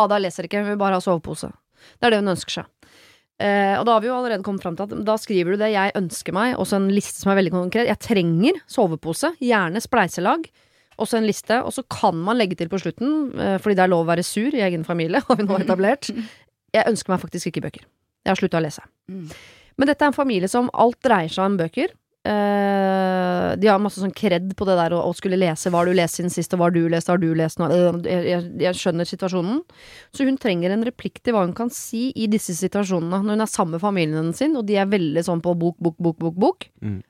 Ada 0.00 0.18
leser 0.18 0.48
ikke, 0.48 0.62
hun 0.64 0.72
vil 0.72 0.80
bare 0.80 0.96
ha 0.96 1.04
sovepose. 1.04 1.52
Det 2.00 2.06
er 2.08 2.14
det 2.14 2.22
hun 2.22 2.32
ønsker 2.32 2.62
seg. 2.62 2.66
Eh, 3.42 3.74
og 3.76 3.84
da 3.84 3.96
har 3.96 4.00
vi 4.04 4.08
jo 4.08 4.14
allerede 4.16 4.44
kommet 4.46 4.62
fram 4.62 4.76
til 4.78 4.86
at 4.86 5.04
da 5.04 5.16
skriver 5.18 5.52
du 5.52 5.56
det 5.58 5.72
'jeg 5.74 5.92
ønsker 5.98 6.32
meg', 6.32 6.56
også 6.56 6.76
en 6.76 6.88
liste 6.88 7.20
som 7.20 7.32
er 7.32 7.42
veldig 7.42 7.50
konkret. 7.50 7.88
Jeg 7.88 7.98
trenger 7.98 8.52
sovepose, 8.68 9.34
gjerne 9.40 9.80
spleiselag. 9.82 10.46
Også 10.98 11.16
en 11.18 11.26
liste, 11.26 11.56
og 11.64 11.72
så 11.72 11.82
kan 11.88 12.14
man 12.14 12.36
legge 12.38 12.54
til 12.56 12.68
på 12.68 12.78
slutten, 12.78 13.32
fordi 13.58 13.74
det 13.74 13.82
er 13.84 13.88
lov 13.88 14.06
å 14.06 14.08
være 14.14 14.22
sur 14.22 14.52
i 14.54 14.60
egen 14.60 14.84
familie, 14.84 15.20
har 15.28 15.36
vi 15.36 15.42
nå 15.42 15.58
etablert. 15.58 16.08
Jeg 16.74 16.84
ønsker 16.86 17.10
meg 17.12 17.20
faktisk 17.20 17.46
ikke 17.48 17.62
bøker. 17.62 17.82
Jeg 18.24 18.30
har 18.30 18.36
slutta 18.36 18.58
å 18.60 18.62
lese. 18.62 18.82
Mm. 19.10 19.28
Men 19.78 19.90
dette 19.90 20.04
er 20.04 20.12
en 20.12 20.16
familie 20.16 20.50
som 20.50 20.70
alt 20.72 21.00
dreier 21.04 21.32
seg 21.32 21.48
om 21.48 21.58
bøker. 21.60 21.92
Uh, 22.22 23.56
de 23.58 23.66
har 23.66 23.80
masse 23.82 23.98
sånn 23.98 24.12
kred 24.14 24.52
på 24.54 24.66
det 24.68 24.76
der 24.78 24.94
å, 24.94 25.10
skulle 25.18 25.38
lese. 25.40 25.72
Hva 25.72 25.80
har 25.80 25.90
du 25.90 25.96
lest 25.96 26.20
siden 26.20 26.30
sist, 26.30 26.52
og 26.54 26.60
hva 26.60 26.68
har 26.68 26.76
du 26.76 26.84
lest, 26.92 27.10
har 27.10 27.18
du 27.18 27.32
lest 27.34 27.58
nå? 27.58 27.66
Eh, 27.66 27.98
Jeg, 28.06 28.26
jeg, 28.30 28.50
jeg 28.62 28.78
skjønner 28.78 29.08
situasjonen. 29.08 29.62
Så 30.14 30.28
hun 30.28 30.38
trenger 30.40 30.70
en 30.74 30.86
replikk 30.86 31.18
til 31.18 31.34
hva 31.34 31.42
hun 31.42 31.56
kan 31.56 31.72
si 31.74 32.10
i 32.14 32.28
disse 32.30 32.54
situasjonene, 32.60 33.24
når 33.24 33.36
hun 33.36 33.46
er 33.46 33.50
sammen 33.50 33.76
med 33.76 33.82
familien 33.82 34.30
sin, 34.38 34.54
og 34.58 34.68
de 34.70 34.78
er 34.78 34.90
veldig 34.90 35.24
sånn 35.26 35.42
på 35.42 35.56
bok, 35.58 35.80
bok, 35.82 35.98
bok, 35.98 36.18
bok, 36.22 36.36
bok. 36.46 36.68
Mm. 36.84 37.00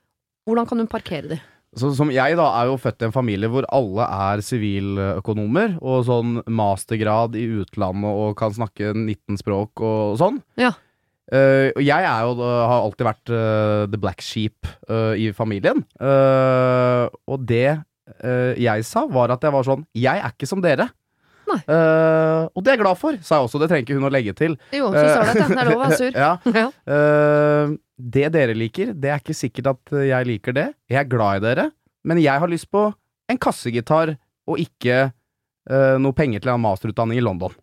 Hvordan 0.48 0.70
kan 0.70 0.80
hun 0.80 0.90
parkere 0.90 1.34
de? 1.34 1.42
Så, 1.76 1.88
som 1.96 2.10
jeg 2.12 2.36
da 2.36 2.46
er 2.58 2.68
jo 2.68 2.80
født 2.80 3.00
i 3.00 3.06
en 3.08 3.14
familie 3.14 3.48
hvor 3.48 3.64
alle 3.72 4.04
er 4.04 4.42
siviløkonomer, 4.44 5.78
og 5.80 6.06
sånn 6.08 6.40
mastergrad 6.52 7.36
i 7.40 7.46
utlandet 7.62 8.16
og 8.24 8.34
kan 8.40 8.52
snakke 8.52 8.92
19 8.92 9.40
språk 9.40 9.80
og 9.84 10.18
sånn. 10.20 10.40
Ja. 10.60 10.74
Eh, 11.30 11.70
og 11.76 11.82
jeg 11.84 12.04
er 12.04 12.24
jo, 12.26 12.32
uh, 12.42 12.62
har 12.66 12.82
alltid 12.82 13.06
vært 13.06 13.30
uh, 13.32 13.84
the 13.92 14.00
black 14.00 14.24
sheep 14.24 14.66
eh, 14.90 15.14
i 15.22 15.30
familien. 15.36 15.84
Og 16.02 17.46
det 17.48 17.80
jeg 18.58 18.84
sa, 18.84 19.06
var 19.08 19.30
at 19.32 19.44
jeg 19.46 19.54
var 19.54 19.64
sånn 19.64 19.84
Jeg 19.96 20.18
er 20.20 20.32
ikke 20.34 20.48
som 20.50 20.60
dere. 20.60 20.88
Og 21.48 22.58
det 22.58 22.72
er 22.72 22.74
jeg 22.74 22.80
glad 22.82 22.98
for, 22.98 23.16
sa 23.24 23.38
jeg 23.38 23.46
også. 23.46 23.60
Det 23.62 23.68
trenger 23.70 23.86
ikke 23.86 23.96
hun 23.96 24.08
å 24.08 24.10
legge 24.12 24.34
til. 24.36 24.56
Jo, 24.74 24.90
så 24.92 25.04
sa 25.06 25.22
du 25.22 25.30
at 25.30 25.38
det 25.38 25.62
er 25.62 25.70
lov 25.70 25.78
å 25.78 25.84
være 25.84 25.98
sur. 26.00 26.18
Ja. 26.24 27.78
Det 28.02 28.24
dere 28.34 28.56
liker, 28.58 28.88
det 28.98 29.12
er 29.14 29.20
ikke 29.20 29.36
sikkert 29.36 29.68
at 29.70 29.92
jeg 30.08 30.26
liker 30.26 30.56
det. 30.56 30.64
Jeg 30.90 30.98
er 31.04 31.06
glad 31.08 31.38
i 31.38 31.42
dere, 31.44 31.68
men 32.08 32.18
jeg 32.18 32.42
har 32.42 32.50
lyst 32.50 32.66
på 32.74 32.88
en 33.30 33.38
kassegitar 33.38 34.16
og 34.50 34.58
ikke 34.58 35.12
noe 36.02 36.16
penger 36.18 36.42
til 36.42 36.50
en 36.50 36.64
masterutdanning 36.64 37.20
i 37.20 37.22
London, 37.22 37.54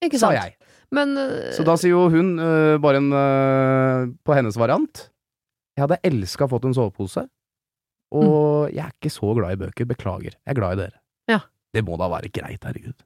Ikke 0.00 0.16
sant? 0.16 0.32
sa 0.32 0.46
jeg. 0.48 0.56
Men 0.94 1.12
Så 1.52 1.64
da 1.68 1.74
sier 1.76 1.92
jo 1.92 2.06
hun, 2.12 2.38
uh, 2.40 2.78
bare 2.80 3.00
en 3.02 3.10
uh, 3.12 4.06
på 4.24 4.32
hennes 4.36 4.56
variant 4.56 5.02
Jeg 5.76 5.82
hadde 5.84 5.98
elska 6.08 6.48
fått 6.48 6.64
en 6.64 6.76
sovepose, 6.76 7.26
og 8.14 8.70
jeg 8.72 8.80
er 8.86 8.94
ikke 8.94 9.12
så 9.12 9.34
glad 9.36 9.52
i 9.52 9.60
bøker. 9.60 9.86
Beklager. 9.86 10.32
Jeg 10.32 10.54
er 10.54 10.56
glad 10.56 10.78
i 10.78 10.80
dere. 10.86 10.96
Ja. 11.28 11.42
Det 11.76 11.84
må 11.84 11.98
da 12.00 12.08
være 12.10 12.30
greit, 12.32 12.64
herregud. 12.64 12.96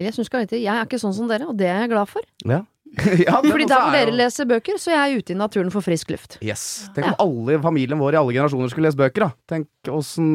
jeg 0.00 0.12
synes 0.16 0.28
ikke 0.32 0.56
jeg 0.56 0.72
er 0.72 0.84
ikke 0.88 0.98
sånn 1.00 1.14
som 1.16 1.28
dere, 1.28 1.46
og 1.48 1.56
det 1.60 1.68
er 1.68 1.84
jeg 1.84 1.92
glad 1.92 2.08
for. 2.10 2.24
Ja. 2.48 2.62
ja 3.26 3.38
Fordi 3.44 3.66
da 3.68 3.76
der 3.76 3.84
hvor 3.84 3.92
er 3.92 3.98
dere 4.00 4.10
jo- 4.14 4.18
leser 4.22 4.48
bøker, 4.48 4.80
så 4.80 4.92
jeg 4.94 5.12
er 5.12 5.20
ute 5.20 5.34
i 5.34 5.36
naturen 5.36 5.70
for 5.74 5.84
frisk 5.84 6.10
luft. 6.14 6.38
Yes. 6.40 6.88
Tenk 6.96 7.12
om 7.12 7.20
alle 7.26 7.58
i 7.58 7.62
familien 7.62 8.00
vår 8.00 8.16
i 8.16 8.20
alle 8.22 8.36
generasjoner 8.36 8.72
skulle 8.72 8.88
lese 8.88 9.00
bøker, 9.00 9.26
da. 9.28 9.30
Tenk 9.52 9.68
åssen 9.92 10.28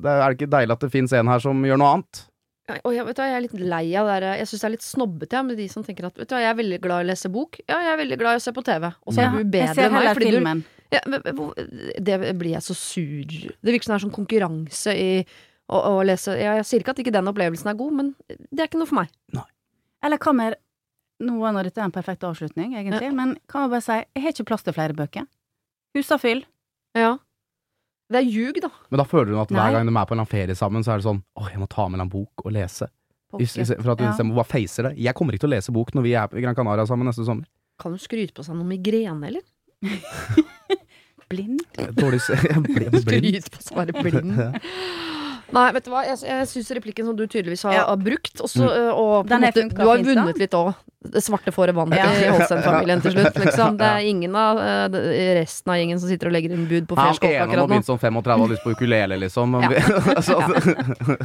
Er 0.00 0.32
det 0.32 0.40
ikke 0.40 0.52
deilig 0.56 0.76
at 0.78 0.84
det 0.86 0.92
fins 0.94 1.12
en 1.12 1.28
her 1.28 1.42
som 1.44 1.60
gjør 1.66 1.80
noe 1.82 1.96
annet? 1.98 2.24
Og 2.70 2.92
jeg, 2.94 3.04
vet 3.04 3.16
du, 3.16 3.20
hva, 3.20 3.26
jeg 3.26 3.36
er 3.36 3.42
litt 3.42 3.54
lei 3.58 3.86
av 3.98 4.06
det 4.06 4.18
der 4.22 4.36
Jeg 4.38 4.46
syns 4.48 4.60
det 4.62 4.66
er 4.68 4.72
litt 4.76 4.84
snobbete 4.86 5.34
ja, 5.34 5.42
med 5.42 5.56
de 5.58 5.64
som 5.68 5.82
tenker 5.82 6.06
at 6.06 6.20
Vet 6.20 6.28
du 6.30 6.34
hva, 6.36 6.42
jeg 6.44 6.52
er 6.52 6.58
veldig 6.60 6.78
glad 6.84 7.02
i 7.02 7.06
å 7.06 7.08
lese 7.10 7.30
bok. 7.34 7.58
Ja, 7.66 7.80
jeg 7.82 7.90
er 7.92 7.98
veldig 7.98 8.18
glad 8.20 8.36
i 8.36 8.40
å 8.40 8.44
se 8.44 8.52
på 8.54 8.62
TV. 8.68 8.86
Og 9.02 9.16
så 9.16 9.24
Ja, 9.24 9.32
er 9.32 9.42
du 9.42 9.50
bedre 9.50 9.86
enn 9.88 9.96
meg. 9.96 9.98
heller 9.98 10.20
Fordi 10.20 10.30
du, 10.30 10.62
ja, 10.92 11.00
det 12.06 12.18
blir 12.38 12.52
jeg 12.54 12.62
så 12.62 12.76
sur 12.78 13.32
Det 13.32 13.72
virker 13.74 13.88
som 13.88 13.94
det 13.94 13.98
er 13.98 14.04
sånn 14.06 14.14
konkurranse 14.14 14.94
i 14.94 15.08
å, 15.72 15.78
å 15.80 15.94
lese 16.06 16.36
ja, 16.38 16.54
Jeg 16.60 16.68
sier 16.68 16.84
ikke 16.84 16.94
at 16.94 17.02
ikke 17.02 17.14
den 17.14 17.30
opplevelsen 17.32 17.72
er 17.72 17.78
god, 17.78 17.98
men 17.98 18.12
det 18.28 18.60
er 18.60 18.70
ikke 18.70 18.80
noe 18.82 18.90
for 18.90 19.00
meg. 19.02 19.10
Eller 20.04 20.22
hva 20.22 20.36
med 20.36 20.58
Nå 21.22 21.38
når 21.38 21.68
dette 21.68 21.78
er 21.78 21.86
en 21.86 21.94
perfekt 21.94 22.24
avslutning, 22.26 22.72
egentlig, 22.74 23.12
men 23.14 23.36
kan 23.46 23.62
man 23.62 23.70
bare 23.70 23.84
si 23.84 23.94
jeg 23.94 24.22
har 24.24 24.32
ikke 24.34 24.46
plass 24.48 24.64
til 24.66 24.74
flere 24.74 24.96
bøker. 24.98 25.28
Husafyll. 25.94 26.40
Ja. 26.98 27.12
Det 28.12 28.20
er 28.20 28.28
ljug, 28.28 28.58
da. 28.64 28.68
Men 28.92 29.00
da 29.02 29.06
føler 29.08 29.32
hun 29.32 29.40
at 29.42 29.52
hver 29.52 29.62
Nei. 29.62 29.72
gang 29.76 29.88
de 29.88 29.94
er 29.96 30.08
på 30.10 30.16
en 30.18 30.26
ferie 30.28 30.56
sammen, 30.58 30.84
så 30.84 30.92
er 30.94 31.00
det 31.00 31.06
sånn 31.08 31.22
Åh, 31.40 31.48
jeg 31.52 31.60
må 31.62 31.68
ta 31.72 31.88
med 31.88 32.02
en 32.04 32.12
bok 32.12 32.44
og 32.44 32.52
lese. 32.54 32.88
I, 33.40 33.46
i, 33.46 33.64
for 33.64 33.94
at 33.94 34.02
hun 34.02 34.10
Ja. 34.12 34.34
bare 34.36 34.44
facer 34.44 34.90
det. 34.90 34.98
Jeg 35.00 35.14
kommer 35.16 35.32
ikke 35.32 35.46
til 35.46 35.52
å 35.52 35.56
lese 35.56 35.72
bok 35.72 35.94
når 35.96 36.04
vi 36.04 36.12
er 36.20 36.28
på 36.28 36.40
Gran 36.42 36.54
Canaria 36.58 36.84
sammen 36.86 37.08
neste 37.08 37.24
sommer. 37.24 37.48
Kan 37.80 37.94
du 37.96 37.98
skryte 37.98 38.34
på 38.36 38.44
seg 38.44 38.54
noe 38.58 38.68
migrene, 38.68 39.30
eller? 39.30 39.40
Blind. 41.32 41.62
Dårlig. 41.96 42.20
Skryte 43.02 43.48
på 43.54 43.62
å 43.72 43.78
være 43.80 44.02
blind. 44.04 44.36
Nei, 45.52 45.66
vet 45.76 45.84
du 45.84 45.90
hva, 45.92 46.02
jeg, 46.06 46.18
jeg 46.24 46.46
syns 46.48 46.70
replikken 46.78 47.06
som 47.10 47.16
du 47.18 47.26
tydeligvis 47.26 47.62
har, 47.68 47.74
Ja. 47.76 47.84
har 47.90 47.96
brukt, 48.00 48.40
også, 48.40 48.62
Mm. 48.62 48.72
øh, 48.72 48.92
og 48.96 49.26
måte, 49.28 49.68
du 49.68 49.84
har 49.86 49.98
vunnet 50.06 50.38
litt 50.40 50.54
òg. 50.56 50.74
Det 51.02 51.18
svarte 51.18 51.50
fåret 51.50 51.74
vant 51.74 51.90
Ja. 51.92 52.04
i 52.14 52.28
Holstein-familien 52.30 53.00
til 53.02 53.10
slutt, 53.16 53.34
liksom. 53.34 53.76
Det 53.76 53.86
er 53.88 54.04
ingen 54.06 54.36
av 54.38 54.56
øh, 54.62 54.96
resten 55.40 55.72
av 55.72 55.76
gjengen 55.80 55.98
som 55.98 56.08
sitter 56.08 56.28
og 56.30 56.32
legger 56.36 56.52
inn 56.54 56.68
bud 56.70 56.86
på 56.86 56.94
fersk 56.94 57.20
kopp 57.24 57.30
akkurat 57.30 57.34
ene 57.34 57.42
nå 57.42 57.50
akkurat 57.50 57.62
nå. 57.64 57.72
begynte 57.72 57.90
som 57.90 57.98
35 57.98 58.32
og 58.38 58.44
hadde 58.44 58.54
lyst 58.54 58.62
på 58.62 58.74
ukulele, 58.76 59.18
liksom. 59.18 59.56
Ja. 59.60 59.68
altså, 60.18 60.38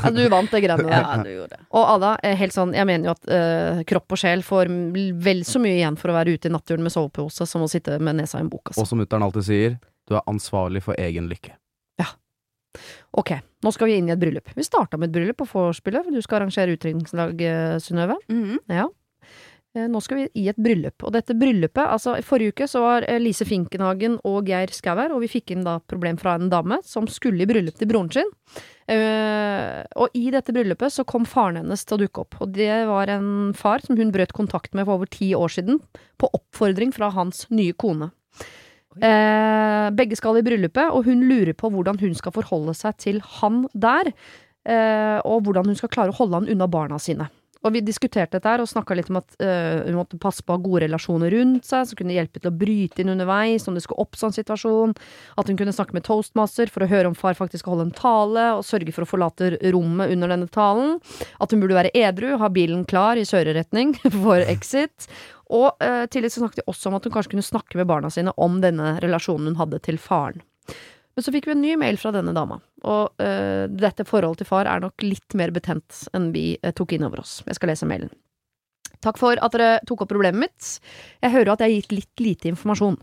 Ja, 0.03 0.09
du 0.17 0.23
vant 0.33 0.51
det 0.51 0.63
greiene 0.65 0.87
der. 0.87 0.97
Ja, 0.97 1.17
du 1.23 1.29
gjorde 1.29 1.49
det. 1.53 1.59
Og 1.71 1.85
Ada, 1.93 2.17
helt 2.41 2.53
sånn, 2.57 2.73
jeg 2.73 2.85
mener 2.89 3.05
jo 3.05 3.13
at 3.13 3.29
uh, 3.29 3.83
kropp 3.93 4.17
og 4.17 4.17
sjel 4.17 4.41
får 4.43 4.73
vel 5.23 5.43
så 5.45 5.61
mye 5.61 5.77
igjen 5.77 5.95
for 6.01 6.09
å 6.09 6.17
være 6.17 6.33
ute 6.33 6.49
i 6.49 6.51
naturen 6.57 6.81
med 6.83 6.91
sovepose 6.91 7.45
som 7.47 7.61
å 7.61 7.69
sitte 7.69 7.99
med 8.01 8.17
nesa 8.17 8.39
i 8.41 8.41
en 8.47 8.49
bok, 8.49 8.71
altså. 8.73 8.81
og 8.81 8.87
som 8.89 8.99
mutter'n 8.99 9.23
alltid 9.29 9.45
sier, 9.45 9.77
du 10.09 10.15
er 10.17 10.25
ansvarlig 10.27 10.81
for 10.81 10.97
egen 10.97 11.29
lykke. 11.29 11.53
Ok, 13.17 13.33
nå 13.63 13.73
skal 13.73 13.91
vi 13.91 13.97
inn 13.97 14.09
i 14.09 14.15
et 14.15 14.21
bryllup. 14.21 14.53
Vi 14.55 14.65
starta 14.65 14.99
med 14.99 15.09
et 15.09 15.17
bryllup 15.17 15.41
på 15.41 15.49
vorspielet. 15.51 16.09
Du 16.13 16.21
skal 16.21 16.41
arrangere 16.41 16.77
utdrikningslag, 16.77 17.41
eh, 17.41 17.75
Synnøve. 17.83 18.17
Mhm. 18.29 18.59
Ja. 18.69 18.87
Eh, 19.77 19.87
Nå 19.91 20.01
skal 20.03 20.21
vi 20.21 20.27
i 20.41 20.47
et 20.51 20.59
bryllup, 20.59 21.03
og 21.05 21.13
dette 21.15 21.35
bryllupet 21.37 21.83
Altså, 21.83 22.15
i 22.17 22.25
forrige 22.25 22.55
uke 22.55 22.67
så 22.69 22.81
var 22.83 23.05
eh, 23.07 23.19
Lise 23.21 23.45
Finkenhagen 23.47 24.17
og 24.27 24.49
Geir 24.49 24.71
Skau 24.73 24.95
her, 24.97 25.13
og 25.13 25.21
vi 25.23 25.31
fikk 25.31 25.53
inn 25.53 25.65
da 25.67 25.77
problem 25.79 26.17
fra 26.19 26.37
en 26.37 26.49
dame 26.51 26.79
som 26.87 27.07
skulle 27.11 27.43
i 27.43 27.49
bryllup 27.49 27.77
til 27.77 27.89
broren 27.89 28.11
sin. 28.13 28.31
Uh, 28.87 29.83
og 29.99 30.13
i 30.15 30.29
dette 30.31 30.53
bryllupet 30.55 30.93
så 30.95 31.03
kom 31.03 31.25
faren 31.27 31.57
hennes 31.59 31.81
til 31.83 31.97
å 31.97 31.99
dukke 32.05 32.21
opp, 32.23 32.37
og 32.39 32.53
det 32.55 32.71
var 32.87 33.11
en 33.11 33.51
far 33.57 33.83
som 33.83 33.99
hun 33.99 34.13
brøt 34.15 34.31
kontakt 34.31 34.71
med 34.77 34.87
for 34.87 34.95
over 34.95 35.11
ti 35.11 35.33
år 35.35 35.51
siden, 35.51 35.81
på 36.15 36.29
oppfordring 36.31 36.93
fra 36.95 37.09
hans 37.11 37.43
nye 37.51 37.75
kone. 37.75 38.13
Eh, 39.03 39.87
begge 39.97 40.17
skal 40.19 40.39
i 40.39 40.45
bryllupet, 40.45 40.91
og 40.91 41.07
hun 41.07 41.25
lurer 41.29 41.55
på 41.57 41.71
hvordan 41.73 41.99
hun 42.01 42.15
skal 42.17 42.35
forholde 42.35 42.75
seg 42.77 42.97
til 43.01 43.21
han 43.39 43.65
der, 43.73 44.11
eh, 44.67 45.19
og 45.23 45.45
hvordan 45.45 45.69
hun 45.71 45.79
skal 45.79 45.91
klare 45.93 46.13
å 46.13 46.19
holde 46.19 46.41
han 46.41 46.49
unna 46.53 46.69
barna 46.71 46.99
sine. 47.01 47.29
Og 47.65 47.73
vi 47.73 47.81
diskuterte 47.83 48.37
dette 48.37 48.49
her 48.51 48.61
og 48.61 48.69
snakka 48.69 48.95
litt 48.95 49.09
om 49.11 49.19
at 49.19 49.35
øh, 49.41 49.87
hun 49.87 49.97
måtte 49.97 50.19
passe 50.21 50.43
på 50.45 50.53
å 50.53 50.57
ha 50.57 50.63
gode 50.63 50.83
relasjoner 50.85 51.33
rundt 51.33 51.67
seg, 51.67 51.87
som 51.89 51.99
kunne 51.99 52.15
hjelpe 52.15 52.41
til 52.41 52.51
å 52.51 52.55
bryte 52.55 53.01
inn 53.01 53.11
underveis 53.13 53.65
om 53.67 53.75
det 53.75 53.83
skulle 53.83 54.05
oppstå 54.05 54.29
en 54.29 54.37
situasjon. 54.37 54.93
At 55.41 55.49
hun 55.49 55.57
kunne 55.59 55.73
snakke 55.75 55.97
med 55.97 56.05
toastmaster 56.07 56.71
for 56.71 56.85
å 56.85 56.89
høre 56.91 57.11
om 57.11 57.17
far 57.17 57.37
faktisk 57.37 57.65
skal 57.65 57.75
holde 57.75 57.89
en 57.89 57.97
tale, 57.97 58.45
og 58.59 58.65
sørge 58.67 58.93
for 58.95 59.03
å 59.03 59.09
forlate 59.09 59.55
rommet 59.73 60.13
under 60.13 60.33
denne 60.33 60.51
talen. 60.53 60.99
At 61.41 61.53
hun 61.53 61.63
burde 61.63 61.79
være 61.79 61.93
edru, 61.97 62.35
ha 62.39 62.51
bilen 62.53 62.85
klar 62.87 63.19
i 63.19 63.25
kjøreretning 63.27 63.97
for 64.21 64.43
exit. 64.45 65.09
Og 65.53 65.79
øh, 65.83 66.03
tidligere 66.11 66.33
så 66.33 66.43
snakket 66.43 66.61
vi 66.61 66.67
også 66.73 66.89
om 66.89 66.97
at 66.97 67.07
hun 67.07 67.13
kanskje 67.15 67.33
kunne 67.35 67.45
snakke 67.45 67.79
med 67.79 67.87
barna 67.89 68.11
sine 68.11 68.33
om 68.37 68.59
denne 68.63 68.97
relasjonen 69.03 69.53
hun 69.53 69.59
hadde 69.61 69.79
til 69.85 69.99
faren. 70.01 70.43
Men 71.17 71.25
så 71.25 71.33
fikk 71.33 71.47
vi 71.49 71.55
en 71.55 71.63
ny 71.63 71.73
mail 71.81 71.97
fra 71.97 72.11
denne 72.13 72.33
dama, 72.35 72.59
og 72.85 73.23
øh, 73.23 73.65
dette 73.73 74.05
forholdet 74.05 74.43
til 74.43 74.49
far 74.51 74.69
er 74.69 74.83
nok 74.83 75.01
litt 75.01 75.33
mer 75.39 75.49
betent 75.55 76.03
enn 76.13 76.29
vi 76.35 76.51
øh, 76.59 76.73
tok 76.77 76.93
inn 76.93 77.07
over 77.07 77.23
oss. 77.23 77.39
Jeg 77.47 77.57
skal 77.57 77.71
lese 77.71 77.89
mailen. 77.89 78.11
Takk 79.01 79.17
for 79.17 79.39
at 79.41 79.55
dere 79.55 79.79
tok 79.89 80.03
opp 80.03 80.11
problemet 80.11 80.43
mitt. 80.45 80.69
Jeg 81.23 81.33
hører 81.33 81.55
at 81.55 81.63
jeg 81.63 81.71
har 81.71 81.81
gitt 81.81 81.95
litt 81.95 82.21
lite 82.23 82.51
informasjon. 82.51 82.99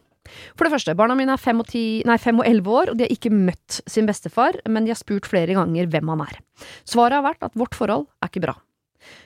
For 0.55 0.67
det 0.67 0.73
første, 0.73 0.95
barna 0.97 1.17
mine 1.19 1.35
er 1.35 1.43
fem 1.43 1.59
og, 1.61 1.69
ti, 1.69 2.03
nei, 2.09 2.17
fem 2.23 2.39
og 2.41 2.47
elleve 2.49 2.73
år, 2.73 2.93
og 2.93 2.99
de 2.99 3.07
har 3.07 3.13
ikke 3.13 3.33
møtt 3.35 3.81
sin 3.91 4.09
bestefar, 4.09 4.57
men 4.71 4.87
de 4.87 4.95
har 4.95 5.01
spurt 5.01 5.29
flere 5.29 5.57
ganger 5.57 5.91
hvem 5.93 6.15
han 6.15 6.25
er. 6.25 6.39
Svaret 6.89 7.19
har 7.19 7.27
vært 7.27 7.45
at 7.47 7.59
vårt 7.59 7.77
forhold 7.77 8.07
er 8.23 8.31
ikke 8.31 8.47
bra. 8.47 8.57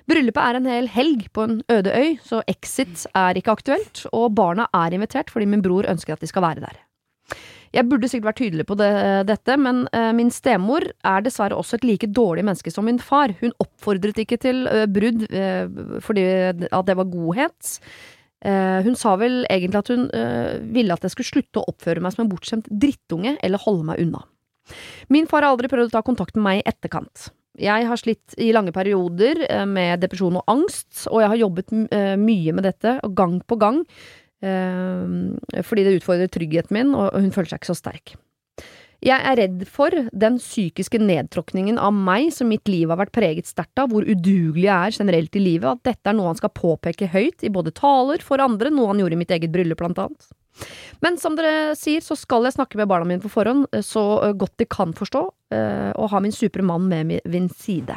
Bryllupet 0.08 0.42
er 0.42 0.58
en 0.58 0.68
hel 0.70 0.90
helg 0.92 1.28
på 1.36 1.46
en 1.46 1.60
øde 1.72 1.94
øy, 1.94 2.18
så 2.24 2.42
exit 2.48 3.06
er 3.14 3.38
ikke 3.38 3.54
aktuelt, 3.58 4.06
og 4.12 4.34
barna 4.38 4.68
er 4.74 4.96
invitert 4.96 5.32
fordi 5.32 5.48
min 5.50 5.64
bror 5.64 5.88
ønsker 5.90 6.16
at 6.16 6.24
de 6.24 6.30
skal 6.30 6.46
være 6.46 6.64
der. 6.64 6.78
Jeg 7.74 7.84
burde 7.84 8.08
sikkert 8.08 8.30
vært 8.30 8.40
tydelig 8.40 8.64
på 8.68 8.76
det, 8.80 8.92
dette, 9.28 9.56
men 9.60 9.82
uh, 9.92 10.10
min 10.16 10.30
stemor 10.32 10.86
er 11.04 11.24
dessverre 11.24 11.56
også 11.58 11.76
et 11.76 11.84
like 11.84 12.08
dårlig 12.16 12.46
menneske 12.48 12.72
som 12.72 12.86
min 12.88 13.00
far. 13.02 13.34
Hun 13.42 13.52
oppfordret 13.60 14.22
ikke 14.22 14.38
til 14.40 14.64
uh, 14.70 14.86
brudd 14.88 15.26
uh, 15.28 16.00
fordi 16.04 16.24
at 16.64 16.88
det 16.88 16.96
var 16.96 17.12
godhet. 17.12 17.74
Hun 18.38 18.94
sa 18.94 19.16
vel 19.18 19.40
egentlig 19.50 19.80
at 19.80 19.88
hun 19.90 20.04
ville 20.70 20.94
at 20.94 21.02
jeg 21.02 21.10
skulle 21.10 21.26
slutte 21.26 21.58
å 21.58 21.72
oppføre 21.72 21.98
meg 21.98 22.14
som 22.14 22.22
en 22.22 22.28
bortskjemt 22.30 22.68
drittunge, 22.70 23.32
eller 23.42 23.58
holde 23.58 23.88
meg 23.88 23.98
unna. 24.04 24.20
Min 25.10 25.26
far 25.26 25.42
har 25.42 25.56
aldri 25.56 25.66
prøvd 25.72 25.90
å 25.90 25.96
ta 25.96 26.04
kontakt 26.06 26.38
med 26.38 26.44
meg 26.46 26.60
i 26.60 26.68
etterkant. 26.70 27.32
Jeg 27.58 27.88
har 27.88 27.98
slitt 27.98 28.36
i 28.38 28.52
lange 28.54 28.72
perioder 28.74 29.42
eh, 29.48 29.66
med 29.66 30.04
depresjon 30.04 30.38
og 30.38 30.46
angst, 30.50 31.08
og 31.10 31.22
jeg 31.22 31.32
har 31.32 31.42
jobbet 31.42 31.74
eh, 31.94 32.14
mye 32.20 32.54
med 32.54 32.68
dette, 32.68 32.98
gang 33.18 33.40
på 33.42 33.58
gang, 33.58 33.82
eh, 34.44 35.60
fordi 35.66 35.86
det 35.86 35.98
utfordrer 35.98 36.30
tryggheten 36.32 36.78
min, 36.78 36.94
og 36.94 37.18
hun 37.18 37.34
føler 37.34 37.52
seg 37.52 37.62
ikke 37.62 37.72
så 37.72 37.78
sterk. 37.80 38.14
Jeg 38.98 39.22
er 39.30 39.36
redd 39.38 39.60
for 39.70 39.94
den 40.10 40.40
psykiske 40.42 40.98
nedtråkningen 40.98 41.76
av 41.78 41.92
meg 41.94 42.32
som 42.34 42.48
mitt 42.50 42.66
liv 42.66 42.90
har 42.90 42.98
vært 42.98 43.14
preget 43.14 43.46
sterkt 43.46 43.78
av, 43.78 43.92
hvor 43.92 44.02
udugelig 44.02 44.64
jeg 44.64 44.74
er 44.74 44.96
generelt 44.96 45.38
i 45.38 45.42
livet, 45.42 45.70
at 45.70 45.84
dette 45.86 46.10
er 46.10 46.16
noe 46.18 46.32
han 46.32 46.40
skal 46.40 46.54
påpeke 46.54 47.10
høyt 47.12 47.46
i 47.46 47.52
både 47.54 47.74
taler 47.78 48.24
for 48.26 48.42
andre, 48.42 48.72
noe 48.74 48.90
han 48.90 49.02
gjorde 49.02 49.14
i 49.14 49.20
mitt 49.20 49.34
eget 49.34 49.54
bryllup 49.54 49.78
blant 49.78 50.02
annet. 50.02 50.30
Men 51.04 51.14
som 51.22 51.38
dere 51.38 51.76
sier, 51.78 52.02
så 52.02 52.18
skal 52.18 52.48
jeg 52.48 52.56
snakke 52.56 52.80
med 52.80 52.90
barna 52.90 53.06
mine 53.06 53.22
på 53.22 53.30
forhånd, 53.30 53.68
så 53.86 54.34
godt 54.34 54.58
de 54.58 54.66
kan 54.66 54.90
forstå, 54.98 55.28
og 55.48 56.10
ha 56.12 56.18
min 56.20 56.34
supre 56.34 56.62
mann 56.66 56.90
med 56.90 57.14
min 57.24 57.46
side. 57.48 57.96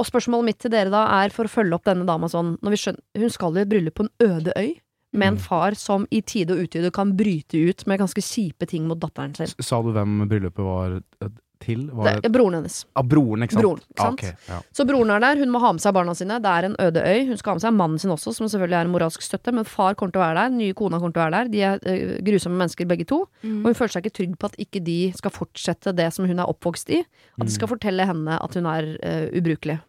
Og 0.00 0.08
spørsmålet 0.08 0.48
mitt 0.48 0.62
til 0.62 0.72
dere 0.72 0.90
da 0.90 1.04
er, 1.20 1.34
for 1.34 1.46
å 1.46 1.52
følge 1.52 1.76
opp 1.76 1.84
denne 1.86 2.06
dama 2.08 2.30
sånn, 2.30 2.56
når 2.64 2.74
vi 2.74 2.80
skjønner, 2.82 3.04
hun 3.20 3.32
skal 3.34 3.58
i 3.58 3.62
et 3.62 3.70
bryllup 3.70 3.98
på 3.98 4.06
en 4.06 4.14
øde 4.26 4.54
øy, 4.58 4.72
med 5.14 5.28
en 5.28 5.38
far 5.38 5.76
som 5.78 6.08
i 6.10 6.20
tide 6.26 6.56
og 6.56 6.66
utide 6.66 6.90
kan 6.94 7.12
bryte 7.14 7.60
ut 7.68 7.84
med 7.86 8.00
ganske 8.02 8.22
kjipe 8.24 8.66
ting 8.66 8.88
mot 8.90 8.98
datteren 8.98 9.36
sin. 9.38 9.52
Sa 9.62 9.78
du 9.84 9.92
hvem 9.94 10.24
bryllupet 10.30 10.66
var 10.66 10.96
eh, 10.98 11.30
til? 11.64 11.86
Var 11.90 12.06
Det 12.06 12.12
det 12.22 12.28
er 12.28 12.34
broren 12.36 12.56
hennes. 12.58 12.76
ah, 12.94 13.02
broren, 13.02 13.44
ikke 13.46 13.56
sant? 13.56 13.64
Broren, 13.64 13.82
ikke 13.90 14.04
Ah, 14.04 14.12
okay, 14.12 14.32
ja. 14.48 14.58
Så 14.76 14.86
broren 14.88 15.10
er 15.14 15.24
der, 15.24 15.40
hun 15.42 15.52
må 15.54 15.60
ha 15.64 15.72
med 15.72 15.84
seg 15.84 15.94
barna 15.96 16.14
sine. 16.14 16.38
Det 16.44 16.52
er 16.52 16.68
en 16.68 16.76
øde 16.84 17.02
øy. 17.02 17.26
Hun 17.30 17.40
skal 17.40 17.50
ha 17.50 17.54
med 17.58 17.64
seg 17.66 17.76
mannen 17.78 18.02
sin 18.02 18.14
også, 18.14 18.34
som 18.36 18.50
selvfølgelig 18.52 18.78
er 18.78 18.88
en 18.88 18.92
moralsk 18.94 19.24
støtte. 19.24 19.54
Men 19.56 19.64
far 19.68 19.94
kommer 19.94 20.12
til 20.14 20.22
å 20.22 20.26
være 20.26 20.38
der, 20.42 20.54
nye 20.58 20.76
kona 20.78 21.00
kommer 21.02 21.16
til 21.16 21.22
å 21.22 21.26
være 21.26 21.40
der. 21.40 21.52
De 21.54 21.64
er 21.70 21.82
uh, 21.88 22.18
grusomme 22.28 22.60
mennesker 22.60 22.88
begge 22.90 23.08
to. 23.08 23.24
Mm. 23.42 23.62
Og 23.62 23.72
hun 23.72 23.78
føler 23.80 23.96
seg 23.96 24.04
ikke 24.04 24.16
trygg 24.20 24.36
på 24.38 24.52
at 24.52 24.60
ikke 24.68 24.84
de 24.84 24.98
skal 25.16 25.34
fortsette 25.34 25.96
det 25.96 26.10
som 26.14 26.28
hun 26.28 26.38
er 26.38 26.50
oppvokst 26.52 26.92
i. 26.94 27.02
At 27.38 27.48
de 27.48 27.54
skal 27.56 27.70
fortelle 27.72 28.06
henne 28.06 28.38
at 28.38 28.54
hun 28.60 28.70
er 28.70 28.94
uh, 29.00 29.26
ubrukelig. 29.34 29.80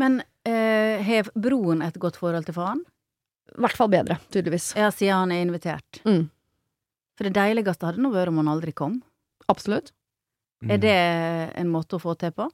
Men 0.00 0.22
eh, 0.48 1.02
har 1.04 1.28
broren 1.36 1.82
et 1.84 1.98
godt 2.00 2.16
forhold 2.16 2.46
til 2.48 2.56
faren? 2.56 2.80
I 3.52 3.60
hvert 3.60 3.76
fall 3.76 3.90
bedre, 3.92 4.16
tydeligvis. 4.32 4.70
Ja, 4.78 4.88
siden 4.94 5.18
han 5.26 5.32
er 5.34 5.42
invitert. 5.44 6.00
Mm. 6.08 6.30
For 7.18 7.28
det 7.28 7.34
deiligste 7.36 7.90
hadde 7.90 8.00
nå 8.00 8.12
vært 8.14 8.32
om 8.32 8.40
han 8.40 8.48
aldri 8.48 8.72
kom. 8.72 9.02
Absolutt. 9.52 9.92
Er 10.70 10.78
det 10.82 10.96
en 11.58 11.70
måte 11.72 11.96
å 11.98 12.02
få 12.02 12.14
til 12.20 12.30
på? 12.36 12.48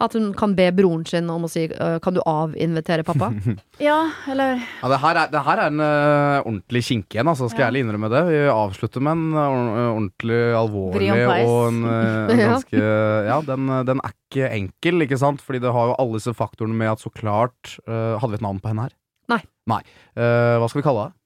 At 0.00 0.14
hun 0.16 0.30
kan 0.32 0.54
be 0.56 0.70
broren 0.72 1.02
sin 1.04 1.26
om 1.28 1.42
å 1.44 1.48
si 1.50 1.66
øh, 1.68 1.96
Kan 2.00 2.14
du 2.16 2.20
avinvitere 2.24 3.02
pappa? 3.04 3.26
Ja, 3.88 3.98
eller 4.30 4.54
Ja, 4.80 4.88
det 4.92 4.98
her 5.02 5.18
er, 5.18 5.32
det 5.32 5.42
her 5.44 5.60
er 5.60 5.66
en 5.72 5.82
uh, 5.82 6.38
ordentlig 6.46 6.82
kinke 6.86 7.20
en, 7.20 7.28
altså, 7.32 7.50
skal 7.50 7.66
Ja. 7.66 7.66
jeg 7.66 7.72
ærlig 7.74 7.82
innrømme 7.84 8.08
det. 8.12 8.22
Vi 8.30 8.38
avslutter 8.54 9.04
med 9.04 9.12
en 9.18 9.36
øh, 9.36 9.90
ordentlig 9.90 10.40
alvorlig 10.56 11.10
og 11.10 11.68
en 11.68 11.82
Ja. 12.40 12.48
ganske 12.54 12.80
Ja, 13.28 13.40
den, 13.50 13.68
den 13.90 14.00
er 14.04 14.14
ikke 14.14 14.48
enkel, 14.56 15.04
ikke 15.04 15.18
sant? 15.20 15.42
Fordi 15.44 15.60
det 15.66 15.74
har 15.74 15.92
jo 15.92 15.98
alle 16.00 16.16
disse 16.20 16.32
faktorene 16.38 16.76
med 16.80 16.94
at 16.94 17.02
så 17.04 17.12
klart 17.12 17.76
uh, 17.88 18.16
Hadde 18.22 18.32
vi 18.36 18.40
et 18.40 18.46
navn 18.46 18.60
på 18.62 18.72
henne 18.72 18.88
her? 18.88 18.96
Nei. 19.28 19.42
Nei. 19.68 19.82
Uh, 20.16 20.56
hva 20.62 20.70
skal 20.70 20.80
vi 20.80 20.86
kalle 20.86 21.08
henne? 21.10 21.16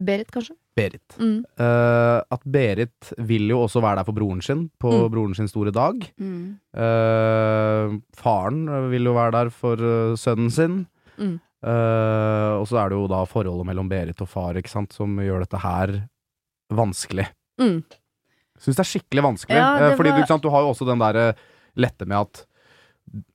Berit, 0.00 0.30
kanskje? 0.30 0.54
Berit. 0.78 1.16
Mm. 1.18 1.40
Uh, 1.58 2.20
at 2.30 2.42
Berit 2.46 3.08
vil 3.26 3.48
jo 3.50 3.64
også 3.64 3.80
være 3.82 3.98
der 3.98 4.06
for 4.06 4.14
broren 4.14 4.40
sin 4.44 4.68
på 4.78 4.92
Mm. 4.92 5.10
broren 5.10 5.34
sin 5.34 5.48
store 5.50 5.72
dag. 5.74 5.96
mm. 6.20 6.58
Uh, 6.72 7.98
faren 8.14 8.62
vil 8.92 9.04
jo 9.10 9.14
være 9.16 9.32
der 9.32 9.50
for 9.50 9.74
eh, 9.74 10.14
sønnen 10.16 10.50
sin. 10.54 10.86
Eh, 11.18 12.52
og 12.54 12.66
så 12.70 12.78
er 12.78 12.90
det 12.92 12.98
jo 13.00 13.08
da 13.10 13.24
forholdet 13.26 13.66
mellom 13.66 13.88
Berit 13.90 14.20
og 14.22 14.28
far 14.30 14.54
ikke 14.54 14.70
sant, 14.70 14.92
som 14.94 15.16
gjør 15.18 15.40
dette 15.42 15.58
her 15.58 15.94
vanskelig. 16.70 17.26
Mm. 17.58 17.80
Syns 18.62 18.76
det 18.78 18.84
er 18.84 18.90
skikkelig 18.92 19.24
vanskelig. 19.26 19.58
Ja, 19.58 19.96
fordi 19.98 20.12
var- 20.12 20.20
du, 20.22 20.26
sant, 20.30 20.42
du 20.42 20.50
har 20.54 20.62
jo 20.62 20.70
også 20.70 20.86
den 20.86 20.98
derre 21.02 21.34
lette 21.74 22.06
med 22.06 22.18
at 22.20 22.44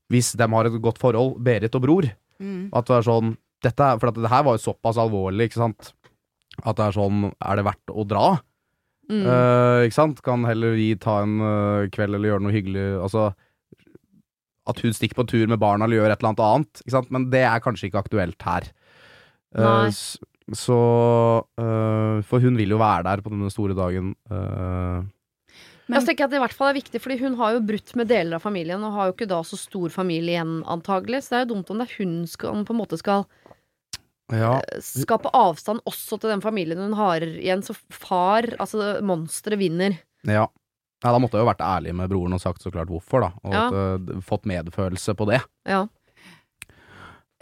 hvis 0.10 0.32
de 0.40 0.48
har 0.48 0.66
et 0.66 0.82
godt 0.82 1.00
forhold, 1.00 1.36
Berit 1.44 1.76
og 1.76 1.82
bror, 1.82 2.08
Mm. 2.40 2.70
at 2.74 2.86
det 2.86 2.96
er 2.98 3.02
sånn 3.04 3.38
dette 3.62 4.00
For 4.00 4.08
at 4.10 4.16
det 4.16 4.30
her 4.30 4.44
var 4.44 4.58
jo 4.58 4.72
såpass 4.74 4.98
alvorlig, 4.98 5.46
ikke 5.50 5.60
sant, 5.62 5.94
at 6.62 6.78
det 6.78 6.86
er 6.86 6.96
sånn 6.96 7.24
Er 7.34 7.58
det 7.58 7.66
verdt 7.66 7.94
å 7.94 8.06
dra? 8.08 8.28
Mm. 9.12 9.24
Uh, 9.26 9.80
ikke 9.88 9.98
sant? 9.98 10.22
Kan 10.24 10.46
heller 10.48 10.78
vi 10.78 10.94
ta 11.02 11.22
en 11.26 11.40
uh, 11.42 11.88
kveld 11.92 12.16
eller 12.16 12.34
gjøre 12.34 12.46
noe 12.46 12.54
hyggelig 12.56 12.86
Altså 13.04 13.26
At 14.70 14.80
hun 14.80 14.96
stikker 14.96 15.20
på 15.20 15.28
tur 15.28 15.50
med 15.52 15.60
barna 15.60 15.88
eller 15.90 16.00
gjør 16.00 16.14
et 16.14 16.22
eller 16.22 16.32
annet 16.32 16.46
annet. 16.46 16.84
Ikke 16.86 16.96
sant? 16.96 17.10
Men 17.12 17.26
det 17.34 17.42
er 17.44 17.64
kanskje 17.66 17.90
ikke 17.90 18.04
aktuelt 18.06 18.46
her. 18.48 18.70
Uh, 19.54 19.90
så 20.52 20.78
eh, 21.56 22.22
For 22.28 22.44
hun 22.44 22.58
vil 22.60 22.74
jo 22.76 22.80
være 22.82 23.06
der 23.08 23.24
på 23.24 23.32
denne 23.32 23.52
store 23.52 23.76
dagen. 23.78 24.16
eh, 24.30 25.04
Men- 25.88 26.00
jeg 26.00 26.08
tenker 26.08 26.26
at 26.26 26.32
det 26.32 26.38
i 26.38 26.44
hvert 26.44 26.54
fall 26.54 26.70
er 26.70 26.82
viktig, 26.82 27.02
fordi 27.02 27.20
hun 27.20 27.36
har 27.36 27.54
jo 27.54 27.60
brutt 27.60 27.96
med 27.96 28.08
deler 28.08 28.36
av 28.36 28.42
familien, 28.42 28.84
og 28.84 28.94
har 28.94 29.08
jo 29.08 29.14
ikke 29.14 29.28
da 29.28 29.42
så 29.44 29.58
stor 29.58 29.90
familie 29.90 30.40
igjen, 30.40 30.64
antagelig. 30.64 31.24
Så 31.24 31.30
det 31.30 31.38
er 31.38 31.46
jo 31.46 31.54
dumt 31.56 31.70
om 31.70 31.78
det 31.78 31.90
er 31.90 31.98
hun 31.98 32.26
som 32.28 32.66
på 32.66 32.72
en 32.72 32.80
måte 32.80 32.98
skal 32.98 33.26
ja. 34.34 34.58
eh, 34.74 34.80
skape 34.82 35.30
avstand 35.34 35.82
også 35.86 36.20
til 36.20 36.30
den 36.34 36.42
familien 36.42 36.78
hun 36.80 36.94
har 36.98 37.22
igjen. 37.22 37.64
Så 37.64 37.76
far, 37.94 38.44
altså 38.60 39.00
monsteret, 39.06 39.60
vinner. 39.62 40.00
ja. 40.26 40.48
Nei, 41.04 41.12
da 41.12 41.20
måtte 41.20 41.36
jeg 41.36 41.44
jo 41.44 41.50
vært 41.50 41.60
ærlig 41.68 41.92
med 42.00 42.08
broren 42.14 42.32
og 42.32 42.40
sagt 42.40 42.62
så 42.64 42.72
klart 42.72 42.88
hvorfor, 42.88 43.26
da. 43.26 43.32
Og 43.44 43.52
Ja. 43.54 43.64
at, 43.68 43.74
uh, 44.16 44.22
fått 44.24 44.46
medfølelse 44.48 45.12
på 45.20 45.26
det. 45.28 45.42
Ja. 45.68 45.82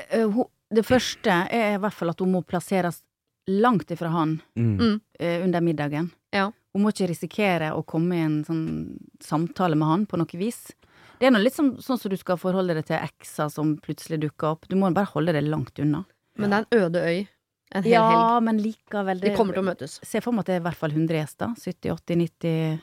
Eh, 0.10 0.26
hun- 0.28 0.50
Det 0.74 0.86
første 0.88 1.30
er 1.52 1.76
i 1.76 1.78
hvert 1.78 1.94
fall 1.94 2.10
at 2.10 2.20
hun 2.20 2.32
må 2.32 2.42
plasseres 2.48 3.02
langt 3.50 3.92
ifra 3.92 4.10
han 4.10 4.42
Mm. 4.58 5.02
eh, 5.20 5.44
under 5.44 5.60
middagen. 5.62 6.12
Ja. 6.32 6.52
Hun 6.74 6.84
må 6.84 6.90
ikke 6.94 7.10
risikere 7.10 7.74
å 7.76 7.86
komme 7.86 8.14
i 8.16 8.22
en 8.22 8.44
sånn 8.46 8.98
samtale 9.20 9.76
med 9.76 9.88
han 9.88 10.06
på 10.08 10.18
noe 10.18 10.40
vis. 10.40 10.72
Det 11.20 11.28
er 11.28 11.32
noe 11.32 11.44
litt 11.44 11.54
som, 11.54 11.76
sånn 11.76 12.00
som 12.00 12.10
du 12.10 12.16
skal 12.16 12.38
forholde 12.38 12.74
deg 12.74 12.86
til 12.86 12.98
ekser 12.98 13.52
som 13.52 13.78
plutselig 13.78 14.22
dukker 14.22 14.48
opp. 14.54 14.66
Du 14.70 14.76
må 14.78 14.92
bare 14.94 15.06
holde 15.08 15.34
deg 15.34 15.44
langt 15.44 15.78
unna. 15.78 16.06
Men 16.42 16.50
det 16.50 16.60
er 16.60 16.66
en 16.66 16.82
øde 16.86 17.02
øy. 17.06 17.28
En 17.74 17.84
hel 17.86 17.92
Ja, 17.94 18.08
helg. 18.10 18.44
men 18.44 18.58
likevel 18.60 19.22
De 19.22 19.36
kommer 19.36 19.54
til 19.56 19.64
å 19.64 19.68
møtes. 19.70 20.00
Se 20.04 20.20
for 20.22 20.34
meg 20.36 20.44
at 20.44 20.46
det 20.50 20.56
er 20.58 20.60
i 20.60 20.66
hvert 20.66 20.76
fall 20.82 20.92
100 20.92 21.16
gjester. 21.22 21.54
70, 21.56 21.92
80, 21.96 22.16
90 22.18 22.82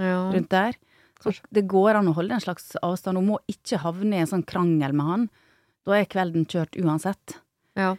Ja. 0.00 0.30
rundt 0.32 0.48
der. 0.48 0.72
Så 1.20 1.34
det 1.52 1.66
går 1.68 1.96
an 1.98 2.08
å 2.08 2.14
holde 2.16 2.32
en 2.32 2.40
slags 2.40 2.70
avstand. 2.82 3.18
Hun 3.20 3.26
må 3.34 3.38
ikke 3.52 3.78
havne 3.82 4.14
i 4.16 4.20
en 4.22 4.26
sånn 4.30 4.46
krangel 4.46 4.94
med 4.96 5.04
han. 5.06 5.26
Da 5.84 5.92
er 5.98 6.06
kvelden 6.06 6.46
kjørt 6.46 6.78
uansett. 6.80 7.36
Ja. 7.76 7.96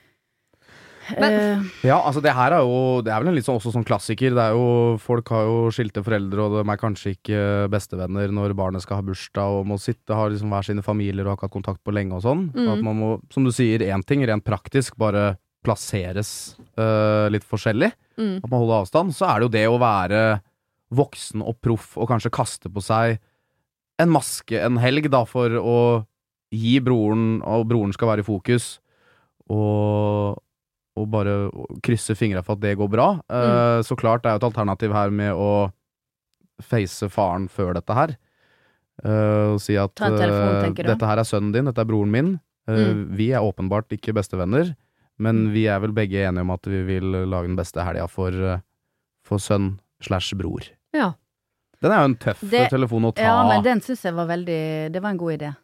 Men- 1.19 1.33
Eh, 1.33 1.87
Ja, 1.89 1.97
altså 2.01 2.21
det 2.21 2.33
her 2.33 2.51
er 2.53 2.61
jo 2.61 3.01
Det 3.01 3.11
er 3.11 3.19
vel 3.19 3.29
en 3.29 3.35
litt 3.35 3.45
sånn, 3.45 3.57
også 3.59 3.73
sånn 3.73 3.85
klassiker. 3.85 4.29
Det 4.33 4.43
er 4.43 4.51
jo 4.53 4.97
Folk 4.97 5.27
har 5.29 5.43
jo 5.45 5.69
skilte 5.71 6.03
foreldre, 6.03 6.39
og 6.39 6.51
de 6.65 6.71
er 6.71 6.77
kanskje 6.77 7.15
ikke 7.17 7.69
bestevenner 7.69 8.29
når 8.31 8.53
barnet 8.55 8.81
skal 8.81 8.97
ha 8.97 9.01
bursdag 9.01 9.59
og 9.59 9.65
må 9.67 9.79
sitte, 9.79 10.13
har 10.13 10.29
liksom 10.29 10.49
hver 10.49 10.63
sine 10.63 10.81
familier 10.83 11.25
og 11.25 11.31
har 11.33 11.37
ikke 11.37 11.49
hatt 11.49 11.57
kontakt 11.63 11.83
på 11.83 11.93
lenge 11.93 12.13
og 12.13 12.21
sånn. 12.23 12.51
Mm. 12.53 12.67
At 12.73 12.83
man 12.83 12.95
må, 12.99 13.09
som 13.31 13.43
du 13.43 13.51
sier, 13.51 13.79
én 13.79 14.03
ting 14.05 14.23
rent 14.25 14.43
praktisk, 14.45 14.97
bare 14.97 15.37
plasseres 15.63 16.55
uh, 16.77 17.27
litt 17.29 17.43
forskjellig. 17.43 17.91
Mm. 18.17 18.37
At 18.43 18.49
man 18.49 18.59
holder 18.61 18.81
avstand. 18.81 19.13
Så 19.13 19.27
er 19.29 19.39
det 19.39 19.45
jo 19.49 19.55
det 19.57 19.65
å 19.69 19.79
være 19.81 20.41
voksen 20.91 21.41
og 21.45 21.59
proff 21.61 21.97
og 21.97 22.09
kanskje 22.09 22.31
kaste 22.33 22.69
på 22.73 22.81
seg 22.83 23.19
en 24.01 24.09
maske 24.09 24.57
en 24.59 24.77
helg, 24.81 25.09
da, 25.11 25.23
for 25.25 25.49
å 25.49 26.05
gi 26.51 26.79
broren, 26.83 27.41
og 27.45 27.67
broren 27.69 27.93
skal 27.93 28.09
være 28.09 28.23
i 28.25 28.27
fokus, 28.27 28.79
og, 29.49 30.39
og 30.99 31.07
bare 31.11 31.35
krysse 31.85 32.15
fingra 32.19 32.43
for 32.43 32.57
at 32.57 32.63
det 32.65 32.75
går 32.79 32.89
bra. 32.91 33.07
Eh, 33.31 33.79
så 33.87 33.95
klart, 33.99 34.23
det 34.23 34.31
er 34.31 34.35
jo 34.37 34.41
et 34.43 34.49
alternativ 34.49 34.93
her 34.95 35.13
med 35.15 35.31
å 35.33 35.71
face 36.61 37.07
faren 37.09 37.47
før 37.49 37.73
dette 37.77 37.95
her. 37.97 38.17
Uh, 39.01 39.55
og 39.55 39.61
si 39.63 39.73
at 39.81 39.95
telefon, 39.97 40.59
eh, 40.67 40.73
dette 40.85 41.07
her 41.09 41.17
er 41.17 41.25
sønnen 41.25 41.53
din, 41.55 41.65
dette 41.65 41.81
er 41.81 41.87
broren 41.89 42.11
min. 42.13 42.35
Mm. 42.69 43.07
Vi 43.17 43.31
er 43.33 43.41
åpenbart 43.41 43.89
ikke 43.95 44.13
bestevenner, 44.13 44.75
men 45.17 45.47
vi 45.55 45.63
er 45.71 45.79
vel 45.81 45.95
begge 45.95 46.21
enige 46.21 46.43
om 46.45 46.51
at 46.53 46.67
vi 46.69 46.83
vil 46.85 47.07
lage 47.31 47.49
den 47.49 47.57
beste 47.57 47.81
helga 47.81 48.05
for, 48.11 48.35
for 49.25 49.41
sønn 49.41 49.79
slash 50.05 50.35
bror. 50.37 50.69
Ja. 50.93 51.13
Den 51.81 51.95
er 51.95 52.03
jo 52.03 52.11
en 52.11 52.15
tøff 52.21 52.43
Det- 52.45 52.69
telefon 52.69 53.09
å 53.09 53.15
ta. 53.15 53.23
ja, 53.25 53.41
men 53.47 53.63
den 53.65 53.81
syns 53.81 54.03
jeg 54.05 54.13
var 54.13 54.27
veldig 54.29 54.91
Det 54.93 55.01
var 55.01 55.09
en 55.09 55.17
god 55.17 55.39
idé. 55.39 55.55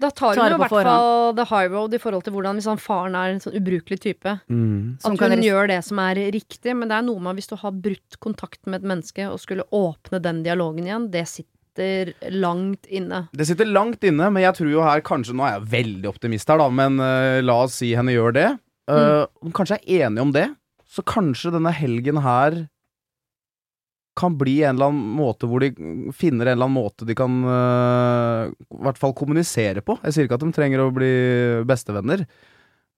Da 0.00 0.08
tar 0.16 0.34
hun 0.38 0.54
i 0.54 0.56
hvert 0.62 0.72
fall 0.72 1.34
the 1.36 1.44
high 1.50 1.68
road 1.68 1.92
i 1.94 2.00
forhold 2.00 2.24
til 2.24 2.32
hvordan 2.32 2.56
hvis 2.56 2.68
han 2.70 2.80
faren 2.80 3.14
er 3.20 3.34
en 3.34 3.40
sånn 3.44 3.56
ubrukelig 3.58 4.00
type. 4.00 4.32
mm. 4.48 4.98
At 5.04 5.12
hun 5.20 5.34
ris- 5.36 5.44
gjør 5.46 5.68
det 5.68 5.80
som 5.84 5.98
er 6.02 6.20
riktig, 6.32 6.74
men 6.76 6.88
det 6.88 6.96
er 6.98 7.04
noe 7.06 7.20
med 7.20 7.36
hvis 7.40 7.50
du 7.52 7.56
har 7.60 7.72
brutt 7.72 8.16
kontakt 8.24 8.60
med 8.66 8.80
et 8.80 8.88
menneske 8.94 9.28
og 9.28 9.38
skulle 9.42 9.66
åpne 9.76 10.22
den 10.24 10.42
dialogen 10.46 10.86
igjen, 10.88 11.10
det 11.12 11.26
sitter 11.28 12.14
langt 12.32 12.88
inne. 12.90 13.28
Det 13.36 13.46
sitter 13.46 13.68
langt 13.68 14.02
inne, 14.04 14.30
men 14.32 14.42
jeg 14.42 14.56
tror 14.58 14.72
jo 14.72 14.82
her 14.82 15.00
kanskje 15.06 15.36
Nå 15.36 15.44
er 15.46 15.58
jeg 15.58 15.68
veldig 15.76 16.08
optimist 16.10 16.48
her, 16.50 16.58
da, 16.58 16.66
men 16.68 16.98
uh, 17.00 17.38
la 17.44 17.60
oss 17.66 17.76
si 17.80 17.92
henne 17.94 18.12
gjør 18.16 18.34
det. 18.36 18.48
Uh, 18.90 19.26
Kanskje 19.54 19.78
er 19.84 20.08
enig 20.08 20.20
om 20.24 20.32
det, 20.34 20.48
så 20.90 21.04
kanskje 21.06 21.52
denne 21.54 21.70
helgen 21.76 22.18
her 22.24 22.56
kan 24.20 24.36
bli 24.38 24.58
en 24.62 24.76
eller 24.76 24.90
annen 24.92 25.16
måte 25.16 25.48
hvor 25.48 25.64
de 25.64 25.72
finner 26.16 26.50
en 26.50 26.54
eller 26.58 26.68
annen 26.68 26.76
måte 26.76 27.08
de 27.08 27.16
kan 27.18 27.40
uh, 27.48 28.50
i 28.52 28.82
hvert 28.84 29.00
fall 29.00 29.16
kommunisere 29.16 29.80
på. 29.84 29.96
Jeg 30.04 30.16
sier 30.16 30.28
ikke 30.28 30.36
at 30.38 30.44
de 30.44 30.52
trenger 30.56 30.84
å 30.84 30.90
bli 30.94 31.10
bestevenner, 31.68 32.26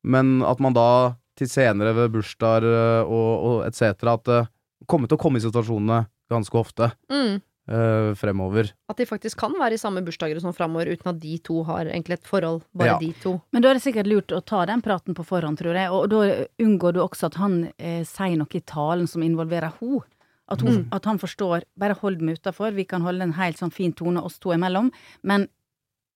men 0.03 0.41
at 0.43 0.59
man 0.62 0.75
da 0.77 0.89
til 1.39 1.49
senere 1.49 1.95
ved 1.97 2.11
bursdager 2.12 2.66
eh, 2.68 3.07
og, 3.09 3.31
og 3.49 3.62
etc. 3.64 4.03
at 4.12 4.27
det 4.29 4.41
kommer 4.91 5.09
til 5.09 5.16
å 5.16 5.23
komme 5.23 5.41
i 5.41 5.47
situasjonene 5.47 6.03
ganske 6.33 6.59
ofte 6.61 6.93
Mm. 7.12 7.41
Uh, 7.70 8.11
fremover. 8.18 8.73
At 8.91 8.99
de 8.99 9.05
faktisk 9.07 9.39
kan 9.39 9.53
være 9.55 9.77
i 9.77 9.79
samme 9.79 10.01
bursdager 10.03 10.35
og 10.35 10.43
sånn 10.43 10.57
fremover 10.57 10.89
uten 10.91 11.12
at 11.12 11.20
de 11.23 11.37
to 11.47 11.61
har 11.68 11.87
egentlig 11.87 12.16
et 12.18 12.27
forhold, 12.27 12.64
bare 12.75 12.97
Ja. 12.97 12.99
de 12.99 13.12
to. 13.23 13.37
Men 13.55 13.62
da 13.62 13.70
er 13.70 13.79
det 13.79 13.85
sikkert 13.85 14.11
lurt 14.11 14.35
å 14.35 14.41
ta 14.45 14.64
den 14.66 14.83
praten 14.83 15.14
på 15.14 15.23
forhånd, 15.23 15.61
tror 15.61 15.79
jeg. 15.79 15.93
Og 15.95 16.11
da 16.11 16.47
unngår 16.59 16.97
du 16.97 17.01
også 17.05 17.31
at 17.31 17.39
han 17.39 17.70
eh, 17.79 18.03
sier 18.03 18.35
noe 18.37 18.51
i 18.59 18.64
talen 18.66 19.07
som 19.07 19.23
involverer 19.23 19.70
henne. 19.79 20.03
At, 20.53 20.61
hun- 20.62 20.86
at 20.92 21.05
han 21.09 21.18
forstår 21.18 21.62
'bare 21.78 21.96
hold 22.00 22.20
meg 22.20 22.38
utafor, 22.38 22.72
vi 22.74 22.84
kan 22.84 23.03
holde 23.03 23.22
en 23.22 23.32
helt 23.32 23.57
sånn 23.59 23.72
fin 23.72 23.92
tone 23.92 24.22
oss 24.22 24.38
to 24.38 24.50
imellom', 24.50 24.90
men 25.22 25.48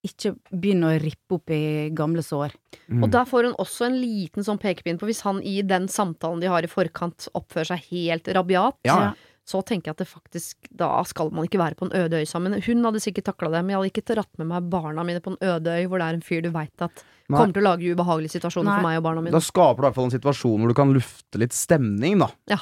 ikke 0.06 0.36
begynne 0.54 0.86
å 0.92 0.98
rippe 1.02 1.34
opp 1.34 1.50
i 1.50 1.90
gamle 1.96 2.22
sår. 2.22 2.52
Mm. 2.88 3.02
Og 3.02 3.10
der 3.10 3.24
får 3.26 3.44
hun 3.48 3.56
også 3.58 3.86
en 3.88 3.96
liten 4.00 4.44
sånn 4.46 4.60
pekepinn 4.62 4.98
på 5.00 5.06
hvis 5.08 5.22
han 5.26 5.40
i 5.42 5.62
den 5.66 5.88
samtalen 5.88 6.40
de 6.40 6.46
har 6.46 6.62
i 6.62 6.70
forkant 6.70 7.26
oppfører 7.34 7.66
seg 7.72 7.80
helt 7.90 8.28
rabiat, 8.28 8.76
Ja. 8.84 9.14
så 9.44 9.64
tenker 9.64 9.86
jeg 9.86 9.94
at 9.94 9.96
det 9.98 10.08
faktisk 10.08 10.54
Da 10.76 11.02
skal 11.04 11.30
man 11.30 11.46
ikke 11.46 11.58
være 11.58 11.74
på 11.74 11.86
en 11.90 11.96
øde 12.04 12.20
øy 12.20 12.26
sammen. 12.26 12.52
Hun 12.62 12.84
hadde 12.84 13.00
sikkert 13.00 13.24
takla 13.24 13.50
det, 13.50 13.64
men 13.64 13.70
jeg 13.70 13.78
hadde 13.78 13.92
ikke 13.94 14.14
dratt 14.14 14.38
med 14.38 14.46
meg 14.46 14.70
barna 14.70 15.02
mine 15.04 15.20
på 15.20 15.32
en 15.32 15.38
øde 15.42 15.66
øy 15.74 15.86
hvor 15.88 15.98
det 15.98 16.06
er 16.06 16.14
en 16.14 16.20
fyr 16.20 16.42
du 16.42 16.50
veit 16.50 16.70
at 16.82 17.02
Nei. 17.28 17.38
kommer 17.40 17.52
til 17.54 17.62
å 17.62 17.70
lage 17.74 17.94
ubehagelige 17.96 18.38
situasjoner 18.38 18.64
Nei. 18.64 18.76
for 18.76 18.82
meg 18.88 18.96
og 18.98 19.02
barna 19.02 19.20
mine. 19.22 19.32
Da 19.32 19.40
skaper 19.40 19.76
du 19.76 19.82
i 19.82 19.90
hvert 19.90 19.94
fall 19.94 20.04
en 20.04 20.18
situasjon 20.20 20.58
hvor 20.60 20.68
du 20.68 20.74
kan 20.74 20.92
lufte 20.94 21.38
litt 21.38 21.52
stemning, 21.52 22.18
da. 22.20 22.28
Ja. 22.46 22.58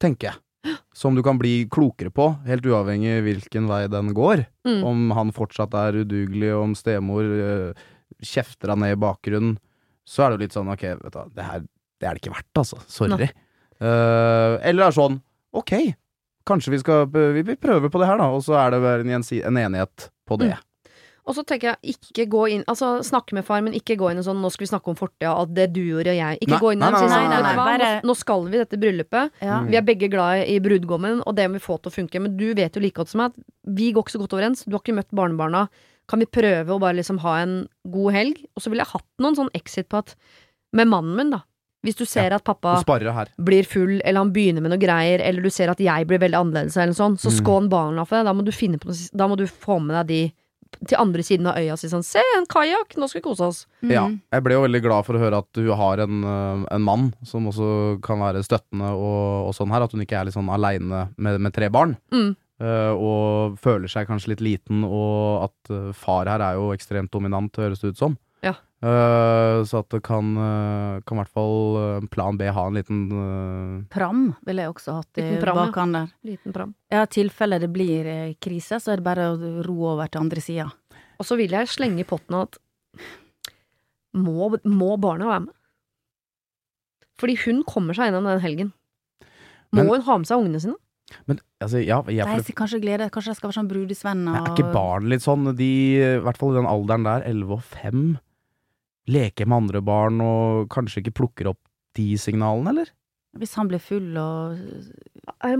Tenker 0.00 0.32
jeg. 0.32 0.34
Som 0.96 1.14
du 1.14 1.22
kan 1.22 1.38
bli 1.38 1.68
klokere 1.70 2.10
på, 2.10 2.32
helt 2.48 2.66
uavhengig 2.66 3.20
hvilken 3.26 3.68
vei 3.70 3.84
den 3.90 4.10
går. 4.16 4.42
Mm. 4.66 4.80
Om 4.88 5.10
han 5.14 5.32
fortsatt 5.36 5.76
er 5.78 6.00
udugelig, 6.02 6.50
om 6.56 6.74
stemor 6.78 7.22
øh, 7.22 7.86
kjefter 8.18 8.74
han 8.74 8.82
ned 8.82 8.96
i 8.96 9.00
bakgrunnen, 9.00 9.56
så 10.08 10.24
er 10.24 10.32
det 10.32 10.38
jo 10.38 10.44
litt 10.46 10.56
sånn 10.56 10.72
ok, 10.72 10.84
vet 11.04 11.14
du 11.14 11.36
det 11.36 11.46
her 11.46 11.66
det 11.98 12.06
er 12.06 12.14
det 12.14 12.22
ikke 12.22 12.34
verdt, 12.34 12.60
altså. 12.60 12.78
Sorry. 12.90 13.28
Uh, 13.78 14.58
eller 14.66 14.86
er 14.86 14.94
sånn, 14.94 15.18
ok, 15.54 15.74
kanskje 16.48 16.74
vi 16.74 16.80
skal 16.82 17.08
vi, 17.10 17.42
vi 17.46 17.58
prøver 17.58 17.90
på 17.90 18.00
det 18.02 18.08
her, 18.10 18.20
da, 18.20 18.30
og 18.34 18.44
så 18.46 18.56
er 18.60 18.74
det 18.74 18.94
en, 19.02 19.10
en 19.18 19.60
enighet 19.64 20.08
på 20.28 20.38
det. 20.40 20.52
Og 21.28 21.34
så 21.36 21.44
tenker 21.44 21.74
jeg, 21.76 21.94
ikke 21.98 22.24
gå 22.32 22.42
inn 22.54 22.62
Altså, 22.66 23.02
snakke 23.04 23.34
med 23.36 23.44
far, 23.44 23.60
men 23.60 23.74
ikke 23.76 23.98
gå 24.00 24.08
inn 24.10 24.18
og 24.18 24.24
sånn 24.24 24.40
'Nå 24.40 24.50
skal 24.50 24.64
vi 24.64 24.70
snakke 24.72 24.88
om 24.88 24.96
fortida, 24.96 25.34
og 25.36 25.52
det 25.54 25.66
du 25.74 25.80
gjorde, 25.84 26.08
og 26.08 26.16
jeg'. 26.16 26.38
Ikke 26.40 26.56
Nei, 26.56 26.58
gå 26.64 26.72
inn 26.72 26.80
der 26.80 26.92
og 26.94 26.98
si 26.98 27.04
nei, 27.04 27.10
sånn 27.12 27.30
nei, 27.30 27.42
nei, 27.42 27.56
bare- 27.56 28.00
nå, 28.02 28.08
nå 28.08 28.16
skal 28.16 28.44
vi 28.48 28.58
dette 28.58 28.80
bryllupet. 28.80 29.30
Ja. 29.42 29.60
Vi 29.62 29.76
er 29.76 29.82
begge 29.82 30.08
glad 30.10 30.48
i 30.48 30.58
brudgommen, 30.58 31.22
og 31.26 31.36
det 31.36 31.48
må 31.50 31.54
vi 31.60 31.66
få 31.68 31.76
til 31.82 31.90
å 31.92 31.94
funke. 31.94 32.20
Men 32.20 32.36
du 32.36 32.54
vet 32.54 32.72
jo 32.74 32.80
like 32.80 32.94
godt 32.96 33.08
som 33.08 33.18
meg 33.20 33.32
at 33.32 33.36
vi 33.66 33.92
går 33.92 34.02
ikke 34.04 34.16
så 34.16 34.20
godt 34.24 34.32
overens. 34.32 34.64
Du 34.64 34.72
har 34.72 34.80
ikke 34.80 34.96
møtt 34.96 35.12
barnebarna. 35.12 35.68
Kan 36.08 36.20
vi 36.20 36.24
prøve 36.26 36.68
å 36.72 36.80
bare 36.80 36.96
liksom 36.96 37.18
ha 37.20 37.36
en 37.42 37.68
god 37.86 38.12
helg? 38.14 38.44
Og 38.56 38.62
så 38.62 38.70
ville 38.70 38.80
jeg 38.80 38.92
hatt 38.96 39.04
noen 39.20 39.36
sånn 39.36 39.50
exit 39.54 39.88
på 39.90 39.98
at 39.98 40.14
Med 40.72 40.86
mannen 40.86 41.16
min, 41.16 41.30
da. 41.30 41.42
Hvis 41.82 41.96
du 41.96 42.04
ser 42.04 42.30
at 42.32 42.44
pappa 42.44 42.74
blir 43.40 43.64
full, 43.64 44.00
eller 44.04 44.18
han 44.20 44.32
begynner 44.32 44.60
med 44.60 44.70
noe 44.72 44.78
greier, 44.78 45.20
eller 45.22 45.40
du 45.40 45.48
ser 45.48 45.70
at 45.70 45.78
jeg 45.78 46.06
blir 46.06 46.18
veldig 46.18 46.34
annerledes, 46.36 46.76
eller 46.76 46.92
sånn, 46.92 47.16
så 47.16 47.30
Mm. 47.30 47.40
skån 47.40 47.68
barna 47.70 48.04
for 48.06 48.16
det. 48.16 48.24
Da 48.26 48.32
må 48.34 48.44
du 48.44 48.50
finne 48.52 48.76
på 48.78 48.88
noe, 48.88 49.10
da 49.16 49.28
må 49.28 49.36
du 49.36 49.46
få 49.46 49.80
med 49.80 49.94
deg 49.96 50.06
de 50.08 50.32
til 50.84 50.98
andre 51.00 51.24
siden 51.26 51.48
av 51.50 51.58
øya 51.60 51.74
og 51.74 51.80
si 51.80 51.90
sånn 51.90 52.06
Se, 52.06 52.22
en 52.36 52.46
kajakk! 52.50 52.96
Nå 52.98 53.08
skal 53.10 53.20
vi 53.20 53.26
kose 53.28 53.46
oss. 53.46 53.60
Mm. 53.82 53.92
Ja. 53.92 54.04
Jeg 54.36 54.44
ble 54.46 54.58
jo 54.58 54.64
veldig 54.66 54.82
glad 54.84 55.06
for 55.06 55.18
å 55.18 55.22
høre 55.22 55.40
at 55.42 55.60
hun 55.60 55.72
har 55.80 56.02
en, 56.04 56.20
øh, 56.24 56.66
en 56.74 56.84
mann 56.84 57.08
som 57.26 57.48
også 57.50 57.70
kan 58.04 58.20
være 58.22 58.44
støttende 58.46 58.92
og, 58.96 59.48
og 59.48 59.56
sånn 59.56 59.72
her. 59.74 59.86
At 59.86 59.96
hun 59.96 60.04
ikke 60.04 60.20
er 60.20 60.28
litt 60.28 60.36
sånn 60.36 60.52
aleine 60.52 61.08
med, 61.16 61.40
med 61.42 61.56
tre 61.56 61.70
barn. 61.72 61.96
Mm. 62.14 62.36
Uh, 62.58 62.90
og 62.98 63.58
føler 63.62 63.86
seg 63.90 64.08
kanskje 64.08 64.32
litt 64.32 64.40
liten, 64.42 64.80
og 64.82 65.44
at 65.46 65.70
øh, 65.70 65.92
far 65.94 66.26
her 66.26 66.42
er 66.42 66.56
jo 66.58 66.72
ekstremt 66.74 67.12
dominant, 67.14 67.54
høres 67.54 67.84
det 67.84 67.92
ut 67.92 68.00
som. 68.00 68.16
Ja. 68.42 68.56
Øh, 68.78 69.64
så 69.66 69.80
at 69.82 69.88
det 69.90 69.98
kan, 70.06 70.36
uh, 70.38 71.00
kan 71.02 71.16
i 71.16 71.18
hvert 71.18 71.32
fall 71.34 71.78
øh, 71.80 72.04
plan 72.14 72.36
B 72.38 72.46
ha 72.46 72.66
en 72.68 72.76
liten 72.78 73.00
Pram 73.90 74.20
ville 74.46 74.62
jeg 74.62 74.70
også 74.70 75.00
hatt 75.00 75.18
i 75.18 75.24
Liten 75.24 75.42
pram, 75.42 75.58
ja. 75.58 75.64
bakhånd 75.66 75.96
der. 75.96 76.12
Liten 76.28 76.54
pram. 76.54 76.74
Ja, 76.94 77.02
i 77.02 77.10
tilfelle 77.10 77.58
det 77.58 77.72
blir 77.74 78.06
eh, 78.06 78.36
krise, 78.38 78.78
så 78.78 78.94
er 78.94 79.00
det 79.00 79.08
bare 79.08 79.32
å 79.32 79.64
ro 79.66 79.78
over 79.96 80.06
til 80.06 80.22
andre 80.22 80.44
sida. 80.44 80.68
Og 81.18 81.26
så 81.26 81.34
vil 81.40 81.56
jeg 81.58 81.70
slenge 81.72 82.04
i 82.04 82.06
potten 82.06 82.38
at 82.38 82.60
må, 84.14 84.52
må 84.62 84.92
barna 85.02 85.26
være 85.26 85.46
med? 85.48 85.56
Fordi 87.18 87.34
hun 87.48 87.64
kommer 87.66 87.98
seg 87.98 88.12
gjennom 88.12 88.30
den 88.30 88.44
helgen. 88.44 88.70
Må 89.74 89.82
Men- 89.82 89.90
hun 89.90 90.06
ha 90.06 90.18
med 90.22 90.30
seg 90.30 90.38
ungene 90.38 90.62
sine? 90.62 90.78
Men 91.26 91.40
altså, 91.58 91.80
ja, 91.80 92.02
jeg, 92.12 92.44
sier 92.44 92.54
kanskje 92.54 92.82
glede, 92.82 93.10
kanskje 93.10 93.32
det 93.32 93.38
skal 93.38 93.48
være 93.48 93.58
sånn 93.62 93.68
brudesvenn 93.70 94.26
og 94.28 94.34
er 94.36 94.50
ikke 94.52 94.72
barn 94.74 95.08
litt 95.08 95.24
sånn, 95.24 95.56
de, 95.56 95.68
i 95.96 96.18
hvert 96.20 96.36
fall 96.36 96.52
i 96.52 96.58
den 96.58 96.68
alderen 96.68 97.06
der, 97.06 97.24
11 97.24 97.54
og 97.56 97.62
5, 97.64 98.02
leker 99.08 99.48
med 99.48 99.62
andre 99.64 99.80
barn 99.84 100.20
og 100.24 100.68
kanskje 100.72 101.02
ikke 101.02 101.16
plukker 101.22 101.50
opp 101.54 101.60
de 101.96 102.12
signalene, 102.20 102.70
eller? 102.74 102.90
Hvis 103.38 103.52
han 103.58 103.68
blir 103.68 103.78
full 103.82 104.16
og 104.16 104.56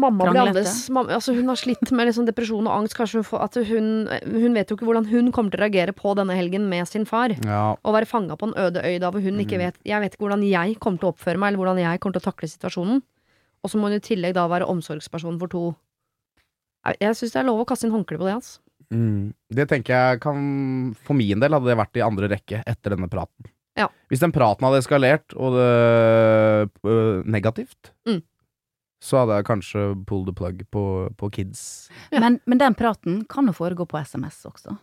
Mamma 0.01 0.24
blir 0.24 0.30
annerledes. 0.40 0.86
Altså 0.88 1.34
hun 1.36 1.51
har 1.53 1.59
slitt 1.61 1.90
med 1.92 2.09
liksom 2.09 2.24
depresjon 2.26 2.66
og 2.66 2.72
angst. 2.72 2.96
Hun, 2.96 3.22
får, 3.26 3.42
at 3.44 3.59
hun, 3.68 3.88
hun 4.24 4.57
vet 4.57 4.70
jo 4.72 4.76
ikke 4.78 4.86
hvordan 4.88 5.07
hun 5.11 5.28
kommer 5.36 5.53
til 5.53 5.61
å 5.61 5.66
reagere 5.66 5.92
på 5.94 6.14
denne 6.16 6.34
helgen 6.34 6.64
med 6.70 6.88
sin 6.88 7.05
far. 7.07 7.34
Ja, 7.44 7.76
Å 7.76 7.92
være 7.94 8.09
fanga 8.09 8.38
på 8.40 8.49
en 8.49 8.57
øde 8.57 8.80
øy 8.82 8.96
da 9.03 9.11
hvor 9.12 9.20
hun 9.22 9.38
ikke 9.44 9.59
Mhm. 9.59 9.64
vet 9.66 9.76
Jeg 9.84 10.01
vet 10.01 10.14
ikke 10.16 10.24
hvordan 10.26 10.42
jeg 10.49 10.78
kommer 10.80 10.99
til 10.99 11.09
å 11.11 11.12
oppføre 11.12 11.38
meg, 11.38 11.49
eller 11.53 11.59
hvordan 11.62 11.78
jeg 11.84 12.01
kommer 12.01 12.18
til 12.18 12.24
å 12.24 12.32
takle 12.32 12.49
situasjonen. 12.49 13.03
Og 13.62 13.70
så 13.70 13.76
må 13.78 13.90
hun 13.92 13.99
i 14.01 14.01
tillegg 14.01 14.34
da 14.34 14.49
være 14.49 14.66
omsorgsperson 14.66 15.38
for 15.38 15.49
to. 15.49 15.76
Jeg, 16.86 16.96
jeg 17.01 17.14
syns 17.20 17.32
det 17.36 17.40
er 17.42 17.49
lov 17.51 17.61
å 17.61 17.66
kaste 17.68 17.84
inn 17.86 17.92
håndkle 17.92 18.18
på 18.18 18.24
det, 18.24 18.34
altså. 18.40 18.59
Mm. 18.95 19.34
Det 19.55 19.68
tenker 19.68 19.95
jeg 19.95 20.20
kan 20.20 20.95
For 21.05 21.14
min 21.18 21.41
del 21.41 21.53
hadde 21.57 21.68
det 21.70 21.76
vært 21.78 21.97
i 21.97 22.05
andre 22.05 22.28
rekke 22.32 22.62
etter 22.66 22.95
denne 22.95 23.09
praten. 23.09 23.49
Ja. 23.78 23.86
Hvis 24.11 24.20
den 24.24 24.32
praten 24.34 24.66
hadde 24.66 24.80
eskalert, 24.82 25.34
og 25.36 25.55
det 25.55 25.68
øh, 26.84 27.22
negativt, 27.30 27.93
Mm. 28.09 28.22
så 29.01 29.20
hadde 29.22 29.36
jeg 29.39 29.47
kanskje 29.47 29.82
pull 30.07 30.24
the 30.26 30.32
plug 30.34 30.64
på, 30.74 30.84
på 31.16 31.30
kids. 31.30 31.89
Ja. 32.11 32.20
men, 32.20 32.41
men 32.47 32.59
den 32.59 32.74
praten 32.74 33.24
kan 33.30 33.47
jo 33.47 33.53
foregå 33.55 33.86
på 33.86 34.01
SMS 34.03 34.41
også. 34.51 34.74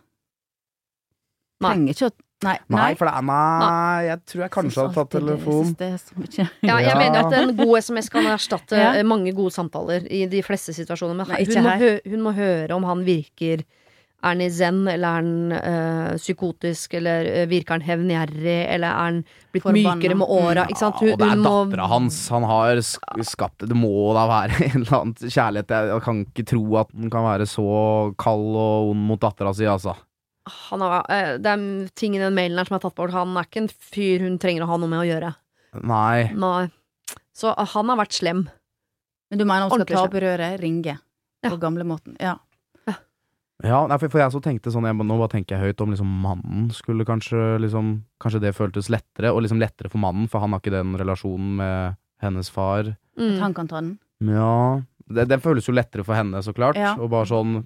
Nei. 1.60 1.72
Trenger 1.72 1.92
ikke 1.94 2.08
å 2.10 2.16
Nei. 2.44 2.58
Nei, 2.68 2.90
for 3.00 3.08
det 3.08 3.14
er 3.16 3.24
Nei, 3.24 4.00
jeg 4.10 4.18
tror 4.28 4.42
jeg 4.42 4.52
kanskje 4.52 4.82
hadde 4.82 4.96
tatt 4.98 5.10
telefon. 5.14 5.70
Jeg 5.72 5.76
det. 5.80 6.36
Ja, 6.36 6.74
jeg 6.84 6.90
Ja. 6.90 6.98
mener 7.00 7.22
at 7.24 7.32
en 7.32 7.54
god 7.56 7.78
SMS 7.80 8.10
kan 8.12 8.26
erstatte 8.28 8.76
Ja. 8.76 8.90
mange 9.08 9.32
gode 9.32 9.54
samtaler 9.54 10.04
i 10.12 10.26
de 10.28 10.42
fleste 10.44 10.74
situasjoner. 10.76 11.16
Men 11.16 11.28
Nei, 11.32 11.44
hun, 11.48 11.64
må 11.64 12.10
hun 12.12 12.20
må 12.26 12.34
høre 12.36 12.76
om 12.76 12.84
han 12.84 13.04
virker 13.06 13.64
Er 14.26 14.32
han 14.32 14.40
i 14.42 14.48
zen, 14.50 14.80
eller 14.90 15.06
er 15.06 15.20
han 15.20 15.52
eh, 15.54 16.14
psykotisk, 16.18 16.96
eller 16.98 17.28
eh, 17.30 17.44
virker 17.46 17.76
han 17.76 17.84
hevngjerrig, 17.86 18.56
eller 18.74 18.88
er 18.88 19.04
han 19.04 19.20
blitt 19.54 19.62
Forbanna. 19.62 19.92
mykere 20.00 20.16
med 20.18 20.32
åra? 20.34 20.64
Ikke 20.66 20.80
sant? 20.80 20.98
Ja, 21.06 21.12
og 21.14 21.20
det 21.22 21.28
er 21.30 21.38
må- 21.44 21.52
dattera 21.70 21.86
hans. 21.92 22.16
Han 22.34 22.46
har 22.50 22.80
skapt 22.82 23.62
Det 23.70 23.76
må 23.78 23.92
da 24.16 24.24
være 24.32 24.58
en 24.66 24.80
eller 24.80 24.96
annen 24.98 25.14
kjærlighet. 25.30 25.70
Jeg, 25.76 26.02
kan 26.08 26.24
ikke 26.26 26.46
tro 26.50 26.64
at 26.82 26.90
han 26.96 27.12
kan 27.14 27.28
være 27.28 27.46
så 27.46 27.68
kald 28.18 28.48
og 28.58 28.90
ond 28.90 29.06
mot 29.12 29.22
dattera 29.22 29.54
si, 29.54 29.68
altså. 29.70 29.94
han 30.70 30.82
har, 30.82 31.06
eh, 31.14 31.36
Det 31.38 31.52
er 31.54 31.62
ting 31.94 32.16
i 32.18 32.22
den 32.24 32.34
mailen 32.34 32.58
her 32.58 32.66
som 32.66 32.80
er 32.80 32.82
tatt 32.88 32.96
bort. 32.98 33.14
Han 33.14 33.36
er 33.38 33.46
ikke 33.46 33.62
en 33.64 33.70
fyr 33.70 34.26
hun 34.26 34.40
trenger 34.42 34.66
å 34.66 34.72
ha 34.74 34.80
noe 34.82 34.90
med 34.90 35.04
å 35.04 35.06
gjøre. 35.06 35.34
Nei. 35.86 36.32
Nei. 36.34 36.66
Så 37.36 37.52
han 37.54 37.92
har 37.92 37.98
vært 38.02 38.16
slem. 38.16 38.48
Men 39.30 39.38
du 39.38 39.44
mener 39.44 39.68
hun 39.70 39.82
skal 39.84 39.90
ta 39.94 40.02
opp 40.08 40.18
røret, 40.22 40.58
ringe, 40.62 40.98
Ja. 41.44 41.50
på 41.52 41.58
gamlemåten? 41.60 42.16
Ja. 42.18 42.36
Ja, 43.64 43.86
nei, 43.88 43.96
for, 43.98 44.10
for 44.12 44.20
jeg 44.20 44.32
så 44.34 44.40
tenkte 44.44 44.68
sånn 44.72 44.84
jeg, 44.84 44.96
Nå 45.00 45.16
bare 45.16 45.32
tenker 45.32 45.56
jeg 45.56 45.70
høyt 45.72 45.80
om 45.80 45.92
liksom 45.94 46.08
mannen 46.20 46.66
skulle 46.76 47.06
kanskje 47.08 47.56
liksom 47.64 48.02
Kanskje 48.20 48.40
det 48.42 48.50
føltes 48.56 48.90
lettere, 48.92 49.30
og 49.32 49.40
liksom 49.46 49.60
lettere 49.62 49.88
for 49.88 50.02
mannen, 50.02 50.26
for 50.28 50.44
han 50.44 50.52
har 50.52 50.60
ikke 50.60 50.74
den 50.74 50.92
relasjonen 51.00 51.54
med 51.62 51.96
hennes 52.22 52.50
far. 52.52 52.92
At 52.92 52.96
Mm. 53.16 53.38
han 53.40 53.54
kan 53.56 53.68
ta 53.68 53.80
den? 53.80 53.98
Ja 54.20 54.82
Det, 55.08 55.24
det 55.30 55.38
føles 55.40 55.64
jo 55.68 55.72
lettere 55.72 56.04
for 56.04 56.14
henne, 56.18 56.42
så 56.44 56.52
klart. 56.52 56.76
Ja. 56.76 56.94
Og 57.00 57.08
bare 57.10 57.24
sånn 57.30 57.62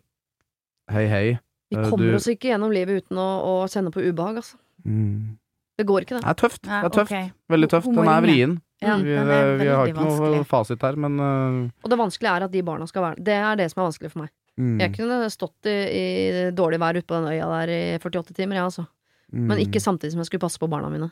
Hei, 0.91 1.07
hei. 1.11 1.39
Vi 1.71 1.77
Eh, 1.79 1.89
kommer 1.91 2.07
du- 2.11 2.15
oss 2.17 2.27
ikke 2.27 2.51
gjennom 2.51 2.73
livet 2.75 3.03
uten 3.05 3.17
å, 3.19 3.29
å 3.47 3.53
kjenne 3.71 3.91
på 3.95 4.03
ubehag, 4.03 4.37
altså. 4.43 4.57
Mm. 4.85 5.37
Det 5.79 5.87
går 5.87 6.01
ikke, 6.03 6.19
det. 6.19 6.23
Det 6.23 6.31
er 6.31 6.35
tøft. 6.35 6.63
Det 6.63 6.71
er 6.85 6.89
tøft. 6.91 7.13
Okay. 7.13 7.31
Veldig 7.49 7.69
tøft. 7.71 7.87
Den 7.95 8.09
er 8.11 8.21
vrien. 8.23 8.57
Ja, 8.83 8.97
vi, 8.97 9.13
er 9.15 9.57
vi 9.59 9.67
har 9.69 9.87
ikke 9.87 9.95
ikke 10.03 10.35
noe 10.35 10.45
fasit 10.45 10.83
her, 10.83 10.97
men 10.97 11.21
uh... 11.21 11.71
Og 11.85 11.91
det 11.91 11.99
vanskelige 11.99 12.33
er 12.37 12.43
at 12.47 12.51
de 12.51 12.63
barna 12.63 12.87
skal 12.89 13.03
være 13.03 13.23
Det 13.23 13.35
er 13.39 13.57
det 13.57 13.71
som 13.71 13.83
er 13.83 13.87
vanskelig 13.91 14.11
for 14.11 14.23
meg. 14.25 14.31
Mm, 14.59 14.81
Jeg 14.81 14.95
kunne 14.97 15.31
stått 15.31 15.67
i, 15.71 15.77
i 16.01 16.51
dårlig 16.57 16.81
vær 16.81 16.97
ute 16.99 17.07
på 17.07 17.15
den 17.21 17.31
øya 17.33 17.47
der 17.53 17.69
i 17.75 17.81
48 17.99 18.35
timer, 18.35 18.57
jeg, 18.57 18.65
altså. 18.65 18.87
Men 19.33 19.57
mm, 19.59 19.63
ikke 19.69 19.81
samtidig 19.81 20.13
som 20.13 20.21
jeg 20.25 20.27
skulle 20.27 20.43
passe 20.47 20.59
på 20.59 20.69
barna 20.71 20.89
mine. 20.91 21.11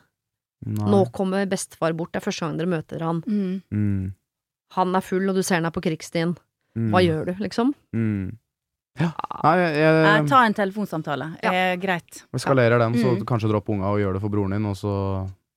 nei. 0.65 0.89
Nå 0.91 1.05
kommer 1.15 1.45
bestefar 1.47 1.93
bort. 1.95 2.11
Det 2.11 2.19
er 2.19 2.25
første 2.27 2.45
gang 2.45 2.57
dere 2.59 2.67
møter 2.67 2.99
han. 3.01 3.21
Mm. 3.25 3.61
Mm, 3.71 4.13
Han 4.75 4.95
er 4.95 5.01
full, 5.01 5.29
og 5.29 5.35
du 5.35 5.41
ser 5.41 5.55
han 5.61 5.65
er 5.65 5.71
på 5.71 5.81
krigsstien. 5.81 6.35
mm, 6.75 6.89
Hva 6.91 6.99
gjør 7.01 7.25
du, 7.31 7.33
liksom? 7.39 7.73
Mm. 7.95 8.37
Ja. 8.99 9.13
Nei, 9.43 9.53
jeg, 9.61 9.75
jeg, 9.79 9.95
jeg, 10.03 10.27
ta 10.27 10.41
en 10.45 10.53
telefonsamtale. 10.57 11.29
Ja. 11.41 11.51
Eh, 11.55 11.75
greit. 11.79 12.25
vi 12.33 12.39
skalerer 12.43 12.79
den, 12.79 12.93
så 12.99 13.15
Mm. 13.15 13.23
kanskje 13.25 13.47
dropp 13.49 13.69
unga 13.69 13.87
og 13.93 13.99
gjør 14.01 14.13
det 14.13 14.21
for 14.21 14.29
broren 14.29 14.51
din, 14.51 14.65
og 14.65 14.75
så 14.75 14.91